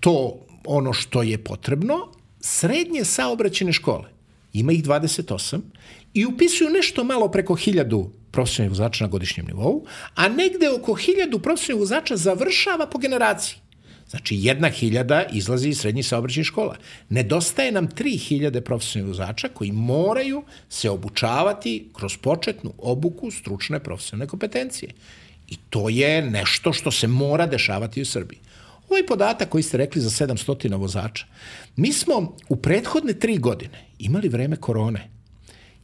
to 0.00 0.46
ono 0.64 0.92
što 0.92 1.22
je 1.22 1.44
potrebno. 1.44 2.12
Srednje 2.40 3.04
saobraćene 3.04 3.72
škole, 3.72 4.08
ima 4.52 4.72
ih 4.72 4.84
28, 4.84 5.60
i 6.14 6.26
upisuju 6.26 6.70
nešto 6.70 7.04
malo 7.04 7.28
preko 7.28 7.54
1000 7.54 8.08
profesionalnih 8.30 8.70
vozača 8.70 9.04
na 9.04 9.10
godišnjem 9.10 9.46
nivou, 9.46 9.84
a 10.14 10.28
negde 10.28 10.70
oko 10.70 10.92
1000 10.92 11.42
profesionalnih 11.42 11.80
vozača 11.80 12.16
završava 12.16 12.86
po 12.86 12.98
generaciji. 12.98 13.56
Znači, 14.10 14.36
jedna 14.38 14.68
hiljada 14.68 15.24
izlazi 15.32 15.68
iz 15.68 15.80
srednjih 15.80 16.06
saobraćajnih 16.06 16.46
škola. 16.46 16.76
Nedostaje 17.08 17.72
nam 17.72 17.86
tri 17.86 18.16
hiljade 18.16 18.60
profesionalnih 18.60 19.18
vozača 19.18 19.48
koji 19.48 19.72
moraju 19.72 20.42
se 20.68 20.90
obučavati 20.90 21.88
kroz 21.94 22.16
početnu 22.16 22.72
obuku 22.78 23.30
stručne 23.30 23.80
profesionalne 23.80 24.26
kompetencije. 24.26 24.92
I 25.48 25.56
to 25.70 25.88
je 25.88 26.22
nešto 26.22 26.72
što 26.72 26.90
se 26.90 27.06
mora 27.06 27.46
dešavati 27.46 28.02
u 28.02 28.06
Srbiji. 28.06 28.38
Ovaj 28.88 29.06
podatak 29.06 29.48
koji 29.48 29.62
ste 29.62 29.76
rekli 29.76 30.00
za 30.00 30.26
700 30.26 30.76
vozača, 30.76 31.26
mi 31.76 31.92
smo 31.92 32.36
u 32.48 32.56
prethodne 32.56 33.12
tri 33.12 33.38
godine 33.38 33.86
imali 33.98 34.28
vreme 34.28 34.56
korone, 34.56 35.10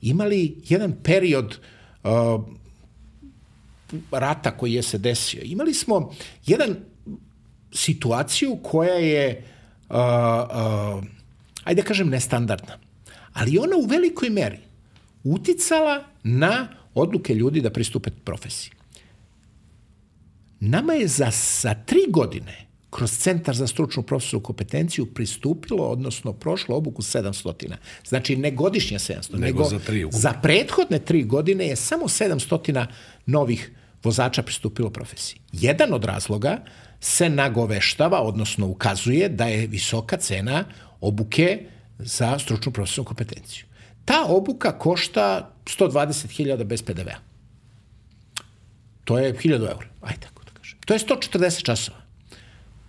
imali 0.03 0.57
jedan 0.69 0.97
period 1.03 1.59
uh, 2.05 2.45
rata 4.11 4.51
koji 4.51 4.73
je 4.73 4.83
se 4.83 4.99
desio. 4.99 5.41
Imali 5.45 5.75
smo 5.75 6.13
jedan 6.47 6.77
situaciju 7.73 8.59
koja 8.63 8.95
je, 8.95 9.45
uh, 9.89 9.97
uh, 9.97 11.05
ajde 11.65 11.83
da 11.83 11.89
kažem, 11.89 12.09
nestandardna. 12.09 12.79
Ali 13.33 13.59
ona 13.59 13.77
u 13.77 13.87
velikoj 13.87 14.31
meri 14.31 14.59
uticala 15.25 16.05
na 16.23 16.69
odluke 16.95 17.35
ljudi 17.35 17.61
da 17.61 17.71
pristupe 17.71 18.11
profesiji. 18.25 18.73
Nama 20.61 20.93
je 20.93 21.09
za, 21.09 21.31
za 21.63 21.75
tri 21.75 22.01
godine 22.09 22.67
kroz 22.91 23.19
Centar 23.19 23.57
za 23.57 23.67
stručnu 23.67 24.03
profesoru 24.03 24.43
kompetenciju 24.43 25.07
pristupilo, 25.07 25.85
odnosno 25.85 26.33
prošlo 26.33 26.77
obuku 26.77 27.03
700. 27.03 27.75
Znači, 28.09 28.37
ne 28.37 28.51
godišnje 28.51 28.99
700, 28.99 29.33
nego, 29.33 29.45
nego 29.47 29.65
za, 29.65 29.79
tri 29.79 30.07
za 30.11 30.33
prethodne 30.43 30.99
tri 30.99 31.25
godine 31.25 31.67
je 31.67 31.77
samo 31.77 32.05
700 32.05 32.87
novih 33.27 33.71
vozača 34.05 34.43
pristupilo 34.43 34.91
profesiji. 34.91 35.41
Jedan 35.53 35.93
od 35.93 36.05
razloga 36.05 36.59
se 37.07 37.29
nagoveštava, 37.29 38.21
odnosno 38.21 38.67
ukazuje 38.67 39.29
da 39.29 39.45
je 39.47 39.67
visoka 39.67 40.17
cena 40.17 40.65
obuke 41.01 41.61
za 41.99 42.39
stručnu 42.39 42.73
profesionalnu 42.73 43.07
kompetenciju. 43.07 43.65
Ta 44.05 44.25
obuka 44.29 44.73
košta 44.79 45.51
120.000 45.65 46.65
bez 46.65 46.83
PDV-a. 46.83 47.19
To 49.05 49.19
je 49.19 49.35
1000 49.35 49.55
eura, 49.55 49.87
ajde 50.03 50.21
tako 50.21 50.45
da 50.45 50.51
kažem. 50.59 50.79
To 50.87 50.95
je 50.95 50.99
140 50.99 51.65
časova. 51.65 51.99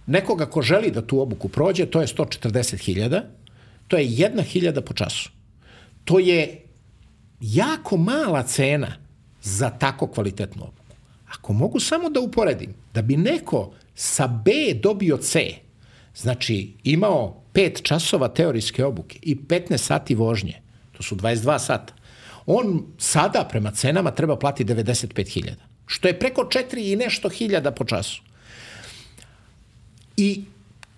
Nekoga 0.08 0.46
ko 0.46 0.62
želi 0.62 0.92
da 0.92 1.08
tu 1.08 1.22
obuku 1.22 1.50
prođe, 1.50 1.86
to 1.86 2.02
je 2.02 2.08
140.000, 2.08 3.22
to 3.88 3.98
je 3.98 4.06
1000 4.08 4.82
po 4.82 4.94
času. 4.94 5.30
To 6.06 6.20
je 6.20 6.62
jako 7.42 7.98
mala 7.98 8.44
cena 8.44 8.98
za 9.42 9.70
tako 9.70 10.08
kvalitetnu 10.08 10.64
obuku. 10.64 10.96
Ako 11.30 11.54
mogu 11.54 11.80
samo 11.80 12.10
da 12.10 12.20
uporedim, 12.20 12.74
da 12.94 13.02
bi 13.02 13.18
neko 13.18 13.74
sa 14.00 14.28
B 14.28 14.52
dobio 14.84 15.18
C, 15.18 15.54
znači 16.16 16.74
imao 16.84 17.42
5 17.54 17.82
časova 17.82 18.28
teorijske 18.28 18.86
obuke 18.86 19.20
i 19.22 19.36
15 19.36 19.78
sati 19.78 20.16
vožnje, 20.16 20.62
to 20.92 21.04
su 21.04 21.16
22 21.16 21.60
sata, 21.60 21.94
on 22.46 22.86
sada 22.98 23.48
prema 23.50 23.72
cenama 23.72 24.12
treba 24.12 24.36
plati 24.36 24.66
95.000, 24.66 25.54
što 25.86 26.08
je 26.08 26.20
preko 26.20 26.42
4 26.42 26.94
i 26.94 26.96
nešto 26.96 27.30
hiljada 27.30 27.72
po 27.72 27.86
času. 27.86 28.22
I 30.18 30.44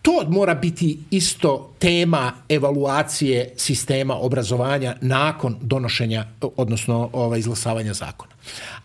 to 0.02 0.26
mora 0.28 0.54
biti 0.56 1.00
isto 1.12 1.74
tema 1.80 2.34
evaluacije 2.50 3.54
sistema 3.58 4.16
obrazovanja 4.16 4.95
nakon 5.02 5.58
donošenja, 5.62 6.26
odnosno 6.41 7.10
ova, 7.14 7.38
izglasavanja 7.38 7.93
zakona. 7.93 8.34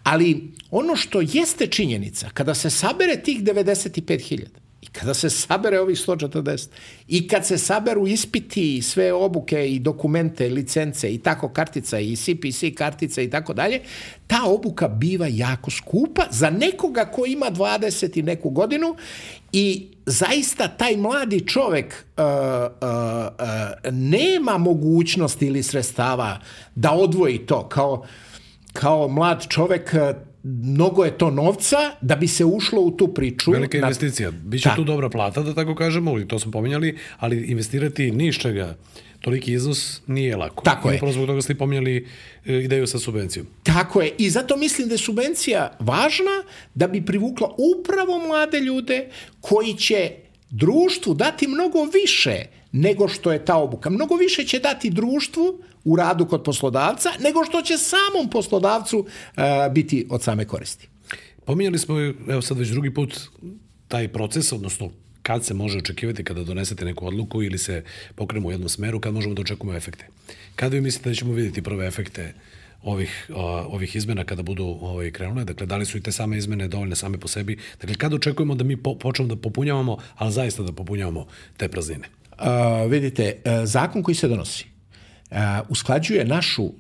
Ali 0.03 0.53
ono 0.71 0.97
što 0.97 1.21
jeste 1.21 1.67
činjenica, 1.67 2.31
kada 2.35 2.55
se 2.55 2.71
sabere 2.71 3.17
tih 3.17 3.43
95.000 3.43 4.47
i 4.83 4.87
kada 4.87 5.15
se 5.15 5.31
sabere 5.31 5.81
ovih 5.81 5.99
140 5.99 6.69
i 7.09 7.29
kad 7.29 7.47
se 7.47 7.59
saberu 7.59 8.07
ispiti 8.07 8.77
i 8.77 8.83
sve 8.83 9.13
obuke 9.13 9.69
i 9.69 9.79
dokumente, 9.79 10.49
licence 10.49 11.15
i 11.15 11.19
tako 11.19 11.49
kartica 11.49 11.99
i 11.99 12.17
CPC 12.17 12.77
kartica 12.77 13.23
i 13.23 13.31
tako 13.31 13.55
dalje, 13.55 13.81
ta 14.27 14.41
obuka 14.45 14.89
biva 14.89 15.27
jako 15.31 15.71
skupa 15.71 16.23
za 16.31 16.51
nekoga 16.51 17.05
ko 17.05 17.27
ima 17.27 17.47
20 17.51 18.19
i 18.19 18.23
neku 18.23 18.51
godinu 18.51 18.97
i 19.53 19.89
zaista 20.07 20.69
taj 20.69 20.97
mladi 20.97 21.47
čovek 21.47 22.05
uh, 22.17 22.25
uh, 22.25 22.29
uh, 23.89 23.93
nema 23.93 24.59
mogućnosti 24.59 25.47
ili 25.47 25.63
sredstava 25.63 26.41
da 26.75 26.93
odvoji 26.93 27.39
to 27.39 27.69
kao 27.69 28.07
kao 28.75 29.09
mlad 29.09 29.47
čovek 29.49 29.95
mnogo 30.43 31.05
je 31.05 31.19
to 31.19 31.31
novca 31.31 31.77
da 32.01 32.17
bi 32.17 32.29
se 32.29 32.45
ušlo 32.45 32.81
u 32.81 32.91
tu 32.91 33.09
priču. 33.15 33.51
Velika 33.51 33.79
investicija. 33.79 34.31
Biće 34.31 34.69
da. 34.69 34.75
tu 34.75 34.85
dobra 34.85 35.09
plata, 35.09 35.43
da 35.43 35.55
tako 35.55 35.75
kažemo, 35.75 36.19
i 36.19 36.29
to 36.29 36.39
smo 36.39 36.53
pominjali, 36.53 36.99
ali 37.19 37.45
investirati 37.45 38.11
niš 38.11 38.39
čega 38.39 38.77
toliki 39.21 39.53
iznos 39.53 40.01
nije 40.07 40.37
lako. 40.37 40.65
Tako 40.65 40.91
je. 40.91 40.97
Upravo 40.97 41.13
zbog 41.13 41.27
toga 41.27 41.43
ste 41.43 41.55
pominjali 41.55 42.07
e, 42.47 42.57
ideju 42.59 42.87
sa 42.87 42.99
subvencijom. 42.99 43.47
Tako 43.63 44.03
je. 44.03 44.13
I 44.19 44.31
zato 44.31 44.57
mislim 44.57 44.89
da 44.89 44.95
je 44.95 44.99
subvencija 44.99 45.77
važna 45.81 46.43
da 46.75 46.89
bi 46.89 47.05
privukla 47.05 47.55
upravo 47.79 48.19
mlade 48.27 48.61
ljude 48.61 49.09
koji 49.41 49.75
će 49.75 50.11
društvu 50.51 51.15
dati 51.15 51.47
mnogo 51.49 51.85
više 51.85 52.45
nego 52.73 53.09
što 53.09 53.33
je 53.33 53.45
ta 53.45 53.57
obuka. 53.57 53.91
Mnogo 53.91 54.17
više 54.17 54.45
će 54.45 54.59
dati 54.59 54.91
društvu 54.91 55.59
u 55.85 55.97
radu 55.97 56.27
kod 56.27 56.43
poslodavca 56.43 57.09
nego 57.21 57.45
što 57.45 57.63
će 57.63 57.79
samom 57.79 58.31
poslodavcu 58.31 58.99
uh, 58.99 59.43
biti 59.73 60.07
od 60.11 60.23
same 60.23 60.45
koristi. 60.45 60.89
Pominjali 61.45 61.79
smo, 61.79 62.01
evo 62.29 62.43
sad 62.43 62.59
već 62.59 62.69
drugi 62.69 62.95
put, 62.95 63.21
taj 63.89 64.09
proces, 64.09 64.53
odnosno 64.53 64.91
kad 65.23 65.45
se 65.45 65.55
može 65.55 65.79
očekivati 65.79 66.25
kada 66.25 66.45
donesete 66.45 66.85
neku 66.85 67.07
odluku 67.07 67.43
ili 67.43 67.59
se 67.59 67.85
pokrenemo 68.15 68.49
u 68.49 68.51
jednom 68.51 68.69
smeru, 68.69 69.01
kad 69.01 69.15
možemo 69.15 69.35
da 69.35 69.43
očekujemo 69.43 69.77
efekte. 69.77 70.07
Kada 70.57 70.75
vi 70.77 70.81
mislite 70.81 71.09
da 71.09 71.15
ćemo 71.15 71.33
vidjeti 71.33 71.63
prve 71.63 71.87
efekte 71.87 72.35
ovih, 72.83 73.31
ovih 73.67 73.97
izmena 73.97 74.25
kada 74.25 74.43
budu 74.43 74.65
ovaj, 74.65 75.11
krenule? 75.11 75.45
Dakle, 75.45 75.67
da 75.67 75.77
li 75.77 75.87
su 75.87 75.99
i 75.99 76.01
te 76.01 76.13
same 76.13 76.39
izmene 76.39 76.69
dovoljne 76.69 76.97
same 76.97 77.19
po 77.19 77.29
sebi? 77.29 77.59
Dakle, 77.81 77.95
kada 77.95 78.17
očekujemo 78.17 78.55
da 78.55 78.65
mi 78.65 78.77
po, 78.77 78.99
počnemo 78.99 79.35
da 79.35 79.41
popunjavamo, 79.41 79.97
ali 80.17 80.33
zaista 80.33 80.63
da 80.63 80.73
popunjavamo 80.73 81.27
te 81.57 81.69
praznine? 81.69 82.09
Uh, 82.33 82.91
vidite, 82.91 83.43
zakon 83.65 84.03
koji 84.03 84.15
se 84.15 84.29
donosi 84.29 84.74
usklađuje 85.69 86.25
našu, 86.25 86.71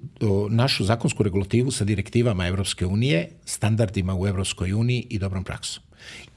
našu 0.50 0.84
zakonsku 0.84 1.22
regulativu 1.22 1.70
sa 1.70 1.84
direktivama 1.84 2.46
Evropske 2.46 2.86
unije, 2.86 3.28
standardima 3.44 4.14
u 4.14 4.26
Evropskoj 4.26 4.72
uniji 4.72 5.06
i 5.10 5.18
dobrom 5.18 5.44
praksom. 5.44 5.82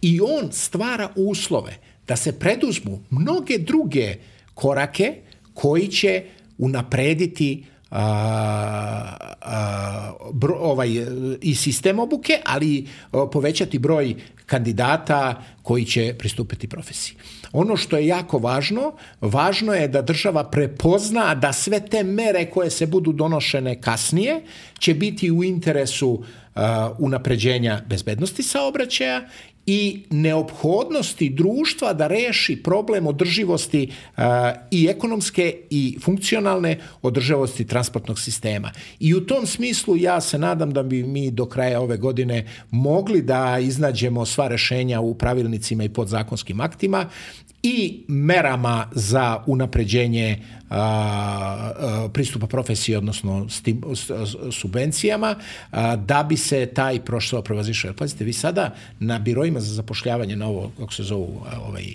I 0.01 0.19
on 0.21 0.51
stvara 0.51 1.09
uslove 1.15 1.77
da 2.07 2.15
se 2.15 2.39
preduzmu 2.39 3.03
mnoge 3.09 3.57
druge 3.57 4.15
korake 4.53 5.15
koji 5.53 5.87
će 5.87 6.23
unaprediti 6.57 7.63
a, 7.91 8.03
a, 9.41 10.13
bro, 10.33 10.55
ovaj, 10.55 10.89
i 11.41 11.55
sistem 11.55 11.99
obuke, 11.99 12.41
ali 12.45 12.87
povećati 13.31 13.79
broj 13.79 14.15
kandidata 14.47 15.43
koji 15.61 15.85
će 15.85 16.15
pristupiti 16.19 16.67
profesiji. 16.67 17.17
Ono 17.51 17.77
što 17.77 17.97
je 17.97 18.07
jako 18.07 18.37
važno, 18.37 18.93
važno 19.21 19.73
je 19.73 19.87
da 19.87 20.01
država 20.01 20.43
prepozna 20.49 21.35
da 21.35 21.53
sve 21.53 21.79
te 21.79 22.03
mere 22.03 22.45
koje 22.45 22.69
se 22.69 22.87
budu 22.87 23.11
donošene 23.11 23.81
kasnije 23.81 24.41
će 24.79 24.93
biti 24.93 25.31
u 25.31 25.43
interesu 25.43 26.09
uh, 26.09 26.23
unapređenja 26.97 27.81
bezbednosti 27.89 28.43
saobraćaja 28.43 29.27
i 29.67 30.03
neophodnosti 30.09 31.29
društva 31.29 31.93
da 31.93 32.07
reši 32.07 32.63
problem 32.63 33.07
održivosti 33.07 33.91
uh, 34.17 34.23
i 34.71 34.87
ekonomske 34.87 35.55
i 35.69 35.97
funkcionalne 36.01 36.79
održivosti 37.01 37.67
transportnog 37.67 38.19
sistema. 38.19 38.71
I 38.99 39.13
u 39.15 39.25
tom 39.25 39.45
smislu 39.45 39.97
ja 39.97 40.21
se 40.21 40.37
nadam 40.37 40.73
da 40.73 40.83
bi 40.83 41.03
mi 41.03 41.31
do 41.31 41.45
kraja 41.45 41.81
ove 41.81 41.97
godine 41.97 42.47
mogli 42.71 43.21
da 43.21 43.59
iznađemo 43.59 44.25
sva 44.25 44.47
rešenja 44.47 45.01
u 45.01 45.13
pravilnicima 45.13 45.83
i 45.83 45.89
podzakonskim 45.89 46.61
aktima 46.61 47.09
i 47.63 48.03
merama 48.07 48.87
za 48.91 49.43
unapređenje 49.45 50.43
a, 50.69 50.79
a, 50.79 52.09
pristupa 52.13 52.47
profesiji, 52.47 52.95
odnosno 52.95 53.49
stim, 53.49 53.81
subvencijama, 54.51 55.35
a, 55.71 55.95
da 55.95 56.23
bi 56.23 56.37
se 56.37 56.65
taj 56.65 56.99
prošao 56.99 57.41
prevazišao. 57.41 57.93
Pazite, 57.93 58.23
vi 58.23 58.33
sada 58.33 58.75
na 58.99 59.19
birojima 59.19 59.59
za 59.59 59.73
zapošljavanje, 59.73 60.35
na 60.35 60.47
ovo, 60.47 60.71
kako 60.79 60.93
se 60.93 61.03
zovu, 61.03 61.45
ovaj, 61.67 61.85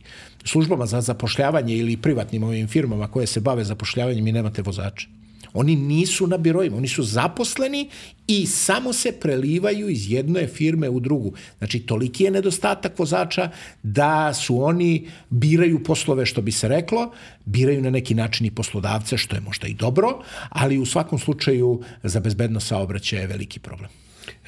službama 0.45 0.87
za 0.87 1.01
zapošljavanje 1.01 1.77
ili 1.77 1.97
privatnim 1.97 2.43
ovim 2.43 2.69
firmama 2.69 3.09
koje 3.09 3.27
se 3.27 3.41
bave 3.41 3.65
zapošljavanjem 3.65 4.27
i 4.27 4.33
nemate 4.33 4.63
vozača. 4.63 5.22
Oni 5.55 5.77
nisu 5.77 6.27
na 6.27 6.37
birojima, 6.37 6.77
oni 6.77 6.89
su 6.89 7.03
zaposleni 7.03 7.89
i 8.27 8.47
samo 8.47 8.93
se 8.93 9.13
prelivaju 9.13 9.89
iz 9.89 10.11
jedne 10.11 10.47
firme 10.47 10.89
u 10.89 11.01
drugu. 11.01 11.33
Znači, 11.59 11.81
toliki 11.81 12.25
je 12.25 12.31
nedostatak 12.31 12.99
vozača 12.99 13.51
da 13.83 14.35
su 14.35 14.63
oni 14.63 15.09
biraju 15.31 15.83
poslove, 15.85 16.27
što 16.27 16.43
bi 16.43 16.53
se 16.53 16.69
reklo, 16.69 17.13
biraju 17.45 17.83
na 17.83 17.91
neki 17.91 18.15
način 18.15 18.47
i 18.47 18.51
poslodavce, 18.51 19.19
što 19.19 19.37
je 19.37 19.41
možda 19.41 19.67
i 19.67 19.75
dobro, 19.75 20.23
ali 20.49 20.79
u 20.79 20.87
svakom 20.87 21.19
slučaju 21.19 21.83
za 22.03 22.21
bezbednost 22.21 22.67
saobraćaja 22.69 23.23
je 23.23 23.29
veliki 23.29 23.61
problem. 23.61 23.91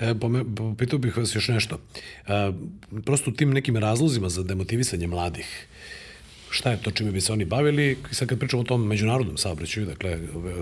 E, 0.00 0.14
pitao 0.78 0.98
bih 0.98 1.16
vas 1.16 1.34
još 1.34 1.48
nešto. 1.48 1.78
E, 2.26 2.52
prosto 3.04 3.30
tim 3.30 3.50
nekim 3.50 3.76
razlozima 3.76 4.28
za 4.28 4.42
demotivisanje 4.42 5.06
mladih, 5.06 5.66
šta 6.54 6.70
je 6.70 6.82
to 6.82 6.90
čime 6.90 7.10
bi 7.12 7.20
se 7.20 7.32
oni 7.32 7.44
bavili. 7.44 7.96
Sad 8.10 8.28
kad 8.28 8.38
pričamo 8.38 8.62
o 8.62 8.64
tom 8.64 8.86
međunarodnom 8.86 9.38
saobraćaju, 9.38 9.86
dakle 9.86 10.18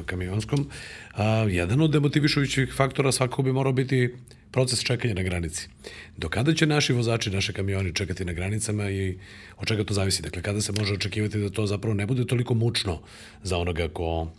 kamionskom, 0.07 0.67
a, 1.15 1.25
jedan 1.51 1.81
od 1.81 1.91
demotivišujućih 1.91 2.73
faktora 2.77 3.13
svakako 3.13 3.43
bi 3.43 3.53
morao 3.53 3.73
biti 3.73 4.15
proces 4.51 4.83
čekanja 4.83 5.15
na 5.15 5.23
granici. 5.23 5.69
Do 6.17 6.29
kada 6.29 6.55
će 6.55 6.67
naši 6.67 6.93
vozači, 6.93 7.31
naše 7.31 7.53
kamioni 7.53 7.95
čekati 7.95 8.25
na 8.25 8.33
granicama 8.33 8.91
i 8.91 9.19
od 9.57 9.69
čega 9.69 9.85
to 9.85 9.95
zavisi? 9.95 10.23
Dakle, 10.23 10.43
kada 10.43 10.61
se 10.61 10.73
može 10.73 10.95
očekivati 10.95 11.39
da 11.39 11.51
to 11.51 11.67
zapravo 11.67 11.95
ne 11.95 12.07
bude 12.07 12.27
toliko 12.27 12.55
mučno 12.55 13.01
za 13.43 13.59
onoga 13.59 13.89
ko, 13.89 14.33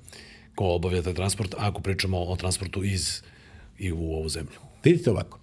ko 0.55 0.65
obavlja 0.65 1.01
taj 1.01 1.13
transport, 1.13 1.55
ako 1.57 1.81
pričamo 1.81 2.23
o 2.23 2.35
transportu 2.35 2.83
iz 2.83 3.21
i 3.79 3.91
u 3.91 4.13
ovu 4.13 4.29
zemlju? 4.29 4.57
Vidite 4.83 5.11
ovako, 5.11 5.39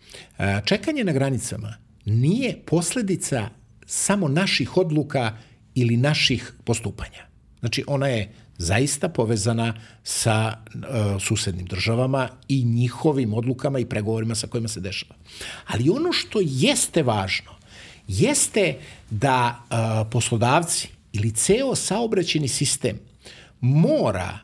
čekanje 0.65 1.05
na 1.05 1.13
granicama 1.13 1.77
nije 2.05 2.59
posledica 2.67 3.49
samo 3.87 4.29
naših 4.29 4.77
odluka 4.77 5.37
ili 5.75 5.97
naših 5.97 6.53
postupanja. 6.65 7.27
Znači, 7.61 7.85
ona 7.87 8.07
je 8.07 8.33
zaista 8.59 9.09
povezana 9.09 9.75
sa 10.05 10.57
uh, 10.75 11.23
susednim 11.23 11.67
državama 11.67 12.29
i 12.49 12.65
njihovim 12.65 13.35
odlukama 13.35 13.79
i 13.79 13.87
pregovorima 13.87 14.35
sa 14.35 14.47
kojima 14.47 14.69
se 14.69 14.81
dešava. 14.81 15.15
Ali 15.67 15.91
ono 15.91 16.13
što 16.13 16.41
jeste 16.43 17.03
važno, 17.03 17.51
jeste 18.09 18.79
da 19.11 19.59
uh, 19.61 19.77
poslodavci 20.11 20.89
ili 21.13 21.33
ceo 21.33 21.75
saobraćeni 21.75 22.49
sistem 22.49 22.99
mora, 23.61 24.39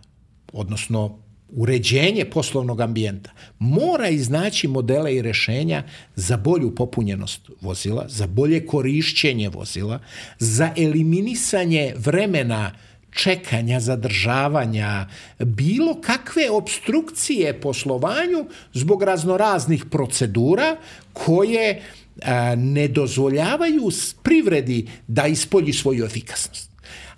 odnosno 0.53 1.19
uređenje 1.49 2.25
poslovnog 2.25 2.81
ambijenta 2.81 3.31
mora 3.59 4.09
iznaći 4.09 4.69
modele 4.69 5.17
i 5.17 5.23
rešenja 5.23 5.83
za 6.17 6.37
bolju 6.37 6.75
popunjenost 6.75 7.41
vozila, 7.61 8.05
za 8.09 8.27
bolje 8.27 8.67
korišćenje 8.67 9.49
vozila, 9.49 10.01
za 10.39 10.71
eliminisanje 10.77 11.95
vremena 11.97 12.73
čekanja, 13.11 13.81
zadržavanja, 13.81 15.09
bilo 15.39 16.01
kakve 16.01 16.51
obstrukcije 16.51 17.61
poslovanju 17.61 18.47
zbog 18.73 19.03
raznoraznih 19.03 19.85
procedura 19.91 20.77
koje 21.13 21.83
a, 22.23 22.55
ne 22.55 22.89
dozvoljavaju 22.89 23.91
privredi 24.23 24.89
da 25.07 25.27
ispolji 25.27 25.73
svoju 25.73 26.05
efikasnost. 26.05 26.71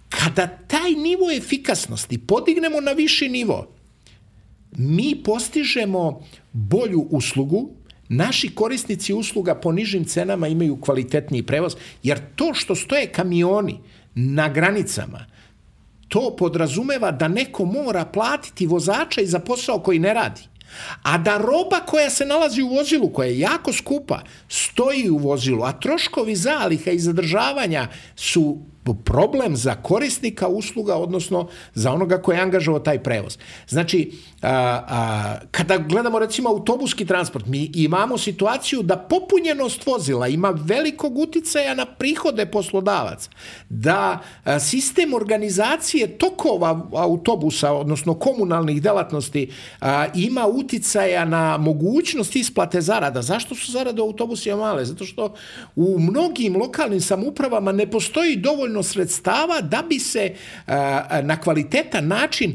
Kada 0.08 0.46
taj 0.46 0.90
nivo 0.90 1.30
efikasnosti 1.36 2.18
podignemo 2.18 2.80
na 2.80 2.92
viši 2.92 3.28
nivo, 3.28 3.77
mi 4.76 5.22
postižemo 5.24 6.20
bolju 6.52 7.06
uslugu, 7.10 7.70
naši 8.08 8.54
korisnici 8.54 9.14
usluga 9.14 9.54
po 9.54 9.72
nižim 9.72 10.04
cenama 10.04 10.48
imaju 10.48 10.80
kvalitetniji 10.80 11.42
prevoz, 11.42 11.76
jer 12.02 12.20
to 12.36 12.54
što 12.54 12.74
stoje 12.74 13.06
kamioni 13.06 13.78
na 14.14 14.48
granicama, 14.48 15.26
to 16.08 16.36
podrazumeva 16.38 17.10
da 17.10 17.28
neko 17.28 17.64
mora 17.64 18.04
platiti 18.04 18.66
vozača 18.66 19.20
i 19.20 19.26
za 19.26 19.38
posao 19.38 19.78
koji 19.78 19.98
ne 19.98 20.14
radi. 20.14 20.42
A 21.02 21.18
da 21.18 21.38
roba 21.38 21.80
koja 21.86 22.10
se 22.10 22.26
nalazi 22.26 22.62
u 22.62 22.68
vozilu, 22.68 23.12
koja 23.12 23.26
je 23.26 23.38
jako 23.38 23.72
skupa, 23.72 24.20
stoji 24.48 25.10
u 25.10 25.16
vozilu, 25.16 25.62
a 25.62 25.72
troškovi 25.72 26.36
zaliha 26.36 26.90
i 26.90 26.98
zadržavanja 26.98 27.88
su 28.16 28.58
problem 28.94 29.56
za 29.56 29.74
korisnika 29.74 30.48
usluga, 30.48 30.96
odnosno 30.96 31.48
za 31.74 31.92
onoga 31.92 32.18
koji 32.22 32.36
je 32.36 32.42
angažovao 32.42 32.80
taj 32.80 33.02
prevoz. 33.02 33.38
Znači, 33.68 34.12
a, 34.42 34.50
a, 34.88 35.36
kada 35.50 35.78
gledamo 35.78 36.18
recimo 36.18 36.48
autobuski 36.48 37.06
transport, 37.06 37.46
mi 37.46 37.70
imamo 37.74 38.18
situaciju 38.18 38.82
da 38.82 38.96
popunjenost 38.96 39.86
vozila 39.86 40.28
ima 40.28 40.50
velikog 40.50 41.18
uticaja 41.18 41.74
na 41.74 41.86
prihode 41.86 42.46
poslodavaca, 42.46 43.30
da 43.68 44.18
a, 44.44 44.60
sistem 44.60 45.14
organizacije 45.14 46.18
tokova 46.18 46.88
autobusa, 46.92 47.72
odnosno 47.72 48.14
komunalnih 48.14 48.82
delatnosti, 48.82 49.50
a, 49.80 50.06
ima 50.14 50.46
uticaja 50.46 51.24
na 51.24 51.56
mogućnost 51.56 52.36
isplate 52.36 52.80
zarada. 52.80 53.22
Zašto 53.22 53.54
su 53.54 53.72
zarade 53.72 54.02
u 54.02 54.04
autobusima 54.04 54.56
male? 54.56 54.84
Zato 54.84 55.04
što 55.04 55.34
u 55.76 55.98
mnogim 55.98 56.56
lokalnim 56.56 57.00
samupravama 57.00 57.72
ne 57.72 57.90
postoji 57.90 58.36
dovoljno 58.36 58.77
sredstava 58.82 59.60
da 59.60 59.82
bi 59.88 59.98
se 59.98 60.34
a, 60.66 61.20
na 61.22 61.40
kvalitetan 61.40 62.06
način 62.06 62.54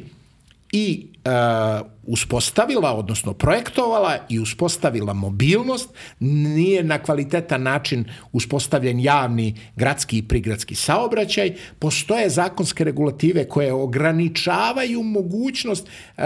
i 0.72 1.08
uh, 1.26 1.88
uspostavila, 2.04 2.94
odnosno 2.94 3.34
projektovala 3.34 4.18
i 4.30 4.40
uspostavila 4.40 5.14
mobilnost, 5.14 5.90
nije 6.20 6.84
na 6.84 7.04
kvalitetan 7.04 7.64
način 7.64 8.06
uspostavljen 8.32 9.00
javni 9.00 9.56
gradski 9.76 10.18
i 10.18 10.28
prigradski 10.28 10.76
saobraćaj, 10.76 11.54
postoje 11.80 12.30
zakonske 12.30 12.84
regulative 12.84 13.48
koje 13.48 13.74
ograničavaju 13.74 15.04
mogućnost 15.04 15.88
uh, 15.88 16.24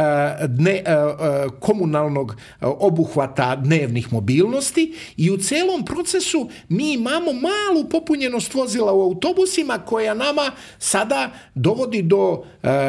dne, 0.47 0.83
uh, 0.83 1.59
komunalnog 1.59 2.35
obuhvata 2.61 3.55
dnevnih 3.55 4.13
mobilnosti 4.13 4.93
i 5.17 5.31
u 5.31 5.37
celom 5.37 5.85
procesu 5.85 6.49
mi 6.69 6.93
imamo 6.93 7.33
malu 7.33 7.89
popunjenost 7.89 8.53
vozila 8.53 8.93
u 8.93 9.01
autobusima 9.01 9.77
koja 9.77 10.13
nama 10.13 10.51
sada 10.79 11.31
dovodi 11.55 12.01
do 12.01 12.43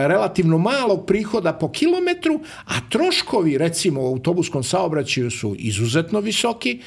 relativno 0.06 0.58
malog 0.58 1.06
prihoda 1.06 1.52
po 1.52 1.70
kilometru, 1.70 2.40
a 2.64 2.77
troškovi 2.90 3.58
recimo 3.58 4.02
u 4.02 4.06
autobuskom 4.06 4.64
saobraćaju 4.64 5.30
su 5.30 5.54
izuzetno 5.58 6.20
visoki, 6.20 6.80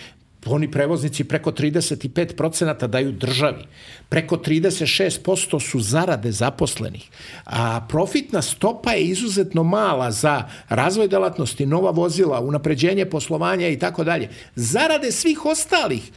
oni 0.45 0.71
prevoznici 0.71 1.23
preko 1.23 1.51
35% 1.51 2.87
daju 2.87 3.11
državi. 3.11 3.63
Preko 4.09 4.37
36% 4.37 5.59
su 5.59 5.79
zarade 5.79 6.31
zaposlenih. 6.31 7.09
A 7.45 7.85
profitna 7.89 8.41
stopa 8.41 8.91
je 8.91 9.03
izuzetno 9.03 9.63
mala 9.63 10.11
za 10.11 10.49
razvoj 10.69 11.07
delatnosti, 11.07 11.65
nova 11.65 11.91
vozila, 11.91 12.39
unapređenje 12.39 13.05
poslovanja 13.05 13.67
i 13.67 13.79
tako 13.79 14.03
dalje. 14.03 14.29
Zarade 14.55 15.11
svih 15.11 15.45
ostalih 15.45 16.11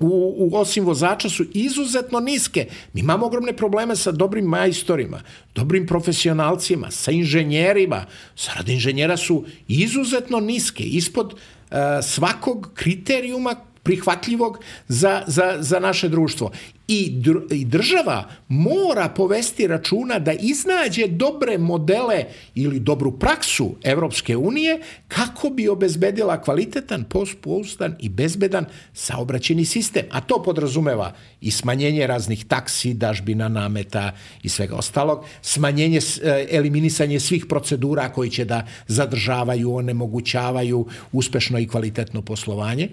u, 0.00 0.34
u, 0.38 0.56
osim 0.56 0.84
vozača 0.84 1.28
su 1.28 1.44
izuzetno 1.52 2.20
niske. 2.20 2.66
Mi 2.92 3.00
imamo 3.00 3.26
ogromne 3.26 3.56
probleme 3.56 3.96
sa 3.96 4.12
dobrim 4.12 4.44
majstorima, 4.44 5.22
dobrim 5.54 5.86
profesionalcima, 5.86 6.90
sa 6.90 7.10
inženjerima. 7.10 8.04
Zarade 8.36 8.72
inženjera 8.72 9.16
su 9.16 9.44
izuzetno 9.68 10.40
niske, 10.40 10.82
ispod 10.82 11.32
uh, 11.32 11.78
svakog 12.02 12.70
kriterijuma 12.74 13.54
prihvatljivog 13.82 14.58
za, 14.88 15.22
za, 15.26 15.56
za 15.60 15.80
naše 15.80 16.08
društvo. 16.08 16.50
I, 16.88 17.10
dr, 17.10 17.54
I 17.54 17.64
država 17.64 18.28
mora 18.48 19.08
povesti 19.08 19.66
računa 19.66 20.18
da 20.18 20.32
iznađe 20.32 21.06
dobre 21.06 21.58
modele 21.58 22.24
ili 22.54 22.80
dobru 22.80 23.18
praksu 23.18 23.74
Evropske 23.84 24.36
unije 24.36 24.80
kako 25.08 25.50
bi 25.50 25.68
obezbedila 25.68 26.42
kvalitetan, 26.42 27.04
poustan 27.40 27.96
i 28.00 28.08
bezbedan 28.08 28.64
saobraćeni 28.94 29.64
sistem. 29.64 30.06
A 30.10 30.20
to 30.20 30.42
podrazumeva 30.42 31.12
i 31.40 31.50
smanjenje 31.50 32.06
raznih 32.06 32.44
taksi, 32.44 32.94
dažbina, 32.94 33.48
nameta 33.48 34.12
i 34.42 34.48
svega 34.48 34.76
ostalog, 34.76 35.24
smanjenje, 35.42 36.00
e, 36.22 36.46
eliminisanje 36.50 37.20
svih 37.20 37.46
procedura 37.46 38.08
koji 38.08 38.30
će 38.30 38.44
da 38.44 38.66
zadržavaju, 38.86 39.74
onemogućavaju 39.74 40.86
uspešno 41.12 41.58
i 41.58 41.68
kvalitetno 41.68 42.22
poslovanje. 42.22 42.88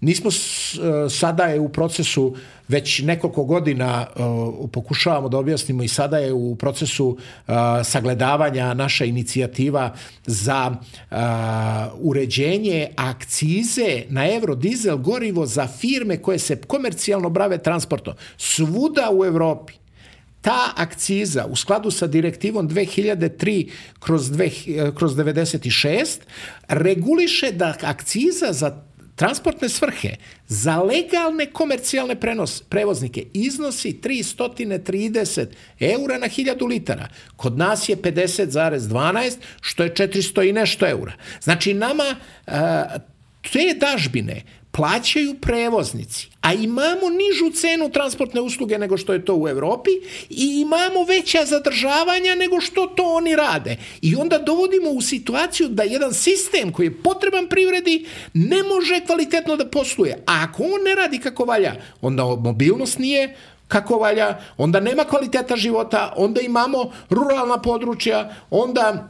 Nismo 0.00 0.30
e, 0.30 1.10
sada 1.10 1.44
je 1.44 1.60
u 1.60 1.68
procesu 1.68 2.36
već 2.68 3.02
nekoliko 3.02 3.44
godina 3.44 4.06
uh, 4.06 4.70
pokušavamo 4.72 5.28
da 5.28 5.38
objasnimo 5.38 5.82
i 5.82 5.88
sada 5.88 6.18
je 6.18 6.32
u 6.32 6.56
procesu 6.56 7.06
uh, 7.08 7.54
sagledavanja 7.84 8.74
naša 8.74 9.04
inicijativa 9.04 9.94
za 10.26 10.70
uh, 10.70 11.16
uređenje 12.00 12.88
akcize 12.96 14.02
na 14.08 14.34
evrodizel 14.34 14.96
gorivo 14.96 15.46
za 15.46 15.66
firme 15.66 16.22
koje 16.22 16.38
se 16.38 16.60
komercijalno 16.60 17.30
brave 17.30 17.58
transportom. 17.58 18.14
Svuda 18.36 19.10
u 19.12 19.24
Evropi. 19.24 19.72
Ta 20.40 20.72
akciza 20.76 21.46
u 21.50 21.56
skladu 21.56 21.90
sa 21.90 22.06
direktivom 22.06 22.68
2003 22.68 23.70
kroz, 23.98 24.30
2, 24.30 24.92
kroz 24.94 25.16
96 25.16 26.06
reguliše 26.68 27.52
da 27.52 27.74
akciza 27.82 28.52
za 28.52 28.87
transportne 29.18 29.68
svrhe 29.68 30.14
za 30.48 30.82
legalne 30.82 31.46
komercijalne 31.46 32.14
prenos, 32.20 32.62
prevoznike 32.62 33.24
iznosi 33.34 33.98
330 34.02 35.46
eura 35.80 36.18
na 36.18 36.26
1000 36.26 36.68
litara. 36.68 37.08
Kod 37.36 37.58
nas 37.58 37.88
je 37.88 37.96
50,12, 37.96 39.36
što 39.60 39.82
je 39.82 39.94
400 39.94 40.48
i 40.48 40.52
nešto 40.52 40.88
eura. 40.88 41.12
Znači, 41.42 41.74
nama 41.74 42.16
uh, 42.46 42.52
te 43.52 43.74
dažbine 43.80 44.42
plaćaju 44.72 45.34
prevoznici, 45.40 46.28
a 46.40 46.52
imamo 46.52 47.08
nižu 47.10 47.60
cenu 47.60 47.90
transportne 47.90 48.40
usluge 48.40 48.78
nego 48.78 48.96
što 48.96 49.12
je 49.12 49.24
to 49.24 49.34
u 49.36 49.48
Evropi 49.48 49.90
i 50.30 50.60
imamo 50.60 51.04
veća 51.08 51.44
zadržavanja 51.44 52.34
nego 52.34 52.60
što 52.60 52.86
to 52.86 53.02
oni 53.02 53.36
rade. 53.36 53.76
I 54.02 54.16
onda 54.16 54.38
dovodimo 54.38 54.90
u 54.90 55.00
situaciju 55.00 55.68
da 55.68 55.82
jedan 55.82 56.14
sistem 56.14 56.72
koji 56.72 56.86
je 56.86 57.02
potreban 57.02 57.48
privredi 57.48 58.06
ne 58.34 58.62
može 58.62 59.00
kvalitetno 59.06 59.56
da 59.56 59.66
posluje. 59.66 60.12
A 60.26 60.46
ako 60.48 60.62
on 60.62 60.82
ne 60.84 60.94
radi 60.94 61.18
kako 61.18 61.44
valja, 61.44 61.74
onda 62.00 62.24
mobilnost 62.24 62.98
nije 62.98 63.36
kako 63.68 63.98
valja, 63.98 64.38
onda 64.56 64.80
nema 64.80 65.04
kvaliteta 65.04 65.56
života, 65.56 66.12
onda 66.16 66.40
imamo 66.40 66.92
ruralna 67.10 67.62
područja, 67.62 68.36
onda 68.50 69.08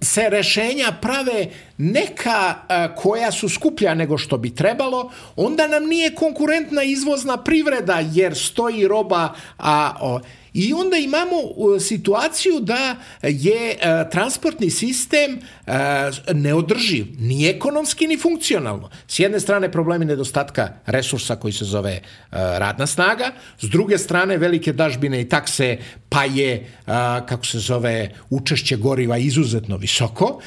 se 0.00 0.28
rešenja 0.28 0.92
prave 1.00 1.46
neka 1.78 2.54
koja 2.96 3.32
su 3.32 3.48
skuplja 3.48 3.94
nego 3.94 4.18
što 4.18 4.38
bi 4.38 4.54
trebalo, 4.54 5.12
onda 5.36 5.68
nam 5.68 5.84
nije 5.84 6.14
konkurentna 6.14 6.82
izvozna 6.82 7.36
privreda 7.36 8.02
jer 8.12 8.36
stoji 8.36 8.88
roba 8.88 9.34
a, 9.58 9.94
o, 10.00 10.20
I 10.58 10.72
onda 10.72 10.96
imamo 10.96 11.36
situaciju 11.80 12.60
da 12.60 12.96
je 13.22 13.70
e, 13.70 13.76
transportni 14.10 14.70
sistem 14.70 15.38
e, 15.38 15.72
neodrživ, 16.34 17.06
ni 17.18 17.46
ekonomski 17.48 18.06
ni 18.06 18.18
funkcionalno. 18.18 18.90
S 19.08 19.18
jedne 19.18 19.40
strane 19.40 19.72
problemi 19.72 20.04
nedostatka 20.04 20.68
resursa 20.86 21.36
koji 21.36 21.52
se 21.52 21.64
zove 21.64 21.92
e, 21.92 22.00
radna 22.32 22.86
snaga, 22.86 23.32
s 23.60 23.70
druge 23.70 23.98
strane 23.98 24.36
velike 24.36 24.72
dažbine 24.72 25.20
i 25.20 25.28
takse, 25.28 25.76
pa 26.08 26.24
je, 26.24 26.66
kako 27.28 27.46
se 27.46 27.58
zove, 27.58 28.10
učešće 28.30 28.76
goriva 28.76 29.18
izuzetno 29.18 29.76
visoko. 29.76 30.40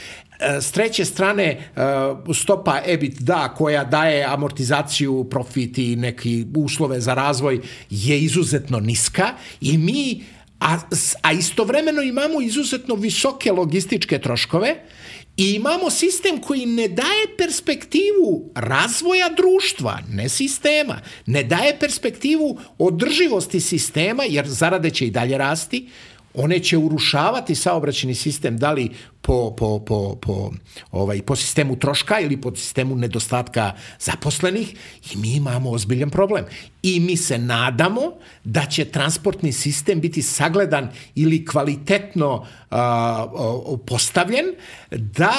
S 0.61 0.71
treće 0.71 1.05
strane, 1.05 1.43
e, 1.43 1.59
stopa 2.33 2.79
EBITDA 2.85 3.53
koja 3.57 3.83
daje 3.83 4.23
amortizaciju, 4.23 5.27
profit 5.29 5.77
i 5.77 5.95
neki 5.95 6.45
uslove 6.55 7.01
za 7.01 7.13
razvoj 7.13 7.61
je 7.89 8.19
izuzetno 8.19 8.79
niska 8.79 9.27
i 9.61 9.77
mi 9.77 10.23
a, 10.59 10.77
a 11.21 11.31
istovremeno 11.31 12.01
imamo 12.01 12.41
izuzetno 12.41 12.95
visoke 12.95 13.51
logističke 13.51 14.19
troškove 14.19 14.75
i 15.37 15.53
imamo 15.53 15.89
sistem 15.89 16.41
koji 16.41 16.65
ne 16.65 16.87
daje 16.87 17.37
perspektivu 17.37 18.51
razvoja 18.55 19.29
društva, 19.29 19.99
ne 20.09 20.29
sistema, 20.29 20.99
ne 21.25 21.43
daje 21.43 21.79
perspektivu 21.79 22.59
održivosti 22.77 23.59
sistema, 23.59 24.23
jer 24.23 24.47
zarade 24.47 24.89
će 24.89 25.07
i 25.07 25.11
dalje 25.11 25.37
rasti, 25.37 25.87
one 26.33 26.59
će 26.59 26.77
urušavati 26.77 27.55
saobraćeni 27.55 28.15
sistem 28.15 28.57
da 28.57 28.71
li 28.71 28.89
po, 29.21 29.55
po, 29.57 29.79
po, 29.79 30.15
po, 30.21 30.51
ovaj, 30.91 31.21
po 31.21 31.35
sistemu 31.35 31.75
troška 31.75 32.19
ili 32.19 32.41
po 32.41 32.55
sistemu 32.55 32.95
nedostatka 32.95 33.71
zaposlenih 33.99 34.75
i 35.13 35.17
mi 35.17 35.33
imamo 35.33 35.71
ozbiljan 35.71 36.09
problem. 36.09 36.45
I 36.83 36.99
mi 36.99 37.17
se 37.17 37.37
nadamo 37.37 38.01
da 38.43 38.65
će 38.65 38.85
transportni 38.85 39.51
sistem 39.51 40.01
biti 40.01 40.21
sagledan 40.21 40.89
ili 41.15 41.45
kvalitetno 41.45 42.45
uh, 42.71 43.79
postavljen 43.85 44.45
da 44.91 45.33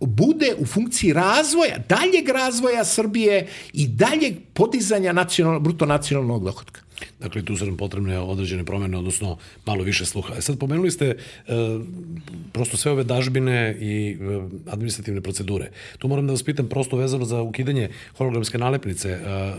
bude 0.00 0.54
u 0.58 0.66
funkciji 0.66 1.12
razvoja, 1.12 1.78
daljeg 1.88 2.28
razvoja 2.28 2.84
Srbije 2.84 3.48
i 3.72 3.88
daljeg 3.88 4.34
podizanja 4.54 5.12
nacional, 5.12 5.60
bruto 5.60 5.86
nacionalnog 5.86 6.44
dohodka. 6.44 6.80
Dakle, 7.20 7.44
tu 7.44 7.56
su 7.56 7.66
nam 7.66 7.76
potrebne 7.76 8.18
određene 8.18 8.64
promene, 8.64 8.98
odnosno 8.98 9.38
malo 9.66 9.84
više 9.84 10.04
sluha. 10.06 10.34
E 10.38 10.40
sad, 10.40 10.58
pomenuli 10.58 10.90
ste 10.90 11.06
e, 11.06 11.16
prosto 12.52 12.76
sve 12.76 12.92
ove 12.92 13.04
dažbine 13.04 13.76
i 13.80 14.16
e, 14.20 14.40
administrativne 14.70 15.20
procedure. 15.20 15.70
Tu 15.98 16.08
moram 16.08 16.26
da 16.26 16.32
vas 16.32 16.42
pitam 16.42 16.68
prosto 16.68 16.96
vezano 16.96 17.24
za 17.24 17.42
ukidanje 17.42 17.88
hologramske 18.16 18.58
nalepnice, 18.58 19.08
e, 19.08 19.16
e 19.16 19.50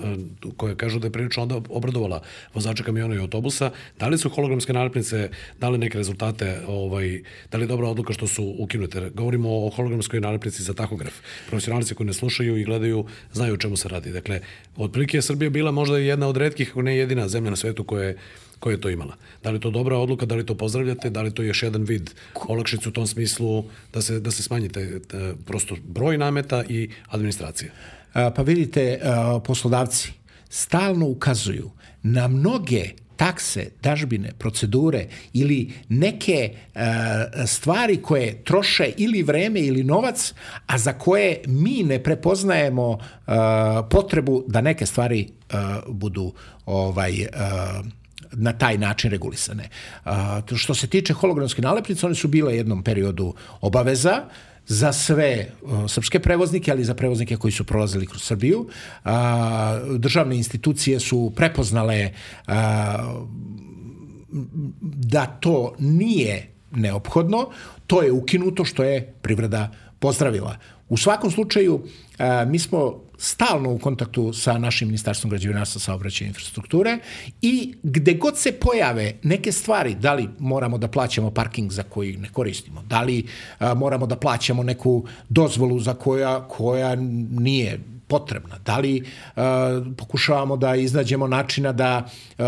koje 0.58 0.76
kažu 0.76 1.00
da 1.00 1.08
je 1.08 1.12
prilično 1.12 1.64
obradovala 1.70 2.22
vozača 2.54 2.84
kamiona 2.84 3.16
i 3.16 3.20
autobusa. 3.20 3.72
Da 4.00 4.08
li 4.08 4.18
su 4.18 4.30
hologramske 4.30 4.74
nalepnice 4.74 5.30
dale 5.60 5.78
neke 5.78 5.98
rezultate, 5.98 6.62
ovaj, 6.68 7.22
da 7.52 7.58
li 7.58 7.64
je 7.64 7.68
dobra 7.68 7.88
odluka 7.88 8.14
što 8.14 8.28
su 8.28 8.56
ukinute? 8.60 9.10
Govorimo 9.14 9.66
o 9.66 9.70
hologramskoj 9.70 10.22
nalepnici 10.22 10.64
za 10.64 10.74
tahograf. 10.74 11.14
Profesionalci 11.50 11.96
koji 11.96 12.08
ne 12.08 12.14
slušaju 12.14 12.58
i 12.58 12.64
gledaju 12.64 13.06
znaju 13.34 13.54
o 13.54 13.58
čemu 13.58 13.78
se 13.78 13.90
radi. 13.90 14.12
Dakle, 14.12 14.40
otprilike 14.78 15.18
je 15.18 15.22
Srbija 15.22 15.50
bila 15.50 15.72
možda 15.72 15.98
jedna 15.98 16.28
od 16.28 16.38
redkih, 16.38 16.70
ako 16.70 16.82
ne 16.82 16.98
jedina 16.98 17.28
zemlja 17.32 17.50
na 17.50 17.56
svetu 17.56 17.84
koja 17.84 18.08
je 18.08 18.18
koja 18.62 18.74
je 18.78 18.82
to 18.82 18.90
imala. 18.90 19.16
Da 19.44 19.50
li 19.50 19.56
je 19.56 19.60
to 19.66 19.72
dobra 19.72 19.98
odluka, 19.98 20.26
da 20.26 20.36
li 20.36 20.46
to 20.46 20.56
pozdravljate, 20.56 21.10
da 21.10 21.22
li 21.22 21.28
je 21.28 21.36
to 21.36 21.44
još 21.44 21.64
jedan 21.64 21.84
vid 21.84 22.12
olakšice 22.48 22.90
u 22.90 22.92
tom 22.92 23.08
smislu 23.08 23.66
da 23.94 24.02
se, 24.02 24.20
da 24.20 24.32
se 24.32 24.44
smanjite 24.44 25.00
prosto 25.46 25.76
broj 25.84 26.18
nameta 26.18 26.64
i 26.70 26.90
administracija? 27.10 27.72
Pa 28.14 28.42
vidite, 28.42 29.00
poslovavci 29.46 30.14
stalno 30.50 31.08
ukazuju 31.08 31.72
na 32.04 32.28
mnoge 32.28 32.90
takse, 33.22 33.68
dažbine, 33.84 34.32
procedure 34.38 35.06
ili 35.34 35.74
neke 35.90 36.50
uh, 36.50 36.82
stvari 37.46 37.98
koje 38.02 38.44
troše 38.44 38.92
ili 38.98 39.24
vreme 39.24 39.60
ili 39.60 39.84
novac, 39.84 40.34
a 40.66 40.78
za 40.78 40.94
koje 40.94 41.42
mi 41.48 41.84
ne 41.84 42.04
prepoznajemo 42.04 42.88
uh, 42.90 42.98
potrebu 43.90 44.44
da 44.48 44.62
neke 44.62 44.86
stvari 44.86 45.28
uh, 45.28 45.60
budu 45.88 46.34
ovaj 46.66 47.22
uh, 47.22 47.86
na 48.32 48.54
taj 48.54 48.78
način 48.78 49.12
regulisane. 49.12 49.70
Uh, 50.06 50.12
što 50.58 50.74
se 50.74 50.88
tiče 50.88 51.14
hologramske 51.14 51.62
nalepnice, 51.62 52.06
one 52.06 52.16
su 52.16 52.28
bile 52.28 52.56
jednom 52.58 52.84
periodu 52.84 53.34
obaveza, 53.62 54.24
za 54.72 54.94
sve 54.94 55.52
uh, 55.62 55.84
srpske 55.88 56.20
prevoznike, 56.20 56.72
ali 56.72 56.82
i 56.82 56.86
za 56.86 56.94
prevoznike 56.94 57.38
koji 57.38 57.52
su 57.52 57.64
prolazili 57.64 58.08
kroz 58.08 58.24
Srbiju. 58.24 58.68
A, 59.04 59.80
državne 59.98 60.38
institucije 60.38 61.00
su 61.00 61.34
prepoznale 61.36 62.12
a, 62.48 63.16
da 64.82 65.26
to 65.26 65.76
nije 65.80 66.48
neophodno, 66.72 67.50
to 67.88 68.02
je 68.02 68.12
ukinuto 68.12 68.66
što 68.66 68.84
je 68.84 69.14
privreda 69.22 69.72
pozdravila. 70.00 70.58
U 70.90 70.98
svakom 70.98 71.32
slučaju, 71.32 71.84
mi 72.48 72.60
smo 72.60 73.11
stalno 73.22 73.72
u 73.72 73.78
kontaktu 73.78 74.34
sa 74.34 74.58
našim 74.58 74.88
ministarstvom 74.88 75.30
građevinarstva, 75.30 75.82
saobraćaja 75.82 76.28
infrastrukture 76.28 76.98
i 77.42 77.74
gde 77.84 78.14
god 78.14 78.38
se 78.38 78.52
pojave 78.52 79.14
neke 79.24 79.52
stvari, 79.52 79.96
da 79.96 80.14
li 80.14 80.30
moramo 80.40 80.78
da 80.78 80.88
plaćamo 80.88 81.32
parking 81.32 81.72
za 81.72 81.84
koji 81.84 82.18
ne 82.18 82.30
koristimo, 82.30 82.84
da 82.84 83.02
li 83.02 83.26
a, 83.60 83.74
moramo 83.74 84.08
da 84.08 84.16
plaćamo 84.16 84.64
neku 84.64 85.06
dozvolu 85.30 85.80
za 85.80 85.94
koja, 85.94 86.48
koja 86.48 86.96
nije 86.96 87.80
potrebna? 88.12 88.60
Da 88.66 88.78
li 88.78 89.02
uh, 89.02 89.42
pokušavamo 89.98 90.58
da 90.58 90.76
iznađemo 90.76 91.28
načina 91.28 91.72
da, 91.72 92.06
uh, 92.38 92.46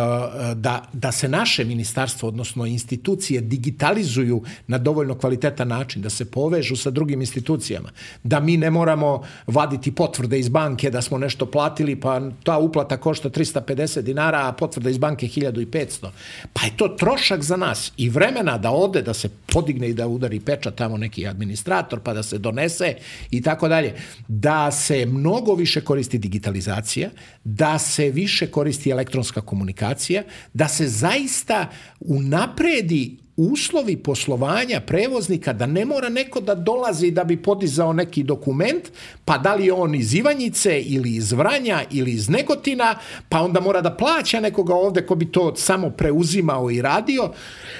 da, 0.55 0.83
da 0.93 1.11
se 1.11 1.27
naše 1.27 1.63
ministarstvo, 1.63 2.27
odnosno 2.29 2.65
institucije, 2.65 3.41
digitalizuju 3.41 4.41
na 4.67 4.77
dovoljno 4.77 5.15
kvalitetan 5.15 5.67
način, 5.67 6.01
da 6.01 6.09
se 6.09 6.25
povežu 6.31 6.75
sa 6.75 6.91
drugim 6.91 7.21
institucijama, 7.21 7.89
da 8.23 8.39
mi 8.39 8.57
ne 8.57 8.71
moramo 8.71 9.23
vaditi 9.47 9.95
potvrde 9.95 10.39
iz 10.39 10.49
banke 10.49 10.89
da 10.89 11.01
smo 11.01 11.17
nešto 11.17 11.45
platili, 11.45 11.95
pa 11.95 12.19
ta 12.43 12.57
uplata 12.57 12.97
košta 12.97 13.29
350 13.29 14.01
dinara, 14.01 14.47
a 14.47 14.51
potvrda 14.51 14.89
iz 14.89 14.97
banke 14.97 15.27
1500. 15.27 16.09
Pa 16.53 16.65
je 16.65 16.77
to 16.77 16.87
trošak 16.87 17.43
za 17.43 17.57
nas 17.57 17.91
i 17.97 18.09
vremena 18.09 18.57
da 18.57 18.71
ode, 18.71 19.01
da 19.01 19.13
se 19.13 19.29
podigne 19.45 19.89
i 19.89 19.93
da 19.93 20.07
udari 20.07 20.39
pečat 20.39 20.75
tamo 20.75 20.97
neki 20.97 21.27
administrator, 21.27 21.99
pa 21.99 22.13
da 22.13 22.23
se 22.23 22.37
donese 22.37 22.95
i 23.31 23.41
tako 23.41 23.67
dalje. 23.67 23.95
Da 24.27 24.71
se 24.71 25.05
mnogo 25.05 25.52
mnogo 25.53 25.59
više 25.59 25.81
koristi 25.81 26.17
digitalizacija, 26.17 27.09
da 27.43 27.79
se 27.79 28.11
više 28.11 28.47
koristi 28.47 28.91
elektronska 28.91 29.41
komunikacija, 29.41 30.23
da 30.53 30.67
se 30.67 30.87
zaista 30.87 31.69
unapredi 31.99 33.17
uslovi 33.37 33.97
poslovanja 33.97 34.81
prevoznika 34.81 35.53
da 35.53 35.65
ne 35.65 35.85
mora 35.85 36.09
neko 36.09 36.41
da 36.41 36.55
dolazi 36.55 37.11
da 37.11 37.23
bi 37.23 37.37
podizao 37.37 37.93
neki 37.93 38.23
dokument, 38.23 38.91
pa 39.25 39.37
da 39.37 39.55
li 39.55 39.71
on 39.71 39.95
iz 39.95 40.13
Ivanjice 40.13 40.81
ili 40.81 41.15
iz 41.15 41.31
Vranja 41.31 41.83
ili 41.91 42.11
iz 42.11 42.29
Negotina, 42.29 42.95
pa 43.29 43.41
onda 43.41 43.59
mora 43.59 43.81
da 43.81 43.95
plaća 43.95 44.39
nekoga 44.39 44.73
ovde 44.73 45.05
ko 45.05 45.15
bi 45.15 45.31
to 45.31 45.55
samo 45.55 45.89
preuzimao 45.89 46.71
i 46.71 46.81
radio, 46.81 47.33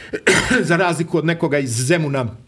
za 0.70 0.78
razliku 0.78 1.18
od 1.18 1.26
nekoga 1.26 1.60
iz 1.60 1.86
Zemuna 1.88 2.43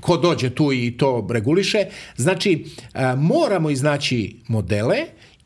ko 0.00 0.16
dođe 0.16 0.50
tu 0.50 0.72
i 0.72 0.96
to 0.96 1.28
reguliše. 1.30 1.84
Znači, 2.16 2.64
moramo 3.16 3.70
iznaći 3.70 4.36
modele 4.48 4.96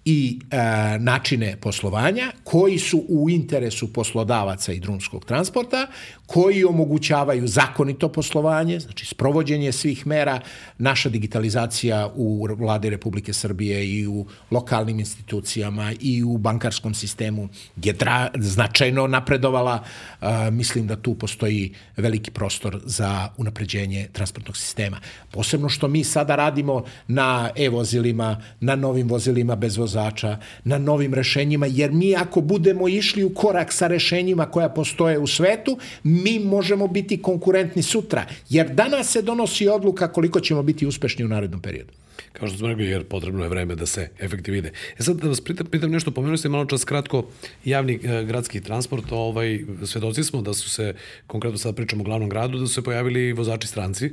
i 0.05 0.39
e, 0.51 0.57
načine 0.99 1.57
poslovanja 1.61 2.33
koji 2.45 2.79
su 2.79 3.05
u 3.09 3.31
interesu 3.31 3.93
poslodavaca 3.93 4.73
i 4.73 4.81
drumskog 4.81 5.25
transporta, 5.25 5.87
koji 6.27 6.65
omogućavaju 6.65 7.47
zakonito 7.47 8.09
poslovanje, 8.09 8.81
znači 8.81 9.07
sprovođenje 9.07 9.73
svih 9.73 10.07
mera, 10.07 10.41
naša 10.79 11.09
digitalizacija 11.09 12.11
u 12.15 12.49
vlade 12.59 12.91
Republike 12.91 13.33
Srbije 13.33 13.91
i 13.91 14.07
u 14.07 14.27
lokalnim 14.51 14.99
institucijama 15.01 15.93
i 16.01 16.23
u 16.25 16.39
bankarskom 16.39 16.95
sistemu 16.95 17.49
je 17.83 17.93
dra, 17.93 18.31
značajno 18.39 19.07
napredovala. 19.07 19.85
E, 20.21 20.51
mislim 20.51 20.87
da 20.87 20.97
tu 20.97 21.15
postoji 21.15 21.75
veliki 21.97 22.31
prostor 22.31 22.81
za 22.85 23.29
unapređenje 23.37 24.09
transportnog 24.13 24.57
sistema. 24.57 25.01
Posebno 25.31 25.69
što 25.69 25.89
mi 25.89 26.05
sada 26.05 26.37
radimo 26.37 26.85
na 27.09 27.51
e-vozilima, 27.57 28.43
na 28.61 28.77
novim 28.77 29.09
vozilima 29.09 29.57
bez 29.57 29.77
voz 29.77 29.92
vozača, 29.93 30.37
na 30.65 30.79
novim 30.79 31.15
rešenjima, 31.15 31.67
jer 31.67 31.93
mi 31.93 32.17
ako 32.17 32.41
budemo 32.41 32.89
išli 32.89 33.25
u 33.25 33.35
korak 33.35 33.73
sa 33.73 33.87
rešenjima 33.87 34.47
koja 34.47 34.69
postoje 34.69 35.19
u 35.19 35.27
svetu, 35.27 35.79
mi 36.03 36.39
možemo 36.39 36.87
biti 36.87 37.23
konkurentni 37.23 37.83
sutra, 37.83 38.27
jer 38.49 38.69
danas 38.69 39.13
se 39.13 39.23
donosi 39.23 39.69
odluka 39.69 40.13
koliko 40.13 40.41
ćemo 40.41 40.63
biti 40.63 40.87
uspešni 40.87 41.25
u 41.25 41.29
narednom 41.29 41.61
periodu. 41.61 42.02
Kao 42.33 42.49
što 42.49 42.59
smo 42.59 42.69
rekli, 42.69 42.85
jer 42.85 43.05
potrebno 43.05 43.43
je 43.43 43.49
vreme 43.49 43.75
da 43.75 43.87
se 43.87 44.09
efekti 44.19 44.51
vide. 44.51 44.73
E 44.99 45.03
sad 45.03 45.17
da 45.17 45.29
vas 45.29 45.41
pitam, 45.41 45.67
pitam 45.67 45.91
nešto, 45.91 46.11
pomenuli 46.11 46.39
ste 46.39 46.49
malo 46.49 46.65
čas 46.65 46.85
kratko 46.85 47.27
javni 47.65 48.01
e, 48.03 48.25
gradski 48.25 48.61
transport, 48.61 49.05
ovaj, 49.11 49.65
svedoci 49.85 50.25
smo 50.25 50.43
da 50.43 50.55
su 50.55 50.71
se, 50.71 50.95
konkretno 51.27 51.59
sad 51.59 51.77
pričamo 51.77 52.03
o 52.03 52.05
glavnom 52.05 52.29
gradu, 52.29 52.59
da 52.59 52.67
su 52.67 52.75
se 52.75 52.83
pojavili 52.83 53.33
vozači 53.33 53.67
stranci 53.67 54.11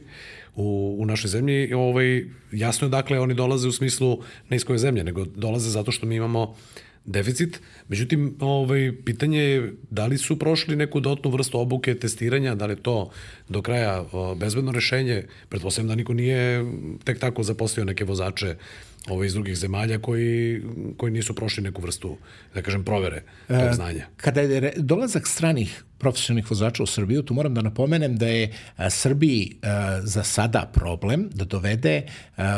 u, 0.55 0.95
u 0.99 1.05
našoj 1.05 1.29
zemlji. 1.29 1.73
Ovaj, 1.73 2.25
jasno 2.51 2.87
je 2.87 2.91
dakle, 2.91 3.19
oni 3.19 3.33
dolaze 3.33 3.67
u 3.67 3.71
smislu 3.71 4.21
ne 4.49 4.57
iz 4.57 4.65
koje 4.65 4.79
zemlje, 4.79 5.03
nego 5.03 5.25
dolaze 5.25 5.69
zato 5.69 5.91
što 5.91 6.05
mi 6.05 6.15
imamo 6.15 6.55
deficit. 7.05 7.61
Međutim, 7.87 8.35
ovaj, 8.39 8.91
pitanje 9.05 9.39
je 9.39 9.73
da 9.89 10.05
li 10.05 10.17
su 10.17 10.39
prošli 10.39 10.75
neku 10.75 10.99
dotnu 10.99 11.31
vrstu 11.31 11.59
obuke, 11.59 11.95
testiranja, 11.95 12.55
da 12.55 12.65
li 12.65 12.75
to 12.75 13.11
do 13.49 13.61
kraja 13.61 14.05
bezbedno 14.35 14.71
rešenje. 14.71 15.23
Pretpostavljam 15.49 15.87
da 15.87 15.95
niko 15.95 16.13
nije 16.13 16.65
tek 17.03 17.19
tako 17.19 17.43
zaposlio 17.43 17.85
neke 17.85 18.03
vozače 18.03 18.55
ove 19.07 19.27
iz 19.27 19.33
drugih 19.33 19.57
zemalja 19.57 19.99
koji, 19.99 20.61
koji 20.97 21.11
nisu 21.11 21.35
prošli 21.35 21.63
neku 21.63 21.81
vrstu, 21.81 22.17
da 22.55 22.61
kažem, 22.61 22.83
provere 22.83 23.23
tog 23.47 23.69
e, 23.71 23.73
znanja. 23.73 24.07
Kada 24.17 24.41
je 24.41 24.73
dolazak 24.77 25.27
stranih 25.27 25.83
profesionalnih 25.99 26.49
vozača 26.49 26.83
u 26.83 26.85
Srbiju, 26.85 27.23
tu 27.23 27.33
moram 27.33 27.53
da 27.53 27.61
napomenem 27.61 28.17
da 28.17 28.27
je 28.27 28.53
Srbiji 28.89 29.55
za 30.03 30.23
sada 30.23 30.69
problem 30.73 31.29
da 31.33 31.45
dovede 31.45 32.01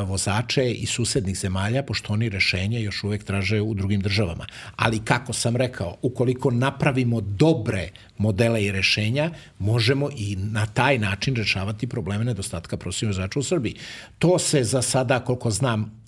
vozače 0.05 0.71
iz 0.71 0.89
susednih 0.89 1.37
zemalja, 1.37 1.83
pošto 1.83 2.13
oni 2.13 2.29
rešenja 2.29 2.79
još 2.79 3.03
uvek 3.03 3.23
traže 3.23 3.61
u 3.61 3.73
drugim 3.73 4.01
državama. 4.01 4.45
Ali 4.75 4.99
kako 4.99 5.33
sam 5.33 5.55
rekao, 5.55 5.97
ukoliko 6.01 6.51
napravimo 6.51 7.21
dobre 7.21 7.89
modele 8.17 8.63
i 8.63 8.71
rešenja, 8.71 9.31
možemo 9.59 10.09
i 10.17 10.35
na 10.35 10.65
taj 10.65 10.97
način 10.97 11.35
rešavati 11.35 11.87
probleme 11.87 12.25
nedostatka 12.25 12.77
profesionalnih 12.77 13.17
vozača 13.17 13.39
u 13.39 13.43
Srbiji. 13.43 13.75
To 14.19 14.39
se 14.39 14.63
za 14.63 14.81
sada, 14.81 15.19
koliko 15.19 15.51
znam, 15.51 16.03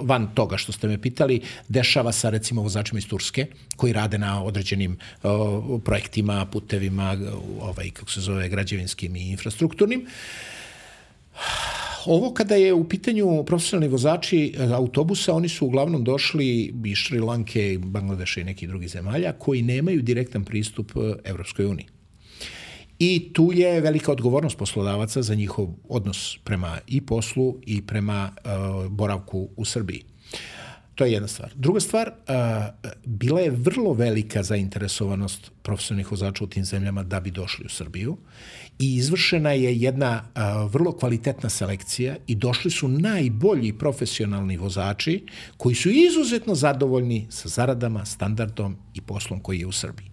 van 0.00 0.28
toga 0.34 0.56
što 0.56 0.72
ste 0.72 0.88
me 0.88 1.02
pitali, 1.02 1.40
dešava 1.68 2.12
sa 2.12 2.30
recimo 2.30 2.62
vozačima 2.62 2.98
iz 2.98 3.08
Turske, 3.08 3.46
koji 3.76 3.92
rade 3.92 4.18
na 4.18 4.44
određenim 4.44 4.98
projektima, 5.84 6.46
putevima, 6.54 7.16
ovaj, 7.60 7.90
kako 7.90 8.10
se 8.10 8.20
zove, 8.20 8.48
građevinskim 8.48 9.16
i 9.16 9.30
infrastrukturnim. 9.34 10.06
Ovo 12.06 12.30
kada 12.34 12.54
je 12.54 12.72
u 12.72 12.84
pitanju 12.88 13.44
profesionalni 13.46 13.88
vozači 13.88 14.40
e, 14.46 14.68
autobusa, 14.76 15.34
oni 15.34 15.48
su 15.48 15.66
uglavnom 15.66 16.04
došli 16.04 16.74
iz 16.84 16.96
Šri 16.96 17.18
Lanke, 17.20 17.78
Bangladeša 17.82 18.40
i 18.40 18.44
nekih 18.44 18.68
drugih 18.68 18.90
zemalja 18.90 19.32
koji 19.32 19.62
nemaju 19.62 20.02
direktan 20.02 20.44
pristup 20.44 20.92
e, 20.96 21.14
Evropskoj 21.24 21.66
uniji. 21.66 21.86
I 22.98 23.32
tu 23.32 23.50
je 23.54 23.80
velika 23.80 24.12
odgovornost 24.12 24.58
poslodavaca 24.58 25.22
za 25.22 25.34
njihov 25.34 25.68
odnos 25.88 26.38
prema 26.44 26.78
i 26.86 27.00
poslu 27.00 27.56
i 27.66 27.82
prema 27.82 28.30
uh, 28.30 28.90
boravku 28.90 29.48
u 29.56 29.64
Srbiji. 29.64 30.04
To 30.94 31.04
je 31.04 31.12
jedna 31.12 31.28
stvar. 31.28 31.50
Druga 31.54 31.80
stvar, 31.80 32.12
bila 33.04 33.40
je 33.40 33.50
vrlo 33.50 33.92
velika 33.92 34.42
zainteresovanost 34.42 35.50
profesionalnih 35.62 36.10
vozača 36.10 36.44
u 36.44 36.46
tim 36.46 36.64
zemljama 36.64 37.02
da 37.02 37.20
bi 37.20 37.30
došli 37.30 37.66
u 37.66 37.68
Srbiju 37.68 38.16
i 38.78 38.96
izvršena 38.96 39.52
je 39.52 39.76
jedna 39.76 40.24
vrlo 40.70 40.92
kvalitetna 40.92 41.48
selekcija 41.48 42.16
i 42.26 42.34
došli 42.34 42.70
su 42.70 42.88
najbolji 42.88 43.72
profesionalni 43.72 44.56
vozači 44.56 45.26
koji 45.56 45.74
su 45.74 45.90
izuzetno 45.90 46.54
zadovoljni 46.54 47.26
sa 47.30 47.48
zaradama, 47.48 48.04
standardom 48.04 48.76
i 48.94 49.00
poslom 49.00 49.40
koji 49.40 49.60
je 49.60 49.66
u 49.66 49.72
Srbiji. 49.72 50.10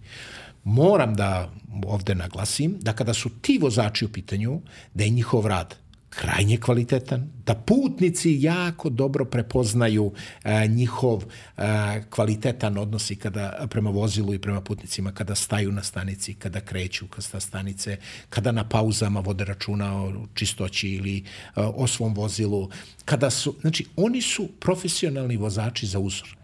Moram 0.64 1.14
da 1.14 1.52
ovde 1.86 2.14
naglasim 2.14 2.76
da 2.80 2.92
kada 2.92 3.14
su 3.14 3.30
ti 3.42 3.58
vozači 3.58 4.04
u 4.04 4.08
pitanju, 4.08 4.60
da 4.94 5.04
je 5.04 5.10
njihov 5.10 5.46
rad 5.46 5.74
krajnje 6.14 6.56
kvalitetan, 6.56 7.30
da 7.46 7.54
putnici 7.54 8.36
jako 8.40 8.88
dobro 8.88 9.24
prepoznaju 9.24 10.12
e, 10.44 10.68
njihov 10.68 11.24
e, 11.56 11.62
kvalitetan 12.10 12.78
odnos 12.78 13.10
i 13.10 13.16
kada 13.16 13.66
prema 13.70 13.90
vozilu 13.90 14.34
i 14.34 14.38
prema 14.38 14.60
putnicima 14.60 15.12
kada 15.12 15.34
staju 15.34 15.72
na 15.72 15.82
stanici, 15.82 16.34
kada 16.34 16.60
kreću 16.60 17.06
sa 17.18 17.40
stanice, 17.40 17.96
kada 18.28 18.52
na 18.52 18.68
pauzama 18.68 19.20
vode 19.20 19.44
računa 19.44 20.02
o 20.02 20.12
čistoći 20.34 20.88
ili 20.88 21.16
e, 21.18 21.22
o 21.56 21.86
svom 21.86 22.14
vozilu, 22.14 22.70
kada 23.04 23.30
su, 23.30 23.54
znači 23.60 23.86
oni 23.96 24.22
su 24.22 24.48
profesionalni 24.60 25.36
vozači 25.36 25.86
za 25.86 25.98
uzor 25.98 26.41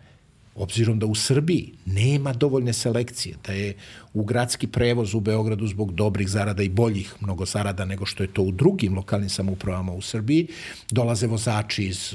obzirom 0.59 0.99
da 0.99 1.07
u 1.07 1.15
Srbiji 1.15 1.73
nema 1.87 2.33
dovoljne 2.33 2.73
selekcije, 2.73 3.37
da 3.47 3.53
je 3.53 3.75
u 4.15 4.25
gradski 4.25 4.67
prevoz 4.67 5.15
u 5.15 5.21
Beogradu 5.21 5.67
zbog 5.67 5.93
dobrih 5.95 6.29
zarada 6.29 6.63
i 6.63 6.69
boljih 6.69 7.15
mnogo 7.21 7.47
zarada 7.47 7.85
nego 7.85 8.07
što 8.07 8.23
je 8.23 8.33
to 8.33 8.43
u 8.43 8.53
drugim 8.53 8.95
lokalnim 8.95 9.31
samoupravama 9.31 9.93
u 9.93 10.01
Srbiji, 10.01 10.49
dolaze 10.91 11.27
vozači 11.27 11.85
iz, 11.85 12.15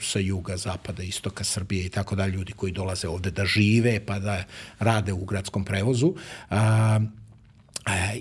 sa 0.00 0.18
juga, 0.18 0.56
zapada, 0.56 1.02
istoka 1.02 1.44
Srbije 1.44 1.86
i 1.86 1.88
tako 1.88 2.16
da 2.16 2.26
ljudi 2.26 2.52
koji 2.52 2.72
dolaze 2.72 3.08
ovde 3.08 3.30
da 3.30 3.46
žive 3.46 4.00
pa 4.06 4.18
da 4.18 4.44
rade 4.78 5.12
u 5.12 5.24
gradskom 5.24 5.64
prevozu. 5.64 6.14
A, 6.50 7.00
E, 7.00 7.23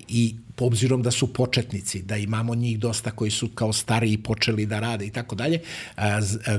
i 0.07 0.35
obzirom 0.59 1.01
da 1.01 1.11
su 1.11 1.33
početnici, 1.33 2.01
da 2.01 2.17
imamo 2.17 2.55
njih 2.55 2.79
dosta 2.79 3.11
koji 3.11 3.31
su 3.31 3.49
kao 3.49 3.73
stariji 3.73 4.17
počeli 4.17 4.65
da 4.65 4.79
rade 4.79 5.05
i 5.05 5.09
tako 5.09 5.35
dalje, 5.35 5.59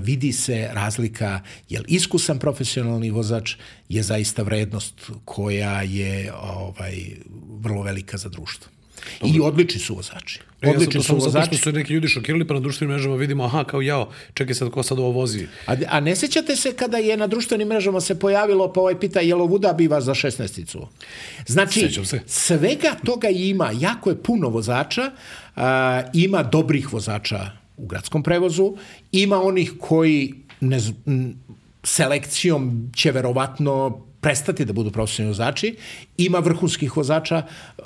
vidi 0.00 0.32
se 0.32 0.68
razlika, 0.72 1.40
jer 1.68 1.84
iskusan 1.88 2.38
profesionalni 2.38 3.10
vozač 3.10 3.54
je 3.88 4.02
zaista 4.02 4.42
vrednost 4.42 5.10
koja 5.24 5.82
je 5.82 6.32
ovaj 6.32 6.96
vrlo 7.60 7.82
velika 7.82 8.16
za 8.16 8.28
društvo. 8.28 8.73
Dobro. 9.20 9.36
I 9.36 9.40
odlični 9.40 9.80
su 9.80 9.94
vozači. 9.94 10.40
Odlični 10.66 10.98
ja 10.98 11.02
su 11.02 11.14
vozači. 11.14 11.32
Zato 11.32 11.56
što 11.56 11.70
su 11.70 11.72
neki 11.72 11.92
ljudi 11.92 12.08
šokirali, 12.08 12.46
pa 12.46 12.54
na 12.54 12.60
društvenim 12.60 12.94
mrežama 12.94 13.16
vidimo, 13.16 13.44
aha, 13.44 13.64
kao 13.64 13.80
jao, 13.80 14.10
čekaj 14.34 14.54
sad, 14.54 14.70
ko 14.70 14.82
sad 14.82 14.98
ovo 14.98 15.10
vozi? 15.10 15.46
A, 15.66 15.76
a 15.88 16.00
ne 16.00 16.16
sećate 16.16 16.56
se 16.56 16.72
kada 16.72 16.98
je 16.98 17.16
na 17.16 17.26
društvenim 17.26 17.68
mrežama 17.68 18.00
se 18.00 18.18
pojavilo, 18.18 18.72
pa 18.72 18.80
ovaj 18.80 19.00
pita, 19.00 19.20
jel 19.20 19.42
ovuda 19.42 19.72
biva 19.72 20.00
za 20.00 20.14
šestnesticu? 20.14 20.88
Znači, 21.46 21.90
se. 22.04 22.20
svega 22.26 22.94
toga 23.04 23.28
ima, 23.28 23.70
jako 23.80 24.10
je 24.10 24.22
puno 24.22 24.48
vozača, 24.48 25.10
a, 25.56 26.02
ima 26.12 26.42
dobrih 26.42 26.92
vozača 26.92 27.50
u 27.76 27.86
gradskom 27.86 28.22
prevozu, 28.22 28.76
ima 29.12 29.42
onih 29.42 29.72
koji 29.80 30.34
ne, 30.60 30.80
selekcijom 31.84 32.90
će 32.96 33.12
verovatno 33.12 34.00
prestati 34.24 34.64
da 34.64 34.72
budu 34.72 34.90
profesionalni 34.90 35.36
vozači. 35.36 35.74
Ima 36.16 36.38
vrhunskih 36.38 36.96
vozača, 36.96 37.42
uh, 37.44 37.84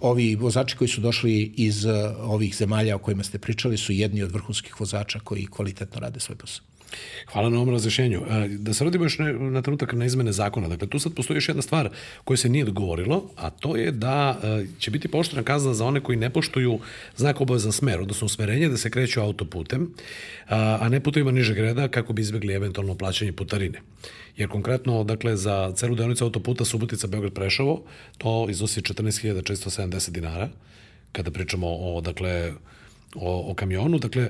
ovi 0.00 0.34
vozači 0.34 0.76
koji 0.76 0.88
su 0.88 1.00
došli 1.00 1.52
iz 1.56 1.84
uh, 1.84 1.92
ovih 2.18 2.56
zemalja 2.56 2.96
o 2.96 2.98
kojima 2.98 3.22
ste 3.22 3.38
pričali 3.38 3.76
su 3.76 3.92
jedni 3.92 4.22
od 4.22 4.32
vrhunskih 4.32 4.80
vozača 4.80 5.20
koji 5.24 5.46
kvalitetno 5.46 6.00
rade 6.00 6.20
svoj 6.20 6.36
posao. 6.36 6.73
Hvala 7.32 7.50
na 7.50 7.56
ovom 7.56 7.70
razrešenju. 7.70 8.22
E, 8.30 8.48
da 8.48 8.74
se 8.74 8.84
radimo 8.84 9.04
još 9.04 9.18
na 9.38 9.62
trenutak 9.62 9.92
na 9.92 10.04
izmene 10.04 10.32
zakona. 10.32 10.68
Dakle, 10.68 10.88
tu 10.88 10.98
sad 10.98 11.14
postoji 11.14 11.36
još 11.36 11.48
jedna 11.48 11.62
stvar 11.62 11.90
koja 12.24 12.36
se 12.36 12.48
nije 12.48 12.64
dogovorilo, 12.64 13.30
a 13.36 13.50
to 13.50 13.76
je 13.76 13.90
da 13.90 14.40
e, 14.42 14.66
će 14.78 14.90
biti 14.90 15.08
poštena 15.08 15.42
kazna 15.42 15.74
za 15.74 15.84
one 15.84 16.00
koji 16.00 16.18
ne 16.18 16.30
poštuju 16.30 16.78
znak 17.16 17.40
obavezan 17.40 17.72
smer, 17.72 18.00
odnosno 18.00 18.26
usmerenje 18.26 18.68
da 18.68 18.76
se 18.76 18.90
kreću 18.90 19.20
autoputem, 19.20 19.94
a 20.48 20.88
ne 20.88 21.00
putovima 21.00 21.30
nižeg 21.30 21.58
reda 21.58 21.88
kako 21.88 22.12
bi 22.12 22.22
izbegli 22.22 22.54
eventualno 22.54 22.94
plaćanje 22.94 23.32
putarine. 23.32 23.80
Jer 24.36 24.48
konkretno, 24.48 25.04
dakle, 25.04 25.36
za 25.36 25.72
celu 25.76 25.94
deonicu 25.94 26.24
autoputa 26.24 26.64
Subotica 26.64 27.06
Beograd-Prešovo, 27.06 27.82
to 28.18 28.46
iznosi 28.50 28.80
14.470 28.80 30.10
dinara, 30.10 30.48
kada 31.12 31.30
pričamo 31.30 31.66
o, 31.68 32.00
dakle, 32.00 32.52
o, 33.14 33.50
o 33.50 33.54
kamionu. 33.54 33.98
Dakle, 33.98 34.22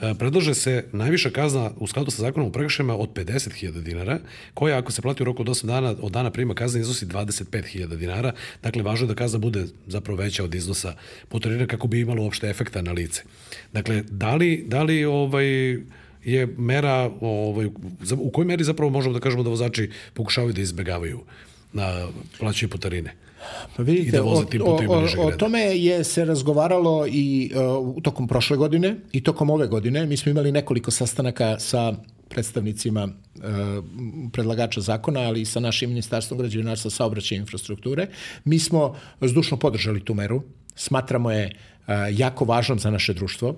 e, 0.00 0.14
predlaže 0.18 0.54
se 0.54 0.84
najviša 0.92 1.30
kazna 1.30 1.70
u 1.76 1.86
skladu 1.86 2.10
sa 2.10 2.22
zakonom 2.22 2.48
o 2.48 2.52
prekršajima 2.52 2.96
od 2.96 3.12
50.000 3.14 3.82
dinara, 3.82 4.18
koja 4.54 4.78
ako 4.78 4.92
se 4.92 5.02
plati 5.02 5.22
u 5.22 5.26
roku 5.26 5.42
od 5.42 5.48
8 5.48 5.66
dana 5.66 5.94
od 6.00 6.12
dana 6.12 6.30
prima 6.30 6.54
kazna 6.54 6.80
iznosi 6.80 7.06
25.000 7.06 7.96
dinara. 7.96 8.32
Dakle, 8.62 8.82
važno 8.82 9.06
je 9.06 9.08
da 9.08 9.14
kazna 9.14 9.38
bude 9.38 9.66
zapravo 9.86 10.18
veća 10.18 10.44
od 10.44 10.54
iznosa 10.54 10.94
putarina 11.28 11.66
kako 11.66 11.86
bi 11.86 12.00
imalo 12.00 12.22
uopšte 12.22 12.48
efekta 12.48 12.82
na 12.82 12.92
lice. 12.92 13.22
Dakle, 13.72 14.02
da 14.10 14.34
li, 14.34 14.64
da 14.66 14.82
li 14.82 15.04
ovaj, 15.04 15.76
je 16.24 16.46
mera, 16.58 17.10
ovaj, 17.20 17.66
u 18.16 18.30
kojoj 18.30 18.46
meri 18.46 18.64
zapravo 18.64 18.90
možemo 18.90 19.14
da 19.14 19.20
kažemo 19.20 19.42
da 19.42 19.50
vozači 19.50 19.90
pokušavaju 20.14 20.52
da 20.52 20.60
izbegavaju 20.60 21.20
na 21.72 22.08
plaćanje 22.38 22.70
putarine? 22.70 23.14
Pa 23.76 23.82
vidite, 23.82 24.16
da 24.16 24.24
o, 24.24 24.44
o, 24.64 24.80
o, 24.88 25.26
o 25.26 25.30
tome 25.30 25.60
je 25.60 26.04
se 26.04 26.24
razgovaralo 26.24 27.06
i 27.06 27.52
uh, 27.54 28.02
tokom 28.02 28.28
prošle 28.28 28.56
godine 28.56 28.96
i 29.12 29.22
tokom 29.22 29.50
ove 29.50 29.66
godine. 29.66 30.06
Mi 30.06 30.16
smo 30.16 30.30
imali 30.30 30.52
nekoliko 30.52 30.90
sastanaka 30.90 31.58
sa 31.58 31.94
predstavnicima 32.28 33.04
uh, 33.04 33.42
predlagača 34.32 34.80
zakona, 34.80 35.20
ali 35.20 35.40
i 35.40 35.44
sa 35.44 35.60
našim 35.60 35.90
ministarstvom 35.90 36.38
građevinarstva, 36.38 36.90
saobraćaja 36.90 37.38
infrastrukture. 37.38 38.06
Mi 38.44 38.58
smo 38.58 38.96
zdušno 39.20 39.56
podržali 39.56 40.04
tu 40.04 40.14
meru. 40.14 40.42
Smatramo 40.74 41.30
je 41.30 41.46
uh, 41.46 41.94
jako 42.10 42.44
važnom 42.44 42.78
za 42.78 42.90
naše 42.90 43.14
društvo. 43.14 43.56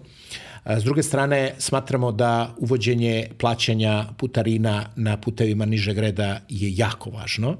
S 0.66 0.85
druge 0.85 1.03
strane, 1.03 1.55
smatramo 1.59 2.12
da 2.12 2.55
uvođenje 2.59 3.28
plaćanja 3.39 4.05
putarina 4.18 4.87
na 4.97 5.16
putevima 5.16 5.64
nižeg 5.64 5.99
reda 5.99 6.41
je 6.49 6.76
jako 6.76 7.11
važno 7.11 7.57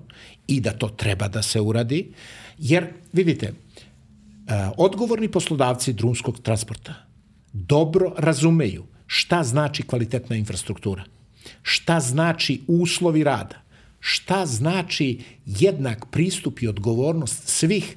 i 0.47 0.61
da 0.61 0.73
to 0.73 0.89
treba 0.89 1.29
da 1.29 1.43
se 1.43 1.61
uradi, 1.61 2.13
jer, 2.59 2.87
vidite, 3.13 3.47
e, 3.47 3.53
odgovorni 4.77 5.29
poslodavci 5.29 5.93
drumskog 5.93 6.39
transporta 6.39 6.95
dobro 7.53 8.13
razumeju 8.19 8.85
šta 9.07 9.45
znači 9.45 9.83
kvalitetna 9.83 10.37
infrastruktura, 10.37 11.05
šta 11.63 12.01
znači 12.01 12.61
uslovi 12.67 13.25
rada, 13.25 13.63
šta 14.01 14.47
znači 14.47 15.21
jednak 15.47 16.07
pristup 16.11 16.63
i 16.63 16.69
odgovornost 16.69 17.49
svih 17.49 17.97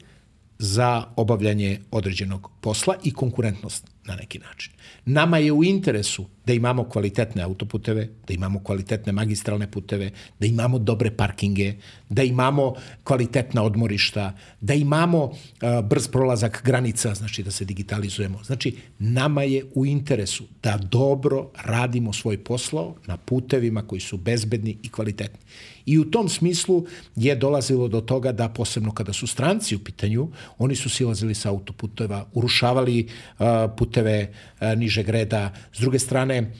za 0.60 1.04
obavljanje 1.16 1.80
određenog 1.91 2.52
posla 2.62 2.95
i 3.04 3.14
konkurentnost 3.14 3.88
na 4.06 4.16
neki 4.16 4.39
način. 4.39 4.74
Nama 5.06 5.38
je 5.38 5.52
u 5.52 5.64
interesu 5.64 6.26
da 6.48 6.54
imamo 6.54 6.84
kvalitetne 6.84 7.42
autoputeve, 7.44 8.10
da 8.28 8.34
imamo 8.34 8.60
kvalitetne 8.64 9.12
magistralne 9.12 9.72
puteve, 9.72 10.12
da 10.40 10.46
imamo 10.48 10.80
dobre 10.80 11.12
parkinge, 11.12 11.74
da 12.10 12.24
imamo 12.24 12.74
kvalitetna 13.04 13.64
odmorišta, 13.64 14.34
da 14.62 14.74
imamo 14.74 15.24
uh, 15.24 15.34
brz 15.84 16.08
prolazak 16.08 16.62
granica, 16.66 17.14
znači 17.14 17.44
da 17.44 17.52
se 17.52 17.66
digitalizujemo. 17.66 18.44
Znači, 18.44 18.76
nama 19.00 19.44
je 19.44 19.66
u 19.76 19.86
interesu 19.86 20.44
da 20.64 20.78
dobro 20.78 21.52
radimo 21.64 22.14
svoj 22.14 22.38
posao 22.44 22.96
na 23.08 23.18
putevima 23.18 23.82
koji 23.82 24.02
su 24.02 24.18
bezbedni 24.18 24.78
i 24.84 24.90
kvalitetni. 24.90 25.40
I 25.86 25.98
u 26.00 26.12
tom 26.12 26.30
smislu 26.30 26.86
je 27.16 27.36
dolazilo 27.36 27.88
do 27.88 28.02
toga 28.02 28.32
da 28.32 28.50
posebno 28.50 28.92
kada 28.92 29.14
su 29.14 29.28
stranci 29.28 29.76
u 29.76 29.80
pitanju, 29.80 30.28
oni 30.58 30.76
su 30.76 30.90
silazili 30.90 31.36
sa 31.36 31.50
autoputeva, 31.50 32.26
urušavali 32.34 33.08
uh, 33.08 33.46
puteve 33.78 34.32
uh, 34.60 34.76
nižeg 34.78 35.09
reda, 35.09 35.53
s 35.73 35.80
druge 35.80 35.99
strane 35.99 36.51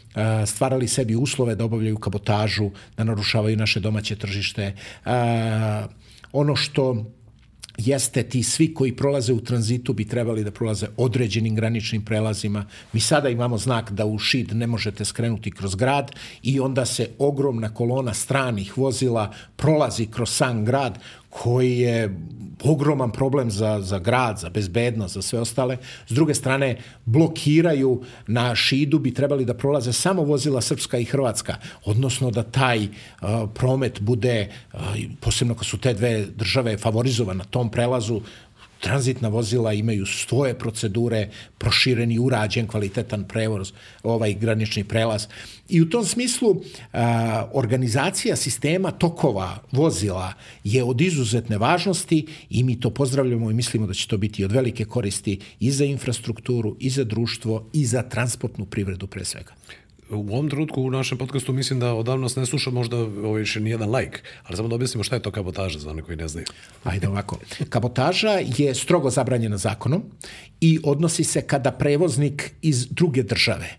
stvarali 0.46 0.88
sebi 0.88 1.16
uslove 1.16 1.56
da 1.56 1.66
obavljaju 1.66 1.98
kabotažu, 1.98 2.72
da 2.98 3.04
narušavaju 3.04 3.58
naše 3.58 3.80
domaće 3.80 4.16
tržište. 4.16 4.74
Ono 6.32 6.56
što 6.56 7.14
jeste 7.78 8.24
ti 8.24 8.44
svi 8.44 8.74
koji 8.74 8.96
prolaze 8.96 9.34
u 9.34 9.40
tranzitu 9.40 9.94
bi 9.94 10.08
trebali 10.08 10.44
da 10.44 10.52
prolaze 10.52 10.88
određenim 10.98 11.56
graničnim 11.56 12.06
prelazima. 12.06 12.66
Mi 12.94 13.00
sada 13.00 13.30
imamo 13.30 13.58
znak 13.58 13.92
da 13.92 14.06
u 14.06 14.20
Šid 14.20 14.56
ne 14.56 14.68
možete 14.68 15.06
skrenuti 15.06 15.52
kroz 15.52 15.76
grad 15.76 16.12
i 16.44 16.60
onda 16.60 16.86
se 16.86 17.10
ogromna 17.20 17.74
kolona 17.74 18.14
stranih 18.14 18.78
vozila 18.78 19.34
prolazi 19.56 20.06
kroz 20.06 20.30
sam 20.30 20.66
grad 20.66 21.00
koji 21.30 21.78
je 21.78 22.10
ogroman 22.64 23.12
problem 23.12 23.52
za, 23.52 23.82
za 23.82 24.00
grad, 24.00 24.40
za 24.40 24.50
bezbednost, 24.50 25.14
za 25.14 25.22
sve 25.22 25.40
ostale. 25.40 25.78
S 26.08 26.12
druge 26.12 26.34
strane, 26.34 26.78
blokiraju 27.06 28.02
na 28.28 28.56
šidu 28.56 29.00
bi 29.00 29.14
trebali 29.14 29.46
da 29.46 29.54
prolaze 29.54 29.94
samo 29.94 30.24
vozila 30.24 30.62
Srpska 30.62 30.98
i 30.98 31.06
Hrvatska, 31.06 31.56
odnosno 31.86 32.32
da 32.32 32.44
taj 32.44 32.84
uh, 32.84 33.28
promet 33.54 34.02
bude, 34.02 34.50
uh, 34.74 34.80
posebno 35.20 35.56
kad 35.56 35.66
su 35.66 35.78
te 35.78 35.94
dve 35.94 36.26
države 36.26 36.78
favorizovane 36.78 37.38
na 37.38 37.44
tom 37.44 37.72
prelazu, 37.72 38.22
tranzitna 38.80 39.28
vozila 39.28 39.74
imaju 39.74 40.06
svoje 40.06 40.54
procedure, 40.54 41.30
prošireni, 41.58 42.20
urađen, 42.20 42.68
kvalitetan 42.68 43.24
prevoz, 43.24 43.72
ovaj 44.04 44.34
granični 44.34 44.84
prelaz. 44.84 45.28
I 45.70 45.82
u 45.82 45.90
tom 45.90 46.06
smislu 46.06 46.62
a, 46.94 47.50
organizacija 47.54 48.36
sistema 48.36 48.92
tokova 48.92 49.58
vozila 49.72 50.34
je 50.64 50.84
od 50.84 51.02
izuzetne 51.02 51.58
važnosti 51.58 52.26
i 52.50 52.64
mi 52.64 52.80
to 52.80 52.90
pozdravljamo 52.90 53.52
i 53.52 53.54
mislimo 53.54 53.88
da 53.88 53.94
će 53.94 54.08
to 54.08 54.18
biti 54.18 54.46
od 54.46 54.52
velike 54.52 54.86
koristi 54.86 55.40
i 55.60 55.72
za 55.72 55.86
infrastrukturu, 55.86 56.76
i 56.80 56.90
za 56.90 57.04
društvo, 57.04 57.70
i 57.74 57.86
za 57.86 58.02
transportnu 58.02 58.66
privredu 58.66 59.08
pre 59.08 59.26
svega 59.26 59.54
u 60.10 60.34
ovom 60.34 60.50
trenutku 60.50 60.82
u 60.82 60.92
našem 60.92 61.18
podcastu 61.18 61.54
mislim 61.54 61.80
da 61.80 61.94
odavno 61.94 62.22
nas 62.22 62.36
ne 62.36 62.46
sluša 62.46 62.70
možda 62.70 62.98
ovaj 62.98 63.40
više 63.40 63.60
ni 63.60 63.70
jedan 63.70 63.96
like, 63.96 64.20
ali 64.44 64.58
samo 64.58 64.70
da 64.70 64.76
objasnimo 64.76 65.04
šta 65.04 65.16
je 65.16 65.22
to 65.22 65.32
kabotaža 65.32 65.80
za 65.80 65.90
one 65.90 66.02
koji 66.02 66.18
ne 66.18 66.28
znaju. 66.28 66.46
Ajde 66.84 67.08
ovako. 67.08 67.38
Kabotaža 67.70 68.40
je 68.58 68.76
strogo 68.76 69.10
zabranjena 69.10 69.58
zakonom 69.58 70.04
i 70.62 70.80
odnosi 70.84 71.24
se 71.24 71.42
kada 71.42 71.72
prevoznik 71.72 72.52
iz 72.62 72.88
druge 72.88 73.24
države 73.24 73.78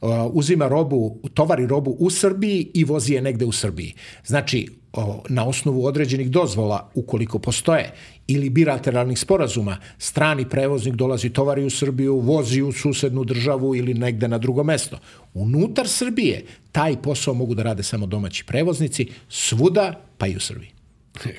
uh, 0.00 0.08
uzima 0.32 0.68
robu, 0.68 1.20
tovari 1.34 1.66
robu 1.66 1.96
u 1.98 2.10
Srbiji 2.10 2.70
i 2.74 2.84
vozi 2.84 3.12
je 3.12 3.22
negde 3.22 3.44
u 3.44 3.52
Srbiji. 3.52 3.94
Znači, 4.26 4.68
o, 4.96 5.22
na 5.28 5.46
osnovu 5.46 5.84
određenih 5.86 6.30
dozvola, 6.30 6.90
ukoliko 6.94 7.38
postoje, 7.38 7.92
ili 8.26 8.50
bilateralnih 8.50 9.18
sporazuma, 9.18 9.76
strani 9.98 10.48
prevoznik 10.48 10.94
dolazi 10.94 11.30
tovari 11.30 11.64
u 11.64 11.70
Srbiju, 11.70 12.16
vozi 12.20 12.62
u 12.62 12.72
susednu 12.72 13.24
državu 13.24 13.76
ili 13.76 13.94
negde 13.94 14.28
na 14.28 14.38
drugo 14.38 14.64
mesto. 14.64 14.98
Unutar 15.34 15.88
Srbije 15.88 16.44
taj 16.72 17.02
posao 17.02 17.34
mogu 17.34 17.54
da 17.54 17.62
rade 17.62 17.82
samo 17.82 18.06
domaći 18.06 18.44
prevoznici, 18.44 19.08
svuda, 19.28 20.00
pa 20.18 20.26
i 20.26 20.36
u 20.36 20.40
Srbiji. 20.40 20.75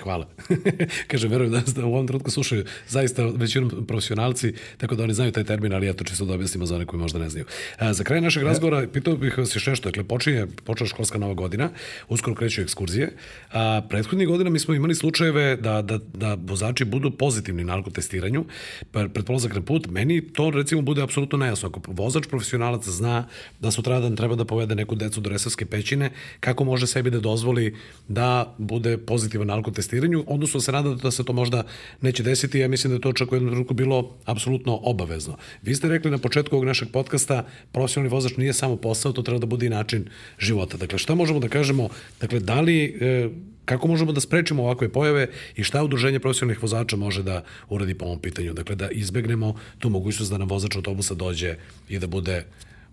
Hvala. 0.04 0.28
Kaže, 1.12 1.28
verujem 1.28 1.52
da 1.52 1.86
u 1.86 1.94
ovom 1.94 2.08
trenutku 2.08 2.32
slušaju 2.32 2.66
zaista 2.88 3.26
većinom 3.26 3.86
profesionalci, 3.88 4.54
tako 4.78 4.96
da 4.96 5.04
oni 5.04 5.14
znaju 5.14 5.32
taj 5.32 5.44
termin, 5.44 5.74
ali 5.74 5.90
eto 5.90 6.04
čisto 6.04 6.26
da 6.26 6.34
objasnimo 6.34 6.66
za 6.66 6.76
one 6.76 6.86
koji 6.86 7.00
možda 7.00 7.20
ne 7.20 7.30
znaju. 7.30 7.46
A, 7.78 7.94
za 7.94 8.04
kraj 8.04 8.22
našeg 8.22 8.44
razgovora 8.44 8.88
pitao 8.94 9.16
bih 9.16 9.38
vas 9.38 9.56
još 9.56 9.68
nešto. 9.68 9.90
Dakle, 9.90 10.04
počinje, 10.04 10.48
počela 10.64 10.88
školska 10.88 11.18
nova 11.18 11.34
godina, 11.34 11.70
uskoro 12.10 12.36
kreću 12.36 12.62
ekskurzije. 12.62 13.12
A, 13.52 13.82
prethodnih 13.90 14.28
godina 14.28 14.50
mi 14.50 14.60
smo 14.60 14.74
imali 14.74 14.96
slučajeve 14.96 15.56
da, 15.56 15.82
da, 15.82 16.00
da 16.14 16.38
vozači 16.46 16.86
budu 16.86 17.12
pozitivni 17.12 17.64
na 17.64 17.74
alkotestiranju 17.74 18.46
pred 18.92 19.26
polazak 19.26 19.56
na 19.56 19.62
put. 19.62 19.88
Meni 19.88 20.22
to 20.34 20.50
recimo 20.50 20.82
bude 20.82 21.02
apsolutno 21.02 21.38
nejasno. 21.38 21.70
Ako 21.70 21.82
vozač 21.88 22.28
profesionalac 22.28 22.88
zna 22.88 23.28
da 23.60 23.72
sutradan 23.72 24.16
treba 24.16 24.36
da 24.36 24.46
povede 24.46 24.76
neku 24.76 24.96
decu 24.96 25.22
do 25.22 25.30
resavske 25.30 25.66
pećine, 25.66 26.12
kako 26.40 26.64
može 26.64 26.88
sebi 26.88 27.10
da 27.12 27.20
dozvoli 27.20 27.76
da 28.08 28.56
bude 28.58 28.98
pozitivan 28.98 29.50
alkotestiranju 29.68 29.98
testiranju, 29.98 30.24
odnosno 30.28 30.60
se 30.60 30.72
nada 30.72 30.96
da 30.96 31.12
se 31.12 31.24
to 31.24 31.34
možda 31.34 31.64
neće 32.02 32.24
desiti, 32.24 32.60
ja 32.60 32.68
mislim 32.68 32.92
da 32.92 32.96
je 32.96 33.02
to 33.02 33.14
čak 33.14 33.32
u 33.32 33.36
jednom 33.36 33.52
trenutku 33.52 33.74
bilo 33.74 34.18
apsolutno 34.26 34.80
obavezno. 34.84 35.38
Vi 35.62 35.76
ste 35.76 35.88
rekli 35.88 36.12
na 36.12 36.18
početku 36.18 36.56
ovog 36.56 36.66
našeg 36.66 36.92
podcasta, 36.92 37.46
profesionalni 37.72 38.10
vozač 38.10 38.38
nije 38.38 38.54
samo 38.54 38.76
posao, 38.76 39.12
to 39.12 39.22
treba 39.22 39.40
da 39.40 39.46
bude 39.46 39.66
i 39.66 39.70
način 39.70 40.10
života. 40.40 40.78
Dakle, 40.78 41.00
šta 41.00 41.16
možemo 41.16 41.40
da 41.40 41.48
kažemo, 41.48 41.90
dakle, 42.22 42.40
da 42.40 42.62
li, 42.62 42.98
e, 43.02 43.30
kako 43.66 43.88
možemo 43.88 44.12
da 44.12 44.22
sprečimo 44.22 44.64
ovakve 44.64 44.90
pojave 44.90 45.28
i 45.56 45.64
šta 45.64 45.84
udruženje 45.84 46.20
profesionalnih 46.20 46.62
vozača 46.64 46.96
može 46.96 47.24
da 47.24 47.44
uradi 47.70 47.94
po 47.94 48.06
ovom 48.06 48.20
pitanju? 48.20 48.54
Dakle, 48.54 48.76
da 48.76 48.90
izbegnemo 48.90 49.56
tu 49.80 49.90
mogućnost 49.90 50.32
da 50.32 50.38
nam 50.38 50.48
vozač 50.48 50.76
autobusa 50.76 51.14
dođe 51.14 51.56
i 51.90 52.00
da 52.00 52.08
bude 52.08 52.46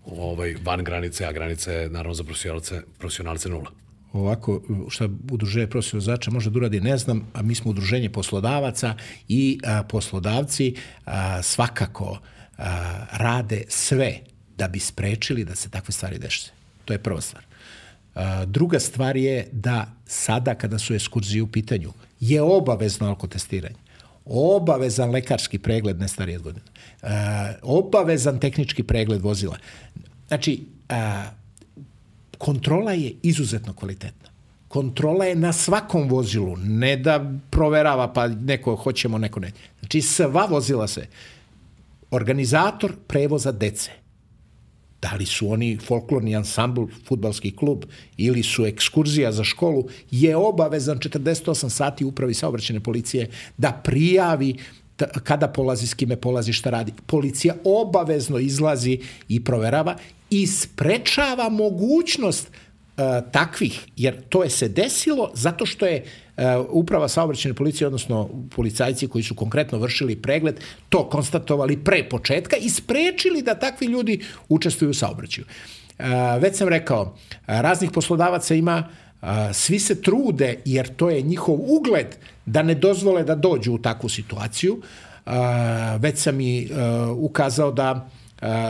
ovaj, 0.05 0.55
van 0.63 0.83
granice, 0.83 1.25
a 1.25 1.31
granice 1.31 1.89
naravno 1.91 2.13
za 2.13 2.23
profesionalce, 2.23 2.81
profesionalce 2.99 3.49
nula 3.49 3.84
ovako 4.19 4.61
šta 4.89 5.09
udruženje 5.31 5.67
profesionalnih 5.67 6.07
vozača 6.07 6.31
može 6.31 6.49
da 6.49 6.57
uradi, 6.57 6.81
ne 6.81 6.97
znam, 6.97 7.27
a 7.33 7.41
mi 7.41 7.55
smo 7.55 7.71
udruženje 7.71 8.09
poslodavaca 8.09 8.95
i 9.27 9.59
a, 9.63 9.83
poslodavci 9.83 10.75
a, 11.05 11.41
svakako 11.41 12.19
a, 12.57 13.05
rade 13.11 13.63
sve 13.67 14.19
da 14.57 14.67
bi 14.67 14.79
sprečili 14.79 15.45
da 15.45 15.55
se 15.55 15.69
takve 15.69 15.91
stvari 15.91 16.17
dešće. 16.17 16.51
To 16.85 16.93
je 16.93 16.99
prva 16.99 17.21
stvar. 17.21 17.43
A, 18.15 18.45
druga 18.45 18.79
stvar 18.79 19.17
je 19.17 19.47
da 19.51 19.91
sada 20.05 20.55
kada 20.55 20.79
su 20.79 20.93
ekskurzije 20.93 21.41
u 21.41 21.47
pitanju 21.47 21.93
je 22.19 22.41
obavezno 22.41 23.07
alkotestiranje 23.07 23.85
obavezan 24.25 25.11
lekarski 25.11 25.59
pregled 25.59 25.99
ne 25.99 26.07
stariji 26.07 26.35
od 26.35 26.41
godina, 26.41 26.65
a, 27.01 27.53
obavezan 27.61 28.39
tehnički 28.39 28.83
pregled 28.83 29.21
vozila. 29.21 29.57
Znači, 30.27 30.65
a, 30.89 31.25
kontrola 32.37 32.91
je 32.91 33.15
izuzetno 33.23 33.73
kvalitetna. 33.73 34.29
Kontrola 34.67 35.25
je 35.25 35.35
na 35.35 35.53
svakom 35.53 36.09
vozilu, 36.09 36.57
ne 36.57 36.97
da 36.97 37.31
proverava 37.49 38.13
pa 38.13 38.27
neko 38.27 38.75
hoćemo, 38.75 39.17
neko 39.17 39.39
ne. 39.39 39.51
Znači 39.79 40.01
sva 40.01 40.45
vozila 40.45 40.87
se. 40.87 41.07
Organizator 42.11 42.93
prevoza 43.07 43.51
dece. 43.51 43.91
Da 45.01 45.15
li 45.19 45.25
su 45.25 45.51
oni 45.51 45.77
folklorni 45.77 46.35
ansambl, 46.35 46.83
futbalski 47.07 47.55
klub 47.55 47.83
ili 48.17 48.43
su 48.43 48.65
ekskurzija 48.65 49.31
za 49.31 49.43
školu, 49.43 49.87
je 50.11 50.35
obavezan 50.35 50.99
48 50.99 51.69
sati 51.69 52.05
upravi 52.05 52.33
saobraćene 52.33 52.79
policije 52.79 53.29
da 53.57 53.71
prijavi 53.71 54.57
kada 55.23 55.47
polazi, 55.47 55.87
s 55.87 55.93
kime 55.93 56.15
polazi, 56.15 56.53
šta 56.53 56.69
radi. 56.69 56.93
Policija 57.05 57.55
obavezno 57.63 58.39
izlazi 58.39 58.99
i 59.27 59.43
proverava 59.43 59.95
i 60.29 60.47
sprečava 60.47 61.49
mogućnost 61.49 62.47
uh, 62.47 63.03
takvih, 63.31 63.87
jer 63.97 64.21
to 64.29 64.43
je 64.43 64.49
se 64.49 64.67
desilo 64.67 65.31
zato 65.33 65.65
što 65.65 65.85
je 65.85 66.03
uh, 66.03 66.43
uprava 66.69 67.07
saobraćene 67.07 67.53
policije, 67.53 67.87
odnosno 67.87 68.29
policajci 68.55 69.07
koji 69.07 69.23
su 69.23 69.35
konkretno 69.35 69.77
vršili 69.77 70.15
pregled, 70.15 70.59
to 70.89 71.09
konstatovali 71.09 71.83
pre 71.83 72.09
početka 72.09 72.55
i 72.57 72.69
sprečili 72.69 73.41
da 73.41 73.55
takvi 73.55 73.87
ljudi 73.87 74.23
učestvuju 74.49 74.91
u 74.91 74.93
saobraćaju. 74.93 75.45
Uh, 75.99 76.05
već 76.41 76.55
sam 76.55 76.67
rekao, 76.67 77.17
raznih 77.47 77.91
poslodavaca 77.91 78.55
ima, 78.55 78.89
svi 79.53 79.79
se 79.79 80.01
trude, 80.01 80.61
jer 80.65 80.95
to 80.95 81.09
je 81.09 81.21
njihov 81.21 81.55
ugled, 81.67 82.15
da 82.45 82.63
ne 82.63 82.75
dozvole 82.75 83.23
da 83.23 83.35
dođu 83.35 83.73
u 83.73 83.77
takvu 83.77 84.09
situaciju. 84.09 84.81
Već 85.99 86.19
sam 86.19 86.41
i 86.41 86.69
ukazao 87.17 87.71
da 87.71 88.09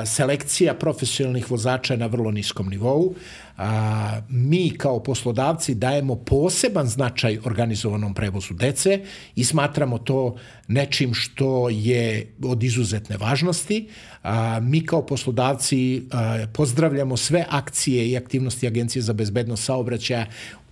selekcija 0.05 0.73
profesionalnih 0.73 1.51
vozača 1.51 1.93
je 1.93 1.97
na 1.97 2.05
vrlo 2.05 2.31
niskom 2.31 2.69
nivou. 2.69 3.15
A, 3.57 4.21
mi 4.29 4.69
kao 4.77 5.03
poslodavci 5.03 5.75
dajemo 5.75 6.15
poseban 6.15 6.87
značaj 6.87 7.39
organizovanom 7.43 8.13
prevozu 8.13 8.53
dece 8.53 8.99
i 9.35 9.43
smatramo 9.43 9.97
to 9.97 10.35
nečim 10.67 11.13
što 11.13 11.69
je 11.69 12.33
od 12.43 12.63
izuzetne 12.63 13.17
važnosti. 13.17 13.87
A, 14.23 14.59
mi 14.59 14.85
kao 14.85 15.05
poslodavci 15.05 16.03
pozdravljamo 16.53 17.17
sve 17.17 17.45
akcije 17.49 18.09
i 18.09 18.17
aktivnosti 18.17 18.67
Agencije 18.67 19.01
za 19.01 19.13
bezbednost 19.13 19.63
saobraćaja 19.63 20.25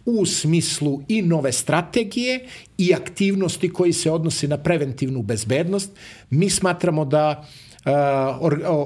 u 0.06 0.26
smislu 0.26 1.01
i 1.08 1.22
nove 1.22 1.51
strategije 1.51 2.45
i 2.78 2.93
aktivnosti 2.93 3.70
koji 3.70 3.93
se 3.93 4.12
odnosi 4.12 4.47
na 4.47 4.58
preventivnu 4.58 5.22
bezbednost. 5.22 5.91
Mi 6.30 6.49
smatramo 6.49 7.06
da 7.06 7.45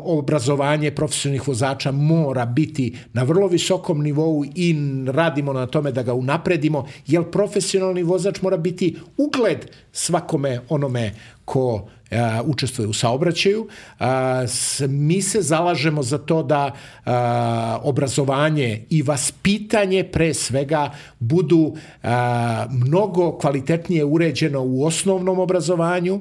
obrazovanje 0.03 0.91
profesionalnih 0.91 1.47
vozača 1.47 1.91
mora 1.91 2.45
biti 2.45 2.97
na 3.13 3.23
vrlo 3.23 3.47
visokom 3.47 4.03
nivou 4.03 4.45
i 4.55 4.75
radimo 5.07 5.53
na 5.53 5.67
tome 5.67 5.91
da 5.91 6.03
ga 6.03 6.13
unapredimo, 6.13 6.85
jer 7.07 7.31
profesionalni 7.31 8.03
vozač 8.03 8.41
mora 8.41 8.57
biti 8.57 8.95
ugled 9.17 9.65
svakome 9.91 10.61
onome 10.69 11.13
ko 11.47 11.87
a, 12.11 12.41
učestvuje 12.45 12.87
u 12.87 12.93
saobraćaju. 12.93 13.67
A, 13.99 14.43
s, 14.47 14.81
mi 14.87 15.21
se 15.21 15.41
zalažemo 15.41 16.03
za 16.03 16.17
to 16.17 16.43
da 16.43 16.71
a, 17.05 17.79
obrazovanje 17.83 18.85
i 18.89 19.01
vaspitanje 19.01 20.03
pre 20.03 20.33
svega 20.33 20.91
budu 21.19 21.75
a, 22.03 22.67
mnogo 22.71 23.37
kvalitetnije 23.37 24.05
uređeno 24.05 24.61
u 24.63 24.83
osnovnom 24.85 25.39
obrazovanju, 25.39 26.19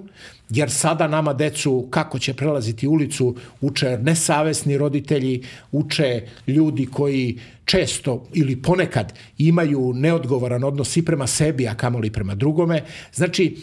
jer 0.51 0.70
sada 0.70 1.09
nama 1.09 1.33
decu 1.33 1.89
kako 1.91 2.18
će 2.18 2.35
prelaziti 2.35 2.87
ulicu 2.87 3.35
uče 3.61 3.99
nesavesni 3.99 4.79
roditelji, 4.79 5.43
uče 5.72 6.22
ljudi 6.47 6.87
koji 6.87 7.39
često 7.64 8.27
ili 8.35 8.62
ponekad 8.62 9.12
imaju 9.39 9.93
neodgovoran 9.95 10.64
odnos 10.64 10.97
i 10.97 11.05
prema 11.05 11.27
sebi, 11.27 11.68
a 11.68 11.74
kamoli 11.74 12.11
prema 12.11 12.35
drugome. 12.35 12.85
Znači, 13.14 13.57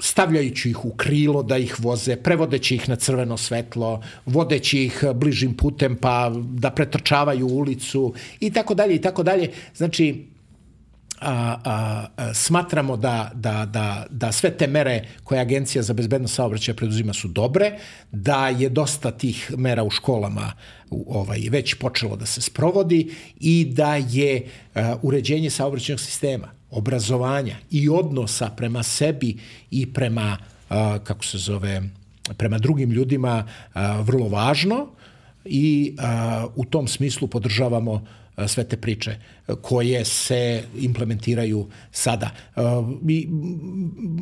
stavljajući 0.00 0.70
ih 0.70 0.84
u 0.84 0.90
krilo 0.90 1.42
da 1.42 1.56
ih 1.56 1.80
voze, 1.80 2.16
prevodeći 2.16 2.74
ih 2.74 2.88
na 2.88 2.96
crveno 2.96 3.36
svetlo, 3.36 4.02
vodeći 4.26 4.84
ih 4.84 5.04
bližim 5.14 5.56
putem 5.56 5.96
pa 5.96 6.32
da 6.34 6.70
pretrčavaju 6.70 7.46
ulicu 7.46 8.14
i 8.40 8.50
tako 8.50 8.74
dalje 8.74 8.94
i 8.94 9.00
tako 9.00 9.22
dalje. 9.22 9.50
Znači, 9.76 10.26
a, 11.20 11.56
a, 11.64 12.06
a, 12.16 12.34
smatramo 12.34 12.96
da, 12.96 13.30
da, 13.34 13.66
da, 13.66 14.06
da 14.10 14.32
sve 14.32 14.50
te 14.50 14.66
mere 14.66 15.04
koje 15.24 15.40
Agencija 15.40 15.82
za 15.82 15.92
bezbednost 15.92 16.34
saobraćaja 16.34 16.74
preduzima 16.74 17.12
su 17.12 17.28
dobre, 17.28 17.78
da 18.12 18.48
je 18.48 18.68
dosta 18.68 19.10
tih 19.10 19.52
mera 19.56 19.82
u 19.82 19.90
školama 19.90 20.52
ovaj, 20.90 21.40
već 21.50 21.74
počelo 21.74 22.16
da 22.16 22.26
se 22.26 22.40
sprovodi 22.40 23.14
i 23.40 23.64
da 23.64 23.96
je 23.96 24.46
a, 24.74 24.96
uređenje 25.02 25.50
saobraćajnog 25.50 26.00
sistema, 26.00 26.57
obrazovanja 26.70 27.56
i 27.70 27.88
odnosa 27.88 28.50
prema 28.56 28.82
sebi 28.82 29.36
i 29.70 29.92
prema, 29.92 30.36
kako 31.04 31.24
se 31.24 31.38
zove, 31.38 31.82
prema 32.36 32.58
drugim 32.58 32.90
ljudima 32.90 33.44
vrlo 34.00 34.28
važno 34.28 34.86
i 35.44 35.96
u 36.56 36.64
tom 36.64 36.88
smislu 36.88 37.28
podržavamo 37.28 38.06
sve 38.46 38.64
te 38.64 38.76
priče 38.76 39.16
koje 39.62 40.04
se 40.04 40.62
implementiraju 40.78 41.66
sada. 41.92 42.30
I 43.08 43.28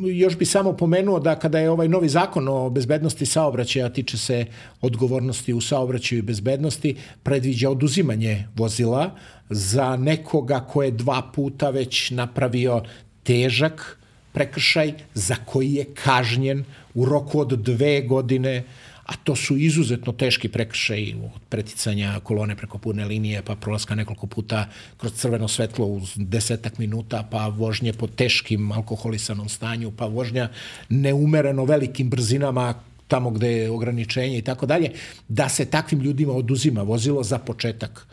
još 0.03 0.37
bi 0.37 0.45
samo 0.45 0.73
pomenuo 0.73 1.19
da 1.19 1.39
kada 1.39 1.59
je 1.59 1.69
ovaj 1.69 1.87
novi 1.87 2.09
zakon 2.09 2.47
o 2.47 2.69
bezbednosti 2.69 3.25
saobraćaja 3.25 3.89
tiče 3.89 4.17
se 4.17 4.45
odgovornosti 4.81 5.53
u 5.53 5.61
saobraćaju 5.61 6.19
i 6.19 6.21
bezbednosti, 6.21 6.95
predviđa 7.23 7.69
oduzimanje 7.69 8.47
vozila 8.55 9.15
za 9.49 9.95
nekoga 9.95 10.59
ko 10.59 10.83
je 10.83 10.91
dva 10.91 11.21
puta 11.35 11.69
već 11.69 12.11
napravio 12.11 12.83
težak 13.23 13.97
prekršaj 14.31 14.93
za 15.13 15.35
koji 15.45 15.73
je 15.73 15.85
kažnjen 15.93 16.63
u 16.93 17.05
roku 17.05 17.39
od 17.39 17.47
dve 17.47 18.01
godine 18.01 18.63
a 19.07 19.15
to 19.23 19.35
su 19.35 19.57
izuzetno 19.57 20.13
teški 20.13 20.49
prekršaj 20.49 21.13
od 21.13 21.41
preticanja 21.49 22.19
kolone 22.23 22.55
preko 22.55 22.77
pune 22.77 23.05
linije, 23.05 23.41
pa 23.41 23.55
prolaska 23.55 23.95
nekoliko 23.95 24.27
puta 24.27 24.65
kroz 24.97 25.13
crveno 25.13 25.47
svetlo 25.47 25.85
uz 25.85 26.13
desetak 26.15 26.77
minuta, 26.77 27.23
pa 27.31 27.47
vožnje 27.47 27.93
po 27.93 28.07
teškim 28.07 28.71
alkoholisanom 28.71 29.49
stanju, 29.49 29.91
pa 29.91 30.05
vožnja 30.05 30.49
neumereno 30.89 31.65
velikim 31.65 32.09
brzinama 32.09 32.73
tamo 33.07 33.29
gde 33.31 33.51
je 33.51 33.69
ograničenje 33.71 34.37
i 34.37 34.41
tako 34.41 34.65
dalje, 34.65 34.91
da 35.27 35.49
se 35.49 35.65
takvim 35.65 36.01
ljudima 36.01 36.33
oduzima 36.33 36.81
vozilo 36.81 37.23
za 37.23 37.39
početak 37.39 38.07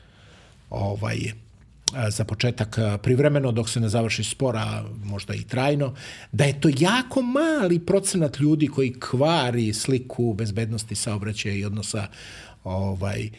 ovaj, 0.70 1.32
za 2.08 2.24
početak 2.24 2.78
privremeno 3.02 3.52
dok 3.52 3.68
se 3.68 3.80
ne 3.80 3.88
završi 3.88 4.24
spora, 4.24 4.84
možda 5.04 5.34
i 5.34 5.44
trajno, 5.44 5.94
da 6.32 6.44
je 6.44 6.60
to 6.60 6.68
jako 6.78 7.22
mali 7.22 7.78
procenat 7.78 8.40
ljudi 8.40 8.68
koji 8.68 8.92
kvari 9.00 9.72
sliku 9.72 10.34
bezbednosti 10.34 10.94
saobraćaja 10.94 11.54
i 11.54 11.64
odnosa 11.64 12.06
ovaj, 12.64 13.30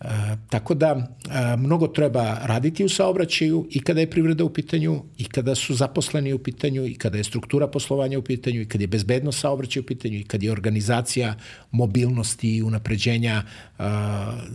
E, 0.00 0.06
tako 0.50 0.74
da 0.74 0.88
e, 0.88 1.56
mnogo 1.56 1.86
treba 1.86 2.38
raditi 2.42 2.84
u 2.84 2.88
saobraćaju 2.88 3.66
i 3.70 3.80
kada 3.80 4.00
je 4.00 4.10
privreda 4.10 4.44
u 4.44 4.52
pitanju 4.52 5.02
i 5.18 5.24
kada 5.24 5.54
su 5.54 5.74
zaposleni 5.74 6.32
u 6.32 6.38
pitanju 6.38 6.86
i 6.86 6.94
kada 6.94 7.18
je 7.18 7.24
struktura 7.24 7.68
poslovanja 7.68 8.18
u 8.18 8.22
pitanju 8.22 8.60
i 8.60 8.68
kada 8.68 8.84
je 8.84 8.88
bezbednost 8.88 9.40
saobraćaja 9.40 9.80
u 9.82 9.86
pitanju 9.86 10.18
i 10.18 10.24
kada 10.24 10.46
je 10.46 10.52
organizacija 10.52 11.34
mobilnosti 11.70 12.56
i 12.56 12.62
unapređenja 12.62 13.42
e, 13.42 13.82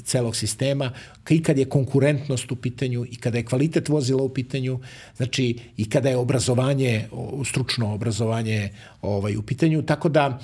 celog 0.04 0.36
sistema 0.36 0.92
i 1.30 1.44
kada 1.44 1.62
je 1.62 1.70
konkurentnost 1.70 2.52
u 2.52 2.56
pitanju 2.56 3.06
i 3.06 3.16
kada 3.16 3.38
je 3.38 3.46
kvalitet 3.46 3.90
vozila 3.90 4.24
u 4.24 4.30
pitanju. 4.30 4.80
Znači 5.18 5.60
i 5.78 5.90
kada 5.90 6.10
je 6.10 6.18
obrazovanje 6.18 7.06
stručno 7.46 7.94
obrazovanje 7.94 8.70
ovaj 9.02 9.38
u 9.38 9.42
pitanju 9.42 9.82
tako 9.82 10.10
da 10.10 10.40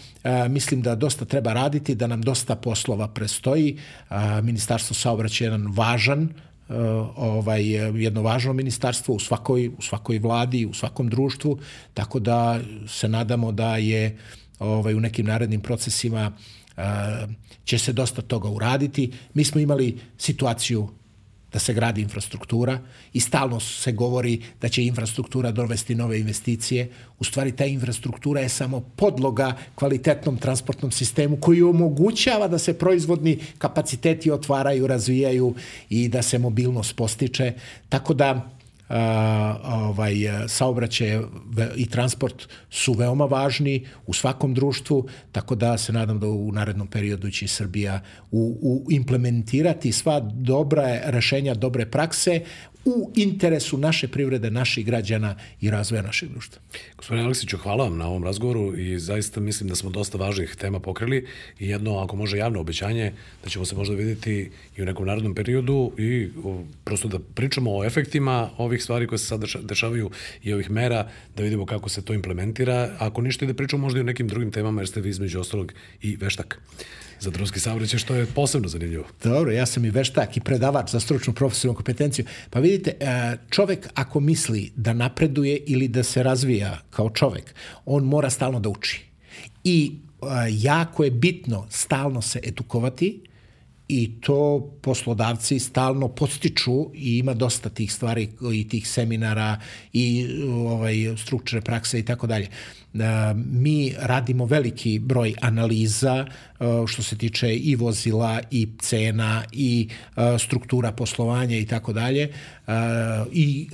mislim 0.50 0.82
da 0.82 0.96
dosta 0.96 1.26
treba 1.26 1.54
raditi 1.54 1.96
da 1.96 2.08
nam 2.08 2.22
dosta 2.22 2.56
poslova 2.56 3.08
prestoji 3.08 3.78
ministarstvo 4.44 4.96
saobraćaja 4.96 5.46
jedan 5.46 5.68
važan 5.76 6.24
eh, 6.24 6.74
ovaj 7.16 7.64
jedno 8.04 8.22
važno 8.22 8.54
ministarstvo 8.54 9.16
u 9.16 9.20
svakoj 9.20 9.68
u 9.78 9.82
svakoj 9.82 10.20
vladi, 10.20 10.66
u 10.66 10.74
svakom 10.74 11.10
društvu, 11.10 11.60
tako 11.94 12.20
da 12.20 12.60
se 12.88 13.08
nadamo 13.08 13.52
da 13.52 13.78
je 13.78 14.18
ovaj 14.60 14.94
u 14.94 15.00
nekim 15.00 15.26
narednim 15.26 15.62
procesima 15.62 16.32
će 17.66 17.78
se 17.78 17.94
dosta 17.94 18.22
toga 18.22 18.50
uraditi. 18.50 19.12
Mi 19.34 19.44
smo 19.44 19.62
imali 19.62 20.00
situaciju 20.18 20.90
da 21.56 21.60
se 21.60 21.74
gradi 21.74 22.02
infrastruktura 22.02 22.80
i 23.14 23.20
stalno 23.20 23.60
se 23.60 23.92
govori 23.92 24.42
da 24.62 24.70
će 24.70 24.84
infrastruktura 24.84 25.52
dovesti 25.52 25.96
nove 25.96 26.20
investicije. 26.20 26.90
U 27.20 27.24
stvari 27.24 27.52
ta 27.52 27.66
infrastruktura 27.66 28.42
je 28.42 28.50
samo 28.50 28.80
podloga 28.96 29.54
kvalitetnom 29.76 30.38
transportnom 30.38 30.92
sistemu 30.92 31.38
koji 31.38 31.62
omogućava 31.62 32.48
da 32.48 32.58
se 32.58 32.74
proizvodni 32.74 33.40
kapaciteti 33.58 34.32
otvaraju, 34.32 34.88
razvijaju 34.88 35.56
i 35.90 36.08
da 36.08 36.22
se 36.22 36.38
mobilnost 36.38 36.96
postiče. 36.96 37.54
Tako 37.90 38.14
da 38.14 38.55
ovaj, 39.64 40.16
saobraćaj 40.48 41.20
i 41.76 41.86
transport 41.90 42.48
su 42.70 42.94
veoma 42.94 43.26
važni 43.26 43.86
u 44.06 44.14
svakom 44.14 44.54
društvu, 44.54 45.08
tako 45.32 45.56
da 45.56 45.78
se 45.78 45.94
nadam 45.94 46.20
da 46.20 46.28
u 46.28 46.52
narednom 46.52 46.88
periodu 46.88 47.32
će 47.32 47.48
Srbija 47.48 48.02
u, 48.32 48.58
u 48.62 48.92
implementirati 48.92 49.92
sva 49.92 50.20
dobra 50.20 51.00
rešenja, 51.06 51.54
dobre 51.54 51.86
prakse 51.86 52.42
u 52.86 53.12
interesu 53.16 53.78
naše 53.78 54.08
privrede, 54.08 54.52
naših 54.52 54.86
građana 54.86 55.36
i 55.62 55.70
razvoja 55.70 56.02
našeg 56.02 56.30
društva. 56.30 56.62
Gospodine 56.98 57.26
Aleksiću, 57.26 57.58
hvala 57.58 57.84
vam 57.84 57.98
na 57.98 58.08
ovom 58.08 58.24
razgovoru 58.24 58.78
i 58.78 59.00
zaista 59.00 59.40
mislim 59.40 59.70
da 59.70 59.76
smo 59.76 59.90
dosta 59.90 60.18
važnih 60.18 60.56
tema 60.56 60.80
pokrili 60.80 61.28
i 61.60 61.70
jedno, 61.70 61.98
ako 61.98 62.16
može, 62.16 62.38
javno 62.38 62.60
obećanje 62.60 63.14
da 63.44 63.50
ćemo 63.50 63.66
se 63.66 63.76
možda 63.76 63.96
videti 63.96 64.52
i 64.78 64.82
u 64.82 64.86
nekom 64.86 65.06
narodnom 65.06 65.36
periodu 65.36 65.92
i 65.98 66.30
prosto 66.84 67.08
da 67.08 67.20
pričamo 67.20 67.78
o 67.78 67.86
efektima 67.86 68.50
ovih 68.58 68.84
stvari 68.84 69.08
koje 69.08 69.20
se 69.20 69.26
sad 69.26 69.44
dešavaju 69.64 70.10
i 70.44 70.54
ovih 70.54 70.72
mera, 70.72 71.10
da 71.36 71.44
vidimo 71.44 71.66
kako 71.66 71.90
se 71.90 72.02
to 72.02 72.14
implementira. 72.14 72.96
Ako 73.00 73.22
ništa 73.22 73.46
i 73.46 73.48
da 73.48 73.54
pričamo 73.54 73.82
možda 73.82 74.00
i 74.00 74.02
o 74.02 74.06
nekim 74.06 74.28
drugim 74.28 74.52
temama, 74.52 74.82
jer 74.82 74.88
ste 74.88 75.02
vi 75.02 75.10
između 75.10 75.40
ostalog 75.40 75.74
i 76.02 76.16
veštak 76.16 76.62
za 77.26 77.32
drumski 77.32 77.60
saobraćaj, 77.60 78.00
što 78.00 78.16
je 78.16 78.26
posebno 78.26 78.68
zanimljivo. 78.68 79.06
Dobro, 79.24 79.52
ja 79.52 79.66
sam 79.66 79.86
i 79.86 79.90
veštak 79.90 80.38
i 80.38 80.42
predavač 80.42 80.92
za 80.92 81.00
stručnu 81.00 81.34
profesionalnu 81.34 81.76
kompetenciju. 81.76 82.26
Pa 82.50 82.60
vidite, 82.60 82.94
e, 83.00 83.38
čovek 83.50 83.90
ako 83.94 84.20
misli 84.20 84.72
da 84.76 84.94
napreduje 84.94 85.58
ili 85.68 85.88
da 85.88 86.04
se 86.04 86.24
razvija 86.24 86.80
kao 86.90 87.10
čovek, 87.10 87.56
on 87.86 88.04
mora 88.04 88.30
stalno 88.30 88.60
da 88.60 88.70
uči. 88.70 89.06
I 89.64 89.92
e, 89.92 90.26
jako 90.52 91.04
je 91.04 91.12
bitno 91.12 91.68
stalno 91.70 92.22
se 92.22 92.40
edukovati, 92.44 93.22
i 93.88 94.22
to 94.22 94.72
poslodavci 94.82 95.60
stalno 95.60 96.08
podstiču 96.08 96.90
i 96.94 97.18
ima 97.18 97.34
dosta 97.34 97.70
tih 97.70 97.94
stvari 97.94 98.30
i 98.54 98.68
tih 98.68 98.88
seminara 98.88 99.60
i 99.94 100.28
ovaj 100.50 100.96
strukture 101.18 101.62
prakse 101.62 102.00
i 102.00 102.06
tako 102.06 102.28
dalje. 102.28 102.48
E, 103.00 103.34
mi 103.36 103.94
radimo 104.00 104.46
veliki 104.46 105.00
broj 105.00 105.34
analiza 105.42 106.26
e, 106.26 106.66
što 106.88 107.04
se 107.04 107.18
tiče 107.18 107.56
i 107.56 107.76
vozila 107.76 108.40
i 108.52 108.68
cena 108.80 109.44
i 109.52 109.90
e, 110.16 110.40
struktura 110.40 110.92
poslovanja 110.92 111.58
i 111.58 111.66
tako 111.66 111.94
dalje. 111.94 112.30
I 113.32 113.68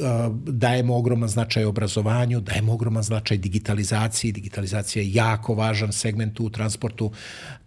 dajemo 0.46 0.98
ogroman 0.98 1.30
značaj 1.30 1.66
obrazovanju, 1.66 2.42
dajemo 2.42 2.74
ogroman 2.74 3.04
značaj 3.04 3.38
digitalizaciji, 3.38 4.32
digitalizacija 4.32 5.04
je 5.04 5.14
jako 5.14 5.54
važan 5.54 5.92
segment 5.92 6.40
u 6.40 6.50
transportu, 6.50 7.12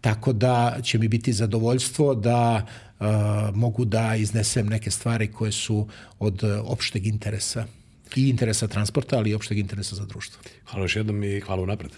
tako 0.00 0.32
da 0.32 0.76
će 0.82 0.98
mi 0.98 1.08
biti 1.08 1.32
zadovoljstvo 1.32 2.14
da 2.14 2.66
mogu 3.54 3.84
da 3.84 4.16
iznesem 4.16 4.66
neke 4.66 4.90
stvari 4.90 5.32
koje 5.32 5.52
su 5.52 5.88
od 6.18 6.44
opšteg 6.64 7.06
interesa 7.06 7.66
i 8.16 8.28
interesa 8.28 8.68
transporta, 8.68 9.16
ali 9.16 9.30
i 9.30 9.34
opšteg 9.34 9.58
interesa 9.58 9.96
za 9.96 10.04
društvo. 10.04 10.42
Hvala 10.70 10.84
još 10.84 10.96
jednom 10.96 11.24
i 11.24 11.40
hvala 11.40 11.62
unapred. 11.62 11.90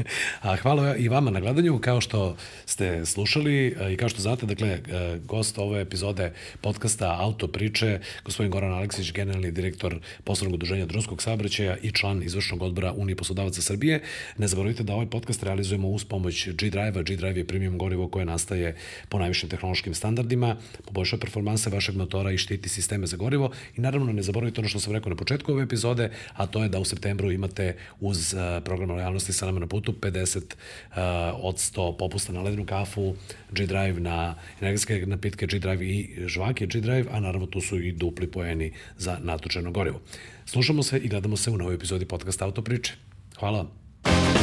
A 0.42 0.56
hvala 0.56 0.96
i 0.96 1.08
vama 1.08 1.30
na 1.30 1.40
gledanju, 1.40 1.78
kao 1.78 2.00
što 2.00 2.36
ste 2.66 3.06
slušali 3.06 3.76
i 3.92 3.96
kao 3.96 4.08
što 4.08 4.22
znate, 4.22 4.46
dakle, 4.46 4.68
e, 4.68 4.80
gost 5.24 5.58
ove 5.58 5.80
epizode 5.80 6.32
podcasta 6.60 7.16
Auto 7.20 7.48
priče, 7.48 8.00
gospodin 8.24 8.50
Goran 8.50 8.72
Aleksić, 8.72 9.12
generalni 9.12 9.50
direktor 9.50 9.98
poslovnog 10.24 10.54
udruženja 10.54 10.86
drumskog 10.86 11.22
saobraćaja 11.22 11.76
i 11.82 11.92
član 11.92 12.22
izvršnog 12.22 12.62
odbora 12.62 12.92
Unije 12.92 13.16
poslodavaca 13.16 13.62
Srbije. 13.62 14.00
Ne 14.38 14.48
zaboravite 14.48 14.82
da 14.82 14.94
ovaj 14.94 15.06
podcast 15.06 15.42
realizujemo 15.42 15.88
uz 15.88 16.04
pomoć 16.04 16.48
G-Drive-a. 16.48 17.02
G-Drive 17.02 17.40
je 17.40 17.46
premium 17.46 17.78
gorivo 17.78 18.08
koje 18.08 18.24
nastaje 18.24 18.76
po 19.08 19.18
najvišim 19.18 19.48
tehnološkim 19.48 19.94
standardima, 19.94 20.56
poboljšava 20.84 21.20
performanse 21.20 21.70
vašeg 21.70 21.96
motora 21.96 22.32
i 22.32 22.38
štiti 22.38 22.68
sisteme 22.68 23.06
za 23.06 23.16
gorivo 23.16 23.50
i 23.76 23.80
naravno 23.80 24.12
ne 24.12 24.22
zaboravite 24.22 24.60
ono 24.60 24.68
što 24.68 24.80
sam 24.80 24.92
rekao 24.92 25.10
na 25.10 25.16
početku 25.16 25.52
ove 25.52 25.61
epizode, 25.62 26.10
a 26.34 26.46
to 26.46 26.62
je 26.62 26.68
da 26.68 26.78
u 26.78 26.84
septembru 26.84 27.32
imate 27.32 27.76
uz 28.00 28.34
uh, 28.34 28.40
program 28.64 28.90
lojalnosti 28.90 29.32
sa 29.32 29.46
nama 29.46 29.60
na 29.60 29.66
putu 29.66 29.92
50 29.92 30.36
uh, 30.38 30.96
od 31.42 31.56
100 31.56 31.98
popusta 31.98 32.32
na 32.32 32.42
ledenu 32.42 32.66
kafu, 32.66 33.14
G-Drive 33.50 34.00
na 34.00 34.34
energetske 34.60 35.06
napitke 35.06 35.46
G-Drive 35.46 35.84
i 35.84 36.26
žvake 36.26 36.66
G-Drive, 36.66 37.06
a 37.10 37.20
naravno 37.20 37.46
tu 37.46 37.60
su 37.60 37.78
i 37.78 37.92
dupli 37.92 38.26
poeni 38.26 38.72
za 38.98 39.18
natočeno 39.22 39.70
gorivo. 39.70 40.00
Slušamo 40.46 40.82
se 40.82 40.98
i 40.98 41.08
gledamo 41.08 41.36
se 41.36 41.50
u 41.50 41.56
novoj 41.56 41.74
epizodi 41.74 42.04
podcasta 42.04 42.44
Autopriče. 42.44 42.92
Hvala 43.38 43.58
vam. 43.58 44.41